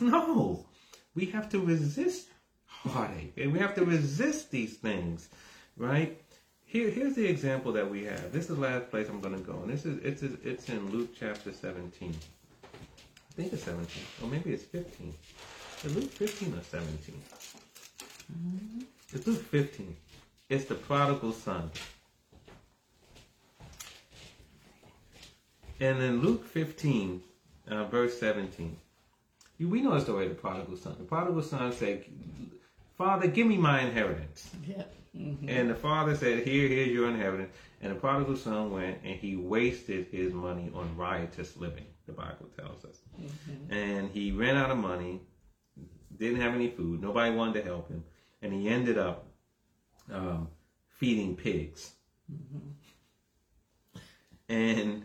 No, 0.00 0.66
we 1.14 1.26
have 1.26 1.48
to 1.50 1.60
resist 1.60 2.26
heartache, 2.66 3.34
and 3.36 3.52
we 3.52 3.60
have 3.60 3.76
to 3.76 3.84
resist 3.84 4.50
these 4.50 4.76
things, 4.76 5.28
right? 5.76 6.20
Here, 6.64 6.90
here's 6.90 7.14
the 7.14 7.24
example 7.26 7.72
that 7.72 7.88
we 7.88 8.04
have. 8.04 8.32
This 8.32 8.50
is 8.50 8.56
the 8.56 8.60
last 8.60 8.90
place 8.90 9.08
I'm 9.08 9.20
going 9.20 9.36
to 9.36 9.40
go, 9.40 9.60
and 9.60 9.70
this 9.70 9.86
is 9.86 9.98
it's 10.02 10.22
it's 10.22 10.68
in 10.68 10.90
Luke 10.90 11.10
chapter 11.16 11.52
17. 11.52 12.12
I 12.12 13.34
think 13.34 13.52
it's 13.52 13.62
17, 13.62 13.86
or 14.20 14.28
maybe 14.28 14.52
it's 14.52 14.64
15. 14.64 15.14
Is 15.84 15.94
Luke 15.94 16.10
15 16.10 16.54
or 16.54 16.62
17? 16.62 17.22
Mm-hmm. 18.32 18.80
It's 19.14 19.26
Luke 19.28 19.44
15. 19.44 19.96
It's 20.48 20.64
the 20.64 20.74
prodigal 20.74 21.32
son. 21.32 21.70
And 25.80 26.02
in 26.02 26.20
Luke 26.20 26.44
15, 26.44 27.22
uh, 27.70 27.84
verse 27.84 28.18
17, 28.18 28.76
we 29.60 29.80
know 29.80 29.94
the 29.94 30.00
story 30.00 30.26
of 30.26 30.30
the 30.30 30.40
prodigal 30.40 30.76
son. 30.76 30.96
The 30.98 31.04
prodigal 31.04 31.42
son 31.42 31.72
said, 31.72 32.04
Father, 32.96 33.26
give 33.26 33.46
me 33.46 33.56
my 33.56 33.82
inheritance. 33.82 34.50
Yeah. 34.66 34.84
And 35.14 35.68
the 35.70 35.74
father 35.74 36.14
said, 36.14 36.46
Here, 36.46 36.68
here's 36.68 36.90
your 36.90 37.08
inheritance. 37.08 37.52
And 37.80 37.92
the 37.92 37.96
prodigal 37.96 38.36
son 38.36 38.72
went 38.72 38.98
and 39.04 39.14
he 39.14 39.36
wasted 39.36 40.06
his 40.10 40.32
money 40.32 40.70
on 40.74 40.96
riotous 40.96 41.56
living, 41.56 41.86
the 42.06 42.12
Bible 42.12 42.48
tells 42.56 42.84
us. 42.84 42.98
And 43.70 44.10
he 44.10 44.32
ran 44.32 44.56
out 44.56 44.70
of 44.70 44.78
money, 44.78 45.20
didn't 46.16 46.40
have 46.40 46.54
any 46.54 46.68
food, 46.68 47.00
nobody 47.00 47.34
wanted 47.34 47.60
to 47.60 47.66
help 47.66 47.88
him, 47.88 48.04
and 48.42 48.52
he 48.52 48.68
ended 48.68 48.98
up 48.98 49.26
um, 50.12 50.48
feeding 50.88 51.36
pigs. 51.36 51.92
And 54.48 55.04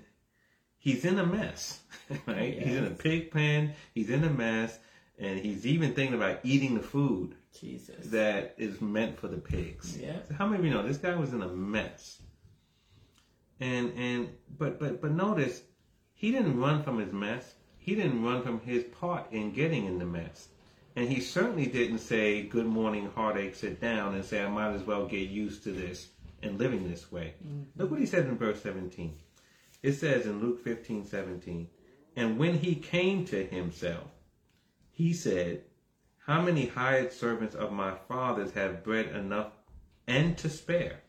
he's 0.83 1.05
in 1.05 1.17
a 1.17 1.25
mess, 1.25 1.79
right? 2.27 2.57
Oh, 2.59 2.65
he's 2.65 2.75
in 2.75 2.85
a 2.85 2.89
pig 2.91 3.31
pen, 3.31 3.73
he's 3.95 4.09
in 4.09 4.23
a 4.23 4.29
mess, 4.29 4.77
and 5.17 5.39
he's 5.39 5.65
even 5.65 5.93
thinking 5.93 6.15
about 6.15 6.41
eating 6.43 6.75
the 6.75 6.83
food 6.83 7.35
Jesus. 7.57 8.07
that 8.07 8.55
is 8.57 8.81
meant 8.81 9.17
for 9.17 9.29
the 9.29 9.37
pigs. 9.37 9.97
Yeah. 9.97 10.17
So 10.27 10.35
how 10.35 10.45
many 10.45 10.59
of 10.59 10.65
you 10.65 10.71
know 10.71 10.85
this 10.85 10.97
guy 10.97 11.15
was 11.15 11.31
in 11.33 11.41
a 11.41 11.47
mess? 11.47 12.21
And 13.59 13.93
and 13.97 14.29
but 14.57 14.77
but 14.77 15.01
but 15.01 15.11
notice 15.11 15.61
he 16.13 16.31
didn't 16.31 16.59
run 16.59 16.83
from 16.83 16.99
his 16.99 17.13
mess. 17.13 17.55
He 17.77 17.95
didn't 17.95 18.23
run 18.23 18.43
from 18.43 18.59
his 18.61 18.83
part 18.83 19.31
in 19.31 19.53
getting 19.53 19.85
in 19.85 19.99
the 19.99 20.05
mess. 20.05 20.49
And 20.95 21.09
he 21.09 21.21
certainly 21.21 21.65
didn't 21.65 21.99
say, 21.99 22.43
Good 22.43 22.65
morning, 22.65 23.09
heartache, 23.15 23.55
sit 23.55 23.79
down 23.79 24.15
and 24.15 24.25
say, 24.25 24.43
I 24.43 24.49
might 24.49 24.73
as 24.73 24.83
well 24.83 25.07
get 25.07 25.29
used 25.29 25.63
to 25.63 25.71
this 25.71 26.09
and 26.41 26.59
living 26.59 26.89
this 26.89 27.11
way. 27.11 27.33
Mm-hmm. 27.45 27.63
Look 27.77 27.91
what 27.91 27.99
he 27.99 28.05
said 28.05 28.25
in 28.25 28.37
verse 28.37 28.61
17. 28.61 29.13
It 29.83 29.93
says 29.93 30.25
in 30.25 30.39
Luke 30.39 30.63
15, 30.63 31.05
17, 31.05 31.67
and 32.15 32.39
when 32.39 32.57
he 32.57 32.75
came 32.75 33.25
to 33.25 33.45
himself, 33.45 34.07
he 34.91 35.13
said, 35.13 35.63
How 36.25 36.41
many 36.41 36.67
hired 36.67 37.11
servants 37.11 37.53
of 37.53 37.71
my 37.71 37.93
father's 38.07 38.53
have 38.53 38.83
bread 38.83 39.07
enough 39.07 39.51
and 40.07 40.37
to 40.37 40.49
spare, 40.49 41.01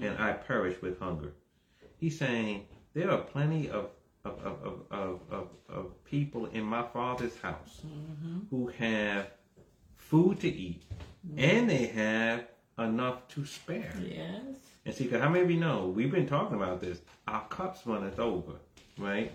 and 0.00 0.16
I 0.18 0.32
perish 0.32 0.80
with 0.80 1.00
hunger? 1.00 1.32
He's 1.96 2.18
saying, 2.18 2.66
There 2.94 3.10
are 3.10 3.22
plenty 3.22 3.68
of 3.68 3.90
of, 4.24 4.38
of, 4.44 4.82
of, 4.90 5.20
of, 5.30 5.48
of 5.68 6.04
people 6.04 6.46
in 6.46 6.62
my 6.62 6.84
father's 6.92 7.36
house 7.40 7.80
mm-hmm. 7.84 8.38
who 8.50 8.68
have 8.68 9.30
food 9.96 10.40
to 10.40 10.48
eat 10.48 10.84
and 11.36 11.68
they 11.68 11.86
have 11.86 12.46
enough 12.78 13.26
to 13.28 13.44
spare. 13.44 13.92
Yes. 14.00 14.56
And 14.84 14.94
see, 14.94 15.08
how 15.08 15.28
many 15.28 15.44
of 15.44 15.50
you 15.50 15.60
know 15.60 15.86
we've 15.86 16.10
been 16.10 16.26
talking 16.26 16.56
about 16.56 16.80
this? 16.80 17.00
Our 17.28 17.44
cups 17.48 17.86
runneth 17.86 18.18
over, 18.18 18.54
right? 18.98 19.32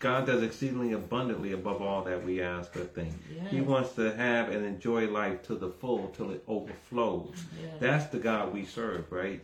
God 0.00 0.26
does 0.26 0.42
exceedingly 0.42 0.92
abundantly 0.92 1.52
above 1.52 1.80
all 1.80 2.02
that 2.04 2.24
we 2.24 2.42
ask 2.42 2.74
or 2.76 2.84
think. 2.84 3.14
He 3.50 3.60
wants 3.60 3.92
to 3.92 4.14
have 4.16 4.48
and 4.48 4.64
enjoy 4.64 5.08
life 5.08 5.42
to 5.44 5.54
the 5.54 5.68
full 5.68 6.08
till 6.16 6.30
it 6.30 6.42
overflows. 6.48 7.44
Yes. 7.62 7.74
That's 7.78 8.06
the 8.06 8.18
God 8.18 8.52
we 8.52 8.64
serve, 8.64 9.12
right? 9.12 9.40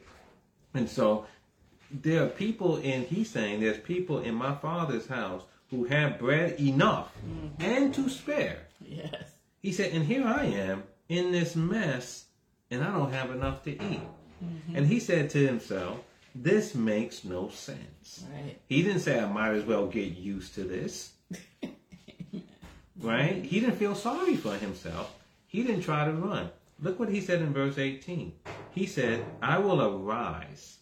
And 0.74 0.88
so 0.88 1.26
there 1.90 2.24
are 2.24 2.28
people 2.28 2.78
in, 2.78 3.04
he's 3.04 3.30
saying, 3.30 3.60
there's 3.60 3.78
people 3.78 4.18
in 4.18 4.34
my 4.34 4.54
father's 4.56 5.06
house 5.06 5.42
who 5.70 5.84
have 5.84 6.18
bread 6.18 6.58
enough 6.60 7.12
mm-hmm. 7.18 7.62
and 7.62 7.94
to 7.94 8.08
spare. 8.08 8.66
Yes. 8.80 9.32
He 9.60 9.70
said, 9.70 9.92
and 9.92 10.04
here 10.04 10.24
I 10.24 10.44
am 10.46 10.84
in 11.08 11.30
this 11.30 11.54
mess, 11.54 12.24
and 12.70 12.82
I 12.82 12.90
don't 12.90 13.12
have 13.12 13.30
enough 13.30 13.62
to 13.64 13.70
eat. 13.70 14.00
Mm-hmm. 14.44 14.76
And 14.76 14.86
he 14.86 15.00
said 15.00 15.30
to 15.30 15.46
himself, 15.46 16.00
this 16.34 16.74
makes 16.74 17.24
no 17.24 17.48
sense. 17.48 18.24
Right. 18.32 18.58
He 18.68 18.82
didn't 18.82 19.00
say, 19.00 19.18
I 19.18 19.26
might 19.26 19.54
as 19.54 19.64
well 19.64 19.86
get 19.86 20.16
used 20.16 20.54
to 20.56 20.64
this. 20.64 21.12
right? 23.00 23.44
He 23.44 23.60
didn't 23.60 23.76
feel 23.76 23.94
sorry 23.94 24.36
for 24.36 24.54
himself. 24.54 25.14
He 25.46 25.62
didn't 25.62 25.82
try 25.82 26.04
to 26.04 26.12
run. 26.12 26.50
Look 26.80 27.00
what 27.00 27.08
he 27.08 27.22
said 27.22 27.40
in 27.40 27.54
verse 27.54 27.78
18. 27.78 28.32
He 28.72 28.86
said, 28.86 29.24
I 29.40 29.58
will 29.58 29.80
arise. 29.80 30.76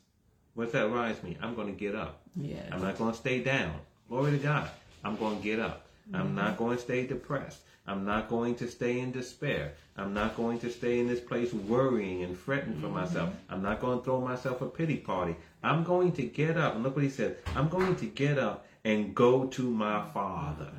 What's 0.55 0.73
that 0.73 0.91
rise 0.91 1.23
mean? 1.23 1.39
I'm 1.41 1.55
going 1.55 1.69
to 1.69 1.79
get 1.79 1.95
up. 1.95 2.23
Yes. 2.35 2.69
I'm 2.73 2.83
not 2.83 2.99
going 2.99 3.13
to 3.13 3.17
stay 3.17 3.43
down. 3.43 3.75
Glory 4.09 4.33
to 4.33 4.39
God. 4.39 4.69
I'm 5.05 5.17
going 5.17 5.37
to 5.37 5.43
get 5.43 5.61
up. 5.61 5.87
I'm 6.13 6.27
mm-hmm. 6.27 6.35
not 6.35 6.57
going 6.57 6.77
to 6.77 6.83
stay 6.83 7.07
depressed. 7.07 7.61
I'm 7.87 8.05
not 8.05 8.29
going 8.29 8.55
to 8.57 8.69
stay 8.69 9.01
in 9.01 9.13
despair. 9.13 9.75
I'm 9.97 10.15
not 10.15 10.37
going 10.37 10.59
to 10.61 10.71
stay 10.71 11.01
in 11.01 11.07
this 11.07 11.21
place 11.21 11.53
worrying 11.53 12.23
and 12.23 12.37
fretting 12.37 12.81
for 12.81 12.89
myself. 12.89 13.29
Mm-hmm. 13.29 13.55
I'm 13.55 13.63
not 13.63 13.81
going 13.81 13.99
to 13.99 14.05
throw 14.05 14.21
myself 14.21 14.63
a 14.63 14.67
pity 14.67 14.97
party. 14.97 15.37
I'm 15.63 15.85
going 15.85 16.13
to 16.13 16.23
get 16.23 16.57
up. 16.57 16.75
And 16.75 16.83
look 16.83 16.97
what 16.97 17.05
he 17.05 17.11
said. 17.11 17.39
I'm 17.55 17.69
going 17.69 17.95
to 17.97 18.07
get 18.07 18.39
up 18.39 18.67
and 18.85 19.15
go 19.15 19.47
to 19.47 19.63
my 19.63 20.03
father. 20.13 20.73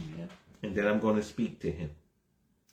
Mm-hmm. 0.00 0.20
Yep. 0.20 0.30
And 0.64 0.74
then 0.74 0.86
I'm 0.88 0.98
going 0.98 1.16
to 1.16 1.22
speak 1.22 1.60
to 1.60 1.70
him. 1.70 1.90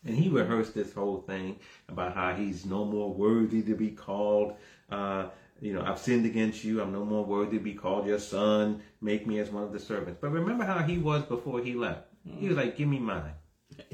And 0.05 0.15
he 0.15 0.29
rehearsed 0.29 0.73
this 0.73 0.93
whole 0.93 1.21
thing 1.21 1.57
about 1.89 2.15
how 2.15 2.33
he's 2.33 2.65
no 2.65 2.85
more 2.85 3.13
worthy 3.13 3.61
to 3.63 3.75
be 3.75 3.91
called, 3.91 4.55
uh, 4.89 5.27
you 5.61 5.73
know, 5.73 5.83
I've 5.83 5.99
sinned 5.99 6.25
against 6.25 6.63
you. 6.63 6.81
I'm 6.81 6.93
no 6.93 7.03
more 7.03 7.25
worthy 7.25 7.57
to 7.57 7.63
be 7.63 7.73
called 7.73 8.07
your 8.07 8.19
son. 8.19 8.81
Make 9.01 9.27
me 9.27 9.39
as 9.39 9.51
one 9.51 9.63
of 9.63 9.73
the 9.73 9.79
servants. 9.79 10.17
But 10.21 10.31
remember 10.31 10.63
how 10.63 10.79
he 10.79 10.97
was 10.97 11.23
before 11.23 11.59
he 11.59 11.75
left. 11.75 12.07
He 12.25 12.47
was 12.47 12.57
mm-hmm. 12.57 12.65
like, 12.65 12.77
give 12.77 12.87
me 12.87 12.99
mine. 12.99 13.33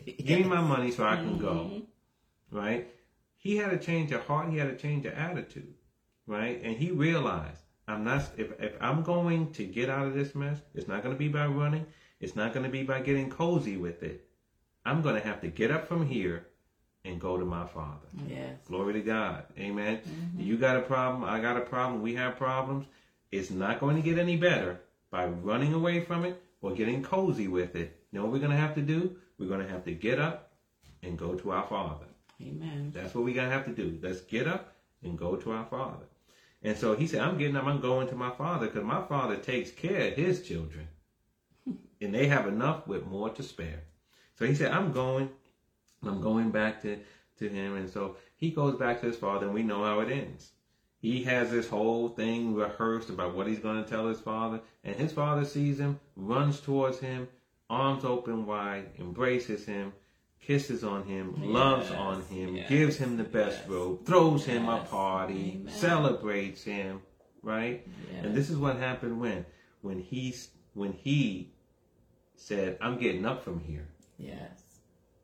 Give 0.05 0.39
me 0.39 0.45
my 0.45 0.61
money 0.61 0.91
so 0.91 1.05
I 1.05 1.15
can 1.17 1.37
go. 1.37 1.71
Mm-hmm. 1.71 2.57
Right? 2.57 2.87
He 3.37 3.57
had 3.57 3.73
a 3.73 3.77
change 3.77 4.11
of 4.11 4.25
heart. 4.25 4.49
He 4.49 4.57
had 4.57 4.67
a 4.67 4.75
change 4.75 5.05
of 5.05 5.13
attitude. 5.13 5.73
Right? 6.27 6.61
And 6.63 6.75
he 6.75 6.91
realized, 6.91 7.61
I'm 7.87 8.03
not, 8.03 8.29
if, 8.37 8.59
if 8.59 8.73
I'm 8.81 9.03
going 9.03 9.51
to 9.53 9.65
get 9.65 9.89
out 9.89 10.07
of 10.07 10.13
this 10.13 10.33
mess, 10.33 10.59
it's 10.73 10.87
not 10.87 11.03
going 11.03 11.13
to 11.13 11.19
be 11.19 11.27
by 11.27 11.45
running. 11.45 11.85
It's 12.19 12.35
not 12.35 12.53
going 12.53 12.65
to 12.65 12.71
be 12.71 12.83
by 12.83 13.01
getting 13.01 13.29
cozy 13.29 13.77
with 13.77 14.01
it. 14.01 14.27
I'm 14.85 15.01
going 15.01 15.15
to 15.15 15.27
have 15.27 15.41
to 15.41 15.47
get 15.47 15.71
up 15.71 15.87
from 15.87 16.05
here 16.07 16.47
and 17.03 17.21
go 17.21 17.37
to 17.37 17.45
my 17.45 17.67
father. 17.67 18.07
Yes. 18.27 18.57
Glory 18.67 18.93
to 18.93 19.01
God. 19.01 19.43
Amen. 19.59 19.97
Mm-hmm. 19.97 20.41
You 20.41 20.57
got 20.57 20.77
a 20.77 20.81
problem. 20.81 21.23
I 21.23 21.39
got 21.39 21.57
a 21.57 21.61
problem. 21.61 22.01
We 22.01 22.15
have 22.15 22.37
problems. 22.37 22.87
It's 23.31 23.51
not 23.51 23.79
going 23.79 23.95
to 23.95 24.01
get 24.01 24.17
any 24.17 24.37
better 24.37 24.79
by 25.11 25.25
running 25.25 25.73
away 25.73 26.01
from 26.01 26.25
it 26.25 26.41
or 26.61 26.71
getting 26.71 27.03
cozy 27.03 27.47
with 27.47 27.75
it. 27.75 27.99
You 28.11 28.19
know 28.19 28.25
what 28.25 28.33
we're 28.33 28.39
going 28.39 28.51
to 28.51 28.57
have 28.57 28.75
to 28.75 28.81
do? 28.81 29.17
We're 29.37 29.47
going 29.47 29.65
to 29.65 29.71
have 29.71 29.83
to 29.85 29.91
get 29.93 30.19
up 30.19 30.51
and 31.03 31.17
go 31.17 31.35
to 31.35 31.51
our 31.51 31.65
Father. 31.67 32.05
Amen. 32.41 32.91
That's 32.93 33.13
what 33.13 33.23
we're 33.23 33.35
going 33.35 33.49
to 33.49 33.53
have 33.53 33.65
to 33.65 33.71
do. 33.71 33.97
Let's 34.01 34.21
get 34.21 34.47
up 34.47 34.75
and 35.03 35.17
go 35.17 35.35
to 35.35 35.51
our 35.51 35.65
Father. 35.65 36.05
And 36.63 36.77
so 36.77 36.95
he 36.95 37.07
said, 37.07 37.21
I'm 37.21 37.37
getting 37.37 37.55
up, 37.55 37.65
I'm 37.65 37.79
going 37.79 38.07
to 38.09 38.15
my 38.15 38.31
Father 38.31 38.67
because 38.67 38.83
my 38.83 39.01
Father 39.03 39.37
takes 39.37 39.71
care 39.71 40.09
of 40.09 40.15
his 40.15 40.41
children. 40.41 40.87
and 42.01 42.13
they 42.13 42.27
have 42.27 42.47
enough 42.47 42.87
with 42.87 43.05
more 43.05 43.29
to 43.29 43.43
spare. 43.43 43.83
So 44.37 44.45
he 44.45 44.55
said, 44.55 44.71
I'm 44.71 44.91
going. 44.91 45.29
I'm 46.03 46.21
going 46.21 46.51
back 46.51 46.81
to, 46.81 46.99
to 47.39 47.49
him. 47.49 47.75
And 47.75 47.89
so 47.89 48.17
he 48.37 48.51
goes 48.51 48.75
back 48.75 48.99
to 49.01 49.07
his 49.07 49.15
father, 49.15 49.45
and 49.45 49.55
we 49.55 49.63
know 49.63 49.83
how 49.83 49.99
it 50.01 50.11
ends. 50.11 50.51
He 50.97 51.23
has 51.23 51.51
this 51.51 51.69
whole 51.69 52.09
thing 52.09 52.55
rehearsed 52.55 53.09
about 53.09 53.35
what 53.35 53.47
he's 53.47 53.59
going 53.59 53.83
to 53.83 53.89
tell 53.89 54.07
his 54.07 54.19
father. 54.19 54.61
And 54.83 54.95
his 54.95 55.13
father 55.13 55.45
sees 55.45 55.79
him, 55.79 55.99
runs 56.15 56.59
towards 56.59 56.99
him, 56.99 57.27
arms 57.69 58.05
open 58.05 58.45
wide, 58.45 58.91
embraces 58.99 59.65
him, 59.65 59.93
kisses 60.39 60.83
on 60.83 61.03
him, 61.03 61.33
loves 61.51 61.89
on 61.91 62.21
him, 62.23 62.55
yes, 62.55 62.69
gives 62.69 62.97
him 62.97 63.17
the 63.17 63.23
best 63.23 63.59
yes, 63.61 63.69
robe, 63.69 64.05
throws 64.05 64.45
him 64.45 64.69
a 64.69 64.79
party, 64.81 65.59
Amen. 65.61 65.73
celebrates 65.73 66.63
him, 66.63 67.01
right? 67.41 67.85
Yes. 68.13 68.25
And 68.25 68.35
this 68.35 68.49
is 68.49 68.57
what 68.57 68.77
happened 68.77 69.19
when 69.19 69.45
when 69.81 69.99
he 69.99 70.35
when 70.73 70.93
he 70.93 71.53
said, 72.35 72.77
"I'm 72.81 72.97
getting 72.97 73.25
up 73.25 73.43
from 73.43 73.59
here. 73.59 73.87
Yes. 74.17 74.61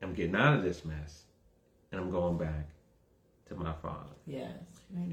I'm 0.02 0.14
getting 0.14 0.36
out 0.36 0.58
of 0.58 0.64
this 0.64 0.84
mess, 0.84 1.24
and 1.92 2.02
I'm 2.02 2.10
going 2.10 2.38
back 2.38 2.70
to 3.50 3.56
my 3.56 3.74
Father." 3.74 4.16
Yes. 4.26 4.54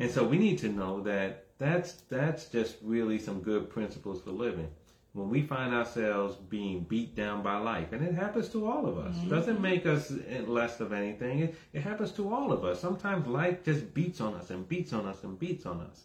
And 0.00 0.10
so 0.10 0.24
we 0.26 0.38
need 0.38 0.58
to 0.58 0.68
know 0.68 1.02
that 1.02 1.46
that's 1.58 1.92
that's 2.08 2.46
just 2.46 2.76
really 2.82 3.18
some 3.18 3.40
good 3.40 3.68
principles 3.68 4.22
for 4.22 4.30
living. 4.30 4.70
When 5.18 5.30
we 5.30 5.42
find 5.42 5.74
ourselves 5.74 6.36
being 6.36 6.84
beat 6.84 7.16
down 7.16 7.42
by 7.42 7.56
life, 7.56 7.92
and 7.92 8.06
it 8.06 8.14
happens 8.14 8.48
to 8.50 8.68
all 8.68 8.86
of 8.86 8.98
us, 8.98 9.16
mm-hmm. 9.16 9.30
doesn't 9.30 9.60
make 9.60 9.84
us 9.84 10.12
less 10.46 10.78
of 10.78 10.92
anything. 10.92 11.40
It, 11.40 11.56
it 11.72 11.80
happens 11.80 12.12
to 12.12 12.32
all 12.32 12.52
of 12.52 12.64
us. 12.64 12.80
Sometimes 12.80 13.26
life 13.26 13.64
just 13.64 13.92
beats 13.92 14.20
on 14.20 14.34
us 14.34 14.50
and 14.50 14.68
beats 14.68 14.92
on 14.92 15.06
us 15.06 15.24
and 15.24 15.36
beats 15.36 15.66
on 15.66 15.80
us. 15.80 16.04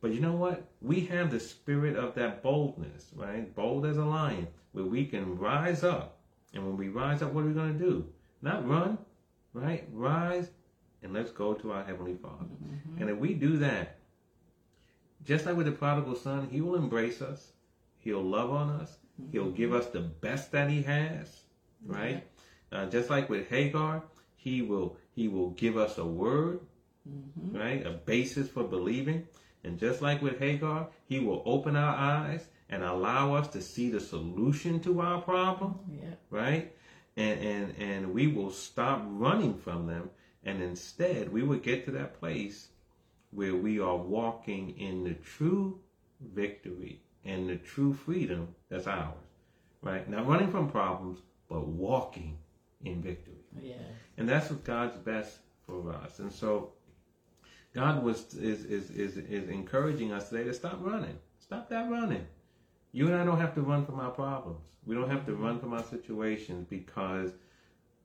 But 0.00 0.14
you 0.14 0.20
know 0.20 0.32
what? 0.32 0.64
We 0.80 1.00
have 1.06 1.30
the 1.30 1.38
spirit 1.38 1.96
of 1.96 2.14
that 2.14 2.42
boldness, 2.42 3.10
right? 3.14 3.54
Bold 3.54 3.84
as 3.84 3.98
a 3.98 4.04
lion, 4.04 4.48
where 4.72 4.86
we 4.86 5.04
can 5.04 5.36
rise 5.36 5.84
up. 5.84 6.16
And 6.54 6.64
when 6.64 6.78
we 6.78 6.88
rise 6.88 7.20
up, 7.20 7.34
what 7.34 7.44
are 7.44 7.48
we 7.48 7.52
going 7.52 7.78
to 7.78 7.84
do? 7.84 8.06
Not 8.40 8.66
run, 8.66 8.96
right? 9.52 9.86
Rise 9.92 10.48
and 11.02 11.12
let's 11.12 11.30
go 11.30 11.52
to 11.52 11.72
our 11.72 11.84
Heavenly 11.84 12.14
Father. 12.14 12.44
Mm-hmm. 12.44 13.02
And 13.02 13.10
if 13.10 13.18
we 13.18 13.34
do 13.34 13.58
that, 13.58 13.98
just 15.24 15.44
like 15.44 15.56
with 15.56 15.66
the 15.66 15.72
prodigal 15.72 16.16
son, 16.16 16.48
he 16.50 16.62
will 16.62 16.76
embrace 16.76 17.20
us. 17.20 17.52
He'll 18.06 18.22
love 18.22 18.52
on 18.52 18.70
us. 18.70 18.98
He'll 19.32 19.50
give 19.50 19.72
us 19.74 19.86
the 19.86 20.00
best 20.00 20.52
that 20.52 20.70
he 20.70 20.82
has, 20.82 21.40
right? 21.84 22.24
Uh, 22.70 22.86
just 22.86 23.10
like 23.10 23.28
with 23.28 23.48
Hagar, 23.48 24.04
he 24.36 24.62
will 24.62 24.96
he 25.10 25.26
will 25.26 25.50
give 25.50 25.76
us 25.76 25.98
a 25.98 26.04
word, 26.06 26.60
right? 27.50 27.84
A 27.84 27.90
basis 27.90 28.48
for 28.48 28.62
believing. 28.62 29.26
And 29.64 29.76
just 29.76 30.02
like 30.02 30.22
with 30.22 30.38
Hagar, 30.38 30.86
he 31.06 31.18
will 31.18 31.42
open 31.44 31.74
our 31.74 31.96
eyes 31.96 32.46
and 32.68 32.84
allow 32.84 33.34
us 33.34 33.48
to 33.48 33.60
see 33.60 33.90
the 33.90 33.98
solution 34.00 34.78
to 34.80 35.00
our 35.00 35.20
problem 35.20 35.74
Yeah. 35.90 36.14
right? 36.30 36.72
And 37.16 37.40
and 37.40 37.74
and 37.76 38.14
we 38.14 38.28
will 38.28 38.52
stop 38.52 39.02
running 39.08 39.58
from 39.58 39.88
them, 39.88 40.10
and 40.44 40.62
instead 40.62 41.32
we 41.32 41.42
will 41.42 41.58
get 41.58 41.84
to 41.86 41.90
that 41.92 42.20
place 42.20 42.68
where 43.32 43.56
we 43.56 43.80
are 43.80 43.96
walking 43.96 44.78
in 44.78 45.02
the 45.02 45.14
true 45.14 45.80
victory 46.20 47.02
and 47.26 47.48
the 47.48 47.56
true 47.56 47.92
freedom 47.92 48.54
that's 48.68 48.86
ours, 48.86 49.14
right? 49.82 50.08
Not 50.08 50.26
running 50.26 50.50
from 50.50 50.70
problems, 50.70 51.18
but 51.48 51.66
walking 51.66 52.38
in 52.84 53.02
victory. 53.02 53.34
Yes. 53.60 53.78
And 54.16 54.28
that's 54.28 54.50
what 54.50 54.64
God's 54.64 54.96
best 54.96 55.38
for 55.66 55.92
us. 55.92 56.18
And 56.18 56.32
so 56.32 56.72
God 57.74 58.02
was 58.02 58.34
is 58.34 58.64
is 58.64 58.90
is, 58.90 59.16
is 59.16 59.48
encouraging 59.48 60.12
us 60.12 60.28
today 60.28 60.44
to 60.44 60.54
stop 60.54 60.78
running. 60.80 61.18
Stop 61.38 61.68
that 61.70 61.90
running. 61.90 62.26
You 62.92 63.06
and 63.06 63.16
I 63.16 63.24
don't 63.24 63.40
have 63.40 63.54
to 63.54 63.60
run 63.60 63.84
from 63.84 64.00
our 64.00 64.10
problems. 64.10 64.64
We 64.86 64.94
don't 64.94 65.10
have 65.10 65.26
to 65.26 65.34
run 65.34 65.60
from 65.60 65.74
our 65.74 65.82
situations 65.82 66.66
because 66.70 67.32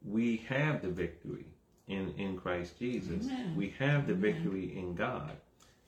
we 0.04 0.38
have 0.50 0.82
the 0.82 0.90
victory 0.90 1.46
in, 1.88 2.14
in 2.18 2.38
Christ 2.38 2.78
Jesus. 2.80 3.26
Amen. 3.26 3.56
We 3.56 3.74
have 3.80 4.08
the 4.08 4.14
victory 4.14 4.78
in 4.78 4.96
God. 4.96 5.32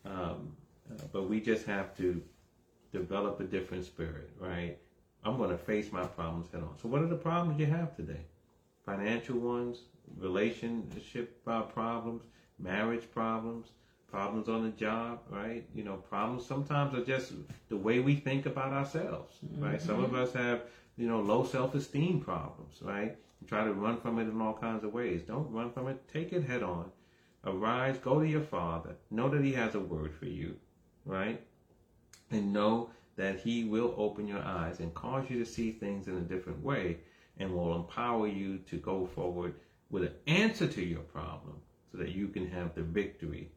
Um, 0.05 0.55
uh, 0.89 1.03
but 1.11 1.29
we 1.29 1.39
just 1.39 1.65
have 1.65 1.95
to 1.97 2.21
develop 2.93 3.39
a 3.39 3.43
different 3.43 3.85
spirit, 3.85 4.29
right? 4.39 4.77
I'm 5.25 5.37
going 5.37 5.49
to 5.49 5.57
face 5.57 5.91
my 5.91 6.05
problems 6.05 6.47
head 6.51 6.63
on. 6.63 6.77
So, 6.81 6.87
what 6.87 7.01
are 7.01 7.07
the 7.07 7.15
problems 7.15 7.59
you 7.59 7.65
have 7.65 7.95
today? 7.95 8.21
Financial 8.85 9.37
ones, 9.37 9.79
relationship 10.17 11.41
uh, 11.47 11.63
problems, 11.63 12.23
marriage 12.59 13.09
problems, 13.11 13.67
problems 14.09 14.47
on 14.47 14.63
the 14.63 14.71
job, 14.71 15.19
right? 15.29 15.65
You 15.73 15.83
know, 15.83 15.95
problems 15.95 16.45
sometimes 16.45 16.93
are 16.93 17.03
just 17.03 17.33
the 17.69 17.77
way 17.77 17.99
we 17.99 18.15
think 18.15 18.45
about 18.45 18.71
ourselves, 18.71 19.37
right? 19.57 19.81
Some 19.81 20.03
of 20.03 20.13
us 20.13 20.33
have, 20.33 20.61
you 20.97 21.07
know, 21.07 21.19
low 21.19 21.43
self 21.43 21.75
esteem 21.75 22.21
problems, 22.21 22.77
right? 22.81 23.17
try 23.47 23.63
to 23.63 23.73
run 23.73 23.99
from 23.99 24.19
it 24.19 24.23
in 24.23 24.41
all 24.41 24.53
kinds 24.53 24.83
of 24.83 24.93
ways. 24.93 25.21
Don't 25.23 25.51
run 25.51 25.71
from 25.71 25.87
it. 25.87 26.01
Take 26.11 26.33
it 26.33 26.43
head 26.43 26.63
on. 26.63 26.91
Arise, 27.45 27.97
go 27.97 28.19
to 28.21 28.27
your 28.27 28.41
father. 28.41 28.95
Know 29.11 29.29
that 29.29 29.43
he 29.43 29.51
has 29.53 29.75
a 29.75 29.79
word 29.79 30.13
for 30.13 30.25
you, 30.25 30.55
right? 31.05 31.41
And 32.31 32.51
know 32.53 32.89
that 33.15 33.39
he 33.39 33.63
will 33.65 33.93
open 33.97 34.27
your 34.27 34.41
eyes 34.43 34.79
and 34.79 34.93
cause 34.93 35.29
you 35.29 35.37
to 35.39 35.45
see 35.45 35.71
things 35.71 36.07
in 36.07 36.17
a 36.17 36.21
different 36.21 36.63
way 36.63 36.97
and 37.37 37.53
will 37.53 37.75
empower 37.75 38.27
you 38.27 38.57
to 38.69 38.77
go 38.77 39.05
forward 39.05 39.53
with 39.89 40.03
an 40.03 40.13
answer 40.27 40.67
to 40.67 40.81
your 40.83 41.01
problem 41.01 41.55
so 41.91 41.97
that 41.99 42.09
you 42.09 42.27
can 42.27 42.49
have 42.49 42.73
the 42.73 42.81
victory 42.81 43.51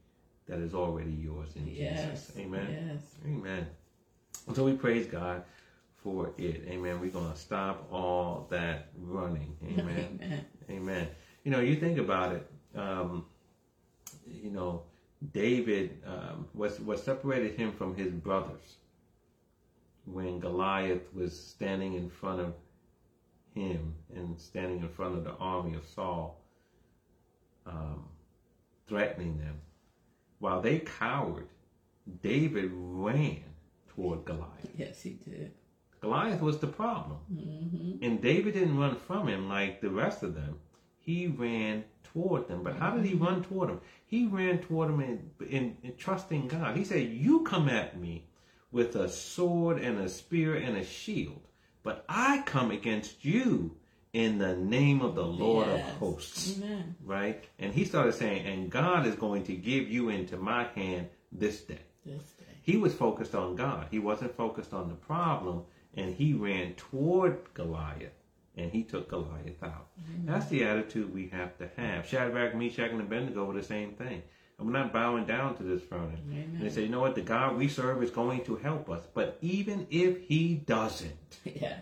that 0.47 0.59
is 0.59 0.75
already 0.75 1.11
yours 1.13 1.51
in 1.57 1.67
Yes. 1.67 2.11
Jesus. 2.11 2.37
Amen. 2.39 2.89
Yes. 2.93 3.03
Amen. 3.27 3.67
So 4.55 4.65
we 4.65 4.73
praise 4.75 5.07
God 5.07 5.43
for 5.97 6.33
it. 6.39 6.63
Amen. 6.69 7.01
We're 7.01 7.11
going 7.11 7.33
to 7.33 7.39
stop 7.39 7.89
all 7.91 8.47
that 8.51 8.91
running. 8.99 9.57
Amen. 9.65 10.21
Amen. 10.23 10.45
Amen. 10.71 11.09
You 11.45 11.51
know, 11.51 11.61
you 11.61 11.77
think 11.77 11.99
about 11.99 12.35
it. 12.35 12.51
Um, 12.77 13.25
you 14.27 14.51
know, 14.51 14.83
David 15.33 16.03
um, 16.07 16.47
was 16.55 16.79
what 16.81 16.99
separated 16.99 17.59
him 17.59 17.73
from 17.73 17.97
his 17.97 18.13
brothers 18.13 18.77
when 20.05 20.39
Goliath 20.39 21.13
was 21.15 21.39
standing 21.39 21.95
in 21.95 22.09
front 22.09 22.41
of 22.41 22.55
him 23.55 23.95
and 24.15 24.39
standing 24.39 24.81
in 24.81 24.89
front 24.89 25.17
of 25.17 25.25
the 25.25 25.33
army 25.33 25.75
of 25.75 25.87
Saul, 25.87 26.41
um, 27.67 28.05
threatening 28.87 29.39
them. 29.39 29.57
While 30.39 30.61
they 30.61 30.81
cowered, 30.81 31.49
David 32.23 32.71
ran 32.73 33.43
toward 33.89 34.25
Goliath. 34.25 34.71
Yes, 34.77 35.03
he 35.03 35.19
did. 35.25 35.53
Goliath 36.01 36.41
was 36.41 36.59
the 36.59 36.67
problem. 36.67 37.19
Mm-hmm. 37.33 38.05
And 38.05 38.21
David 38.21 38.55
didn't 38.55 38.77
run 38.77 38.97
from 38.97 39.27
him 39.27 39.49
like 39.49 39.81
the 39.81 39.91
rest 39.91 40.23
of 40.23 40.35
them. 40.35 40.61
He 41.07 41.29
ran 41.29 41.85
toward 42.13 42.49
them. 42.49 42.63
But 42.65 42.77
how 42.77 42.97
did 42.97 43.05
he 43.07 43.15
run 43.15 43.43
toward 43.45 43.69
them? 43.69 43.81
He 44.07 44.27
ran 44.27 44.59
toward 44.59 44.89
them 44.91 45.01
in, 45.01 45.31
in, 45.49 45.77
in 45.85 45.97
trusting 45.97 46.49
God. 46.49 46.77
He 46.77 46.85
said, 46.85 47.09
You 47.09 47.41
come 47.45 47.69
at 47.69 47.99
me 47.99 48.25
with 48.73 48.97
a 48.97 49.09
sword 49.09 49.79
and 49.79 49.99
a 50.01 50.09
spear 50.09 50.57
and 50.57 50.77
a 50.77 50.85
shield, 50.85 51.41
but 51.85 52.05
I 52.09 52.43
come 52.45 52.71
against 52.73 53.25
you 53.25 53.77
in 54.13 54.39
the 54.39 54.57
name 54.57 55.01
of 55.01 55.15
the 55.15 55.25
Lord 55.25 55.69
Yes. 55.69 55.89
of 55.93 55.97
hosts. 55.99 56.57
Amen. 56.59 56.97
Right? 57.05 57.45
And 57.61 57.73
he 57.73 57.85
started 57.85 58.15
saying, 58.15 58.45
And 58.47 58.69
God 58.71 59.07
is 59.07 59.15
going 59.15 59.45
to 59.45 59.55
give 59.55 59.89
you 59.89 60.09
into 60.09 60.37
my 60.37 60.65
hand 60.75 61.09
this 61.31 61.61
day. 61.61 61.79
This 62.05 62.33
day. 62.33 62.45
He 62.63 62.77
was 62.79 62.95
focused 62.95 63.35
on 63.37 63.55
God. 63.55 63.87
He 63.93 64.01
wasn't 64.01 64.37
focused 64.37 64.73
on 64.75 64.89
the 64.89 64.95
problem, 64.97 65.63
and 65.95 66.15
he 66.17 66.33
ran 66.35 66.75
toward 66.75 67.39
Goliath, 67.55 68.13
and 68.57 68.71
he 68.73 68.83
took 68.83 69.09
Goliath 69.09 69.63
out. 69.63 69.89
That's 70.25 70.47
the 70.49 70.65
attitude 70.65 71.13
we 71.13 71.29
have 71.29 71.57
to 71.59 71.69
have. 71.77 72.07
Shadrach, 72.07 72.55
Meshach, 72.55 72.91
and 72.91 73.01
Abednego 73.01 73.45
were 73.45 73.55
the 73.55 73.63
same 73.63 73.93
thing. 73.93 74.23
And 74.59 74.67
we're 74.67 74.73
not 74.73 74.93
bowing 74.93 75.27
down 75.27 75.55
to 75.59 75.63
this 75.63 75.83
furnace. 75.83 76.21
And 76.31 76.61
they 76.63 76.71
say, 76.71 76.83
you 76.83 76.89
know 76.89 77.01
what? 77.01 77.15
The 77.15 77.21
God 77.21 77.57
we 77.59 77.69
serve 77.69 78.03
is 78.03 78.11
going 78.11 78.45
to 78.45 78.57
help 78.57 78.89
us. 78.89 79.05
But 79.13 79.37
even 79.43 79.87
if 79.91 80.23
he 80.23 80.55
doesn't, 80.55 81.39
Yeah. 81.45 81.81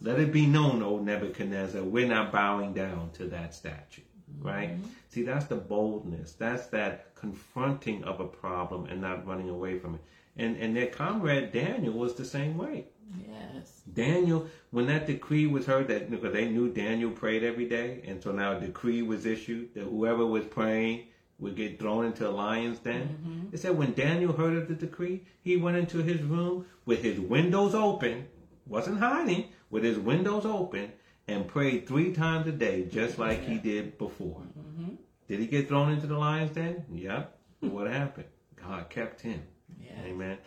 let 0.00 0.20
it 0.20 0.30
be 0.32 0.44
known, 0.46 0.82
O 0.82 0.98
Nebuchadnezzar, 0.98 1.82
we're 1.82 2.06
not 2.08 2.32
bowing 2.32 2.74
down 2.74 3.10
to 3.14 3.24
that 3.28 3.54
statue. 3.54 4.02
Right? 4.40 4.72
Mm-hmm. 4.72 4.90
See, 5.08 5.22
that's 5.22 5.46
the 5.46 5.56
boldness. 5.56 6.32
That's 6.32 6.66
that 6.66 7.14
confronting 7.14 8.04
of 8.04 8.20
a 8.20 8.26
problem 8.26 8.84
and 8.86 9.00
not 9.00 9.26
running 9.26 9.48
away 9.48 9.78
from 9.78 9.94
it. 9.94 10.00
And 10.36 10.56
and 10.56 10.76
their 10.76 10.88
comrade 10.88 11.52
Daniel 11.52 11.94
was 11.94 12.14
the 12.14 12.24
same 12.24 12.56
way. 12.56 12.86
Yes. 13.28 13.82
Daniel, 13.92 14.48
when 14.70 14.86
that 14.86 15.06
decree 15.06 15.46
was 15.46 15.66
heard, 15.66 15.88
that 15.88 16.10
because 16.10 16.32
they 16.32 16.48
knew 16.48 16.68
Daniel 16.68 17.10
prayed 17.10 17.44
every 17.44 17.68
day, 17.68 18.02
and 18.06 18.22
so 18.22 18.32
now 18.32 18.56
a 18.56 18.60
decree 18.60 19.02
was 19.02 19.26
issued 19.26 19.74
that 19.74 19.84
whoever 19.84 20.26
was 20.26 20.44
praying 20.44 21.06
would 21.38 21.54
get 21.54 21.78
thrown 21.78 22.04
into 22.04 22.28
a 22.28 22.30
lion's 22.30 22.78
den. 22.78 23.08
Mm-hmm. 23.08 23.54
It 23.54 23.60
said 23.60 23.76
when 23.76 23.92
Daniel 23.92 24.32
heard 24.32 24.56
of 24.56 24.68
the 24.68 24.74
decree, 24.74 25.24
he 25.42 25.56
went 25.56 25.76
into 25.76 25.98
his 25.98 26.22
room 26.22 26.66
with 26.84 27.02
his 27.02 27.20
windows 27.20 27.74
open, 27.74 28.26
wasn't 28.66 28.98
hiding, 28.98 29.46
with 29.70 29.84
his 29.84 29.98
windows 29.98 30.44
open, 30.44 30.92
and 31.28 31.46
prayed 31.46 31.86
three 31.86 32.12
times 32.12 32.46
a 32.46 32.52
day, 32.52 32.84
just 32.84 33.18
like 33.18 33.44
he 33.44 33.58
did 33.58 33.98
before. 33.98 34.42
Mm-hmm. 34.58 34.94
Did 35.28 35.40
he 35.40 35.46
get 35.46 35.68
thrown 35.68 35.90
into 35.92 36.06
the 36.06 36.16
lion's 36.16 36.52
den? 36.52 36.84
Yep. 36.92 37.38
What 37.60 37.90
happened? 37.90 38.28
God 38.56 38.88
kept 38.88 39.20
him. 39.20 39.42
Yes. 39.88 39.98
Amen. 40.06 40.38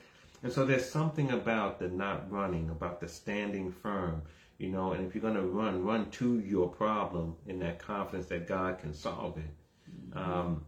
And 0.43 0.51
so 0.51 0.65
there's 0.65 0.89
something 0.89 1.31
about 1.31 1.79
the 1.79 1.89
not 1.89 2.31
running, 2.31 2.69
about 2.69 2.99
the 2.99 3.07
standing 3.07 3.71
firm, 3.71 4.21
you 4.57 4.69
know, 4.69 4.93
and 4.93 5.05
if 5.05 5.13
you're 5.13 5.21
going 5.21 5.35
to 5.35 5.41
run, 5.41 5.83
run 5.83 6.09
to 6.11 6.39
your 6.39 6.67
problem 6.67 7.35
in 7.47 7.59
that 7.59 7.79
confidence 7.79 8.27
that 8.27 8.47
God 8.47 8.79
can 8.79 8.93
solve 8.93 9.37
it. 9.37 9.53
Um, 10.13 10.65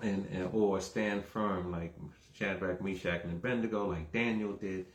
and, 0.00 0.26
and 0.32 0.50
or 0.52 0.80
stand 0.80 1.24
firm 1.24 1.72
like 1.72 1.94
Shadrach, 2.34 2.80
Meshach, 2.80 3.24
and 3.24 3.32
Abednego, 3.32 3.88
like 3.88 4.12
Daniel 4.12 4.52
did, 4.52 4.86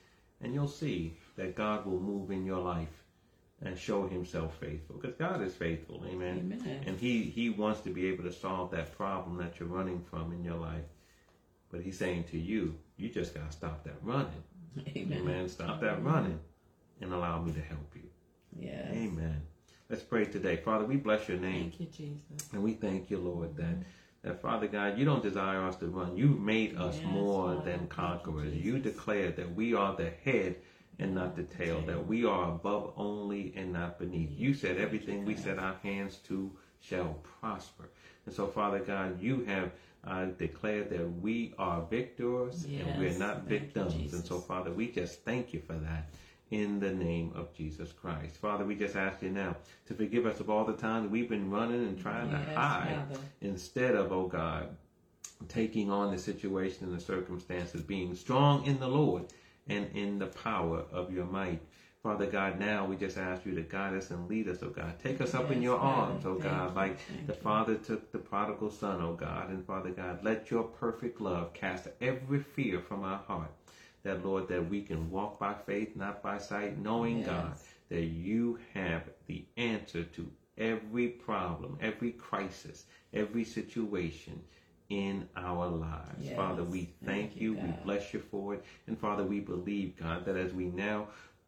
and 0.42 0.54
you'll 0.54 0.68
see 0.68 1.18
that 1.36 1.56
God 1.56 1.86
will 1.86 2.00
move 2.00 2.32
in 2.32 2.46
your 2.46 2.60
life 2.60 3.04
and 3.62 3.78
show 3.78 4.08
Himself 4.08 4.58
faithful, 4.60 4.98
because 4.98 5.16
God 5.16 5.42
is 5.42 5.54
faithful, 5.56 6.04
Amen. 6.10 6.60
Amen. 6.62 6.84
And 6.86 7.00
He 7.00 7.24
He 7.24 7.50
wants 7.50 7.82
to 7.82 7.90
be 7.90 8.08
able 8.08 8.24
to 8.24 8.32
solve 8.32 8.72
that 8.72 8.96
problem 8.98 9.38
that 9.38 9.60
you're 9.60 9.70
running 9.70 10.02
from 10.10 10.32
in 10.32 10.44
your 10.44 10.58
life, 10.58 10.86
but 11.74 11.82
He's 11.82 11.98
saying 11.98 12.26
to 12.32 12.38
you, 12.40 12.76
you 12.96 13.10
just 13.10 13.34
gotta 13.34 13.52
stop 13.52 13.84
that 13.84 13.96
running, 14.02 14.44
Amen. 14.96 15.18
Amen. 15.20 15.50
Stop 15.50 15.82
that 15.82 16.02
running, 16.04 16.40
and 17.02 17.12
allow 17.12 17.42
me 17.42 17.52
to 17.52 17.62
help 17.62 17.92
you, 17.96 18.04
Yes. 18.58 18.88
Amen. 18.92 19.42
Let's 19.90 20.04
pray 20.04 20.26
today, 20.26 20.56
Father. 20.56 20.86
We 20.86 20.96
bless 20.96 21.28
Your 21.28 21.38
name. 21.40 21.72
Thank 21.72 21.80
you, 21.82 21.86
Jesus. 21.88 22.54
And 22.54 22.64
we 22.64 22.74
thank 22.74 23.10
you, 23.12 23.18
Lord, 23.18 23.58
that, 23.58 23.76
that 24.24 24.42
Father 24.42 24.68
God, 24.68 24.98
you 24.98 25.04
don't 25.06 25.22
desire 25.22 25.62
us 25.64 25.76
to 25.78 25.88
run. 25.88 26.16
You've 26.16 26.40
made 26.40 26.78
us 26.78 26.96
Yes, 26.98 27.06
more 27.06 27.50
Father. 27.56 27.66
than 27.66 27.80
Thank 27.80 27.82
you, 27.82 27.88
conquerors. 27.96 28.54
You, 28.54 28.78
Jesus. 28.78 28.94
declared 28.94 29.36
that 29.36 29.54
we 29.56 29.74
are 29.74 29.96
the 29.96 30.12
head 30.24 30.56
and 31.00 31.14
not 31.16 31.36
the 31.36 31.44
tail, 31.44 31.82
that 31.88 32.08
we 32.08 32.24
are 32.26 32.52
above 32.52 32.94
only 32.96 33.52
and 33.56 33.74
not 33.74 34.00
beneath. 34.00 34.30
You 34.38 34.54
said 34.54 34.78
everything 34.78 35.26
we 35.26 35.36
set 35.36 35.58
our 35.60 35.76
hands 35.84 36.18
to 36.28 36.52
shall 36.80 37.16
prosper. 37.42 37.90
And 38.26 38.34
so, 38.34 38.48
Father 38.48 38.80
God, 38.80 39.22
you 39.22 39.44
have 39.46 39.72
uh, 40.06 40.26
declare 40.38 40.84
that 40.84 41.22
we 41.22 41.54
are 41.58 41.82
victors 41.90 42.66
and 42.66 43.00
we're 43.00 43.18
not 43.18 43.44
victims. 43.44 43.94
and 44.14 44.26
so, 44.26 44.40
Father, 44.40 44.72
we 44.72 44.88
just 44.88 45.24
thank 45.24 45.54
you 45.54 45.62
for 45.62 45.74
that 45.74 46.10
in 46.52 46.80
the 46.80 46.92
name 46.92 47.32
of 47.36 47.54
Jesus 47.56 47.92
Christ. 47.92 48.38
Father, 48.38 48.64
we 48.66 48.76
just 48.76 48.96
ask 48.96 49.22
you 49.24 49.30
now 49.30 49.56
to 49.88 49.94
forgive 49.94 50.26
us 50.26 50.40
of 50.40 50.50
all 50.50 50.66
the 50.66 50.74
times 50.74 51.10
we've 51.10 51.30
been 51.30 51.50
running 51.50 51.88
and 51.88 52.00
trying 52.00 52.30
to 52.30 52.38
hide 52.38 53.06
Father. 53.08 53.20
instead 53.42 53.96
of, 53.96 54.12
oh 54.12 54.28
God, 54.28 54.76
taking 55.48 55.90
on 55.90 56.12
the 56.12 56.18
situation 56.20 56.88
and 56.88 56.98
the 56.98 57.02
circumstances, 57.02 57.82
being 57.82 58.14
strong 58.14 58.66
in 58.66 58.80
the 58.80 58.88
Lord 58.88 59.24
and 59.68 59.88
in 59.96 60.20
the 60.20 60.28
power 60.28 60.84
of 60.92 61.12
your 61.12 61.26
might. 61.26 61.62
Father 62.04 62.26
God, 62.26 62.60
now 62.60 62.84
we 62.86 62.98
just 62.98 63.18
ask 63.18 63.46
you 63.46 63.56
to 63.56 63.62
guide 63.62 63.94
us 63.94 64.12
and 64.12 64.28
lead 64.28 64.50
us, 64.50 64.58
oh 64.62 64.70
God. 64.70 65.00
Take 65.02 65.22
us 65.22 65.34
up 65.34 65.50
in 65.52 65.62
your 65.62 65.80
arms, 65.80 66.26
oh 66.26 66.32
Thank 66.34 66.44
God, 66.44 66.70
you, 66.72 66.76
like 66.76 67.00
thank 67.00 67.28
the 67.28 67.34
you. 67.34 67.40
Father 67.40 67.76
took 67.76 68.12
the 68.12 68.18
prodigal 68.18 68.72
son, 68.72 69.02
oh 69.02 69.14
God. 69.14 69.50
And 69.50 69.66
Father 69.66 69.90
God, 69.92 70.20
let 70.22 70.52
your 70.52 70.64
perfect 70.64 71.22
love 71.22 71.54
cast 71.54 71.88
every 72.02 72.40
fear 72.42 72.82
from 72.82 73.04
our 73.06 73.20
heart. 73.20 73.52
That, 74.04 74.26
Lord, 74.26 74.50
that 74.50 74.70
we 74.70 74.82
can 74.82 75.10
walk 75.10 75.40
by 75.40 75.54
faith, 75.54 75.96
not 75.96 76.22
by 76.22 76.40
sight, 76.40 76.78
knowing, 76.78 77.20
Yes. 77.20 77.28
God, 77.28 77.54
that 77.88 78.04
you 78.04 78.60
have 78.74 79.04
the 79.28 79.46
answer 79.56 80.04
to 80.04 80.30
every 80.58 81.08
problem, 81.08 81.78
every 81.80 82.12
crisis, 82.12 82.84
every 83.14 83.46
situation 83.46 84.42
in 84.90 85.26
our 85.38 85.68
lives. 85.68 86.20
Yes. 86.20 86.36
Father, 86.36 86.66
we 86.66 86.90
thank, 87.06 87.32
Thank 87.32 87.42
you. 87.42 87.54
you, 87.54 87.60
We 87.62 87.74
bless 87.86 88.14
you 88.14 88.20
for 88.20 88.56
it. 88.56 88.66
And 88.88 89.00
Father, 89.00 89.24
we 89.24 89.40
believe, 89.40 89.96
God, 89.96 90.26
that 90.26 90.36
as 90.36 90.52
we 90.54 90.66
now 90.66 91.08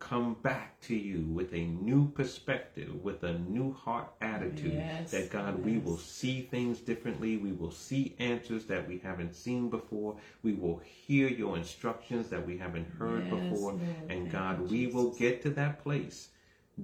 come 0.10 0.36
back 0.43 0.80
to 0.82 0.95
you 0.95 1.22
with 1.34 1.51
a 1.53 1.66
new 1.66 2.08
perspective, 2.10 3.03
with 3.03 3.24
a 3.24 3.34
new 3.39 3.74
heart 3.74 4.12
attitude, 4.22 4.74
Yes, 4.74 5.10
that 5.12 5.32
God, 5.32 5.66
we 5.66 5.80
will 5.80 5.97
see 5.97 6.41
things 6.41 6.80
differently. 6.80 7.38
We 7.38 7.53
will 7.53 7.72
see 7.72 8.16
answers 8.20 8.66
that 8.66 8.88
we 8.88 8.99
haven't 8.99 9.36
seen 9.36 9.70
before. 9.70 10.16
We 10.43 10.53
will 10.53 10.80
hear 10.86 11.28
your 11.28 11.58
instructions 11.58 12.30
that 12.30 12.45
we 12.45 12.56
haven't 12.56 12.88
heard 12.99 13.24
Yes, 13.26 13.32
before. 13.34 13.72
Lord. 13.74 13.82
And 14.10 14.32
God, 14.32 14.70
we 14.70 14.88
will 14.88 15.12
get 15.12 15.41
to 15.41 15.49
that 15.51 15.82
place 15.84 16.30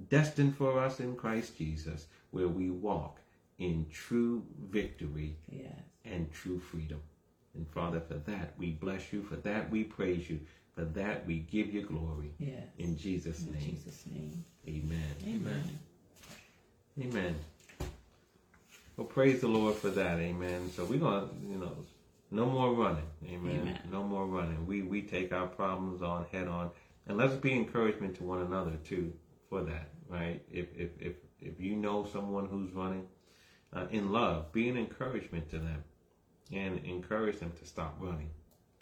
destined 0.08 0.56
for 0.56 0.80
us 0.80 0.98
in 0.98 1.14
Christ 1.14 1.56
Jesus 1.56 2.06
where 2.32 2.48
we 2.48 2.70
walk 2.70 3.20
in 3.58 3.86
true 3.92 4.42
victory 4.70 5.36
Yes. 5.48 5.68
and 6.04 6.32
true 6.32 6.58
freedom. 6.58 7.00
And 7.54 7.68
Father, 7.68 8.00
for 8.00 8.14
that 8.14 8.54
we 8.58 8.70
bless 8.70 9.12
you, 9.12 9.22
for 9.22 9.36
that 9.36 9.70
we 9.70 9.84
praise 9.84 10.28
you, 10.28 10.40
for 10.74 10.84
that 10.84 11.26
we 11.26 11.38
give 11.40 11.72
you 11.72 11.82
glory. 11.82 12.32
Yes. 12.38 12.62
In 12.78 12.96
Jesus' 12.96 13.42
In 13.44 13.52
name, 13.52 13.62
Jesus' 13.62 14.04
name. 14.06 14.44
amen. 14.68 15.14
Amen. 15.26 15.78
Amen. 17.00 17.34
Well, 18.96 19.06
praise 19.06 19.40
the 19.40 19.48
Lord 19.48 19.74
for 19.76 19.90
that. 19.90 20.18
Amen. 20.18 20.70
So 20.74 20.84
we're 20.84 20.98
going 20.98 21.28
to, 21.28 21.34
you 21.46 21.58
know, 21.58 21.76
No 22.30 22.46
more 22.46 22.72
running. 22.74 23.06
Amen. 23.28 23.60
Amen. 23.60 23.78
No 23.90 24.02
more 24.02 24.26
running. 24.26 24.66
We 24.66 24.82
we 24.82 25.02
take 25.02 25.32
our 25.32 25.46
problems 25.46 26.02
on 26.02 26.24
head 26.32 26.48
on, 26.48 26.70
and 27.06 27.16
let's 27.18 27.34
be 27.34 27.52
encouragement 27.52 28.16
to 28.16 28.24
one 28.24 28.40
another 28.42 28.72
too 28.84 29.12
for 29.48 29.62
that. 29.62 29.88
Right? 30.08 30.42
If 30.50 30.66
if 30.76 30.90
if 31.00 31.14
if 31.40 31.60
you 31.60 31.76
know 31.76 32.06
someone 32.12 32.46
who's 32.46 32.72
running 32.72 33.06
uh, 33.74 33.86
in 33.90 34.12
love, 34.12 34.52
be 34.52 34.68
an 34.68 34.76
encouragement 34.76 35.50
to 35.50 35.58
them, 35.58 35.84
and 36.52 36.78
encourage 36.84 37.38
them 37.40 37.52
to 37.60 37.66
stop 37.66 37.96
running. 38.00 38.30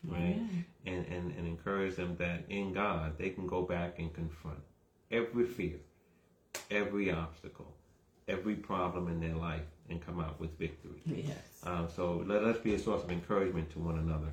Right? 0.05 0.19
Amen. 0.19 0.65
And, 0.87 1.07
and 1.07 1.35
and 1.37 1.47
encourage 1.47 1.97
them 1.97 2.17
that 2.19 2.45
in 2.49 2.73
God 2.73 3.19
they 3.19 3.31
can 3.31 3.47
go 3.47 3.63
back 3.63 3.99
and 3.99 4.13
confront 4.15 4.61
every 5.11 5.45
fear, 5.45 5.77
every 6.71 7.11
obstacle, 7.11 7.75
every 8.29 8.55
problem 8.55 9.09
in 9.09 9.21
their 9.21 9.37
life, 9.37 9.67
and 9.91 10.05
come 10.05 10.21
out 10.21 10.41
with 10.41 10.59
victory. 10.59 11.03
Yes. 11.05 11.37
Um, 11.65 11.89
so 11.95 12.25
let 12.27 12.43
us 12.45 12.57
be 12.59 12.75
a 12.75 12.79
source 12.79 13.03
of 13.03 13.11
encouragement 13.11 13.71
to 13.73 13.79
one 13.79 13.99
another 13.99 14.33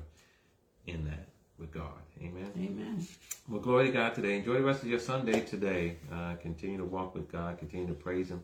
in 0.86 1.04
that 1.04 1.28
regard. 1.58 1.92
Amen. 2.22 2.50
Amen. 2.56 3.06
Well, 3.48 3.60
glory 3.60 3.86
to 3.86 3.92
God 3.92 4.14
today. 4.14 4.36
Enjoy 4.38 4.54
the 4.54 4.62
rest 4.62 4.82
of 4.82 4.88
your 4.88 4.98
Sunday 4.98 5.40
today. 5.40 5.96
Uh, 6.12 6.34
continue 6.36 6.78
to 6.78 6.84
walk 6.84 7.14
with 7.14 7.30
God. 7.30 7.58
Continue 7.58 7.88
to 7.88 7.94
praise 7.94 8.30
Him. 8.30 8.42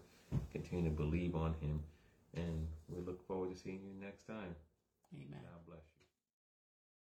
Continue 0.53 0.85
to 0.85 0.91
believe 0.91 1.35
on 1.35 1.55
Him. 1.61 1.81
And 2.37 2.66
we 2.89 3.01
look 3.01 3.27
forward 3.27 3.51
to 3.55 3.57
seeing 3.57 3.81
you 3.85 4.05
next 4.05 4.27
time. 4.27 4.55
Amen. 5.14 5.41
God 5.43 5.66
bless 5.66 5.79
you. 5.79 5.94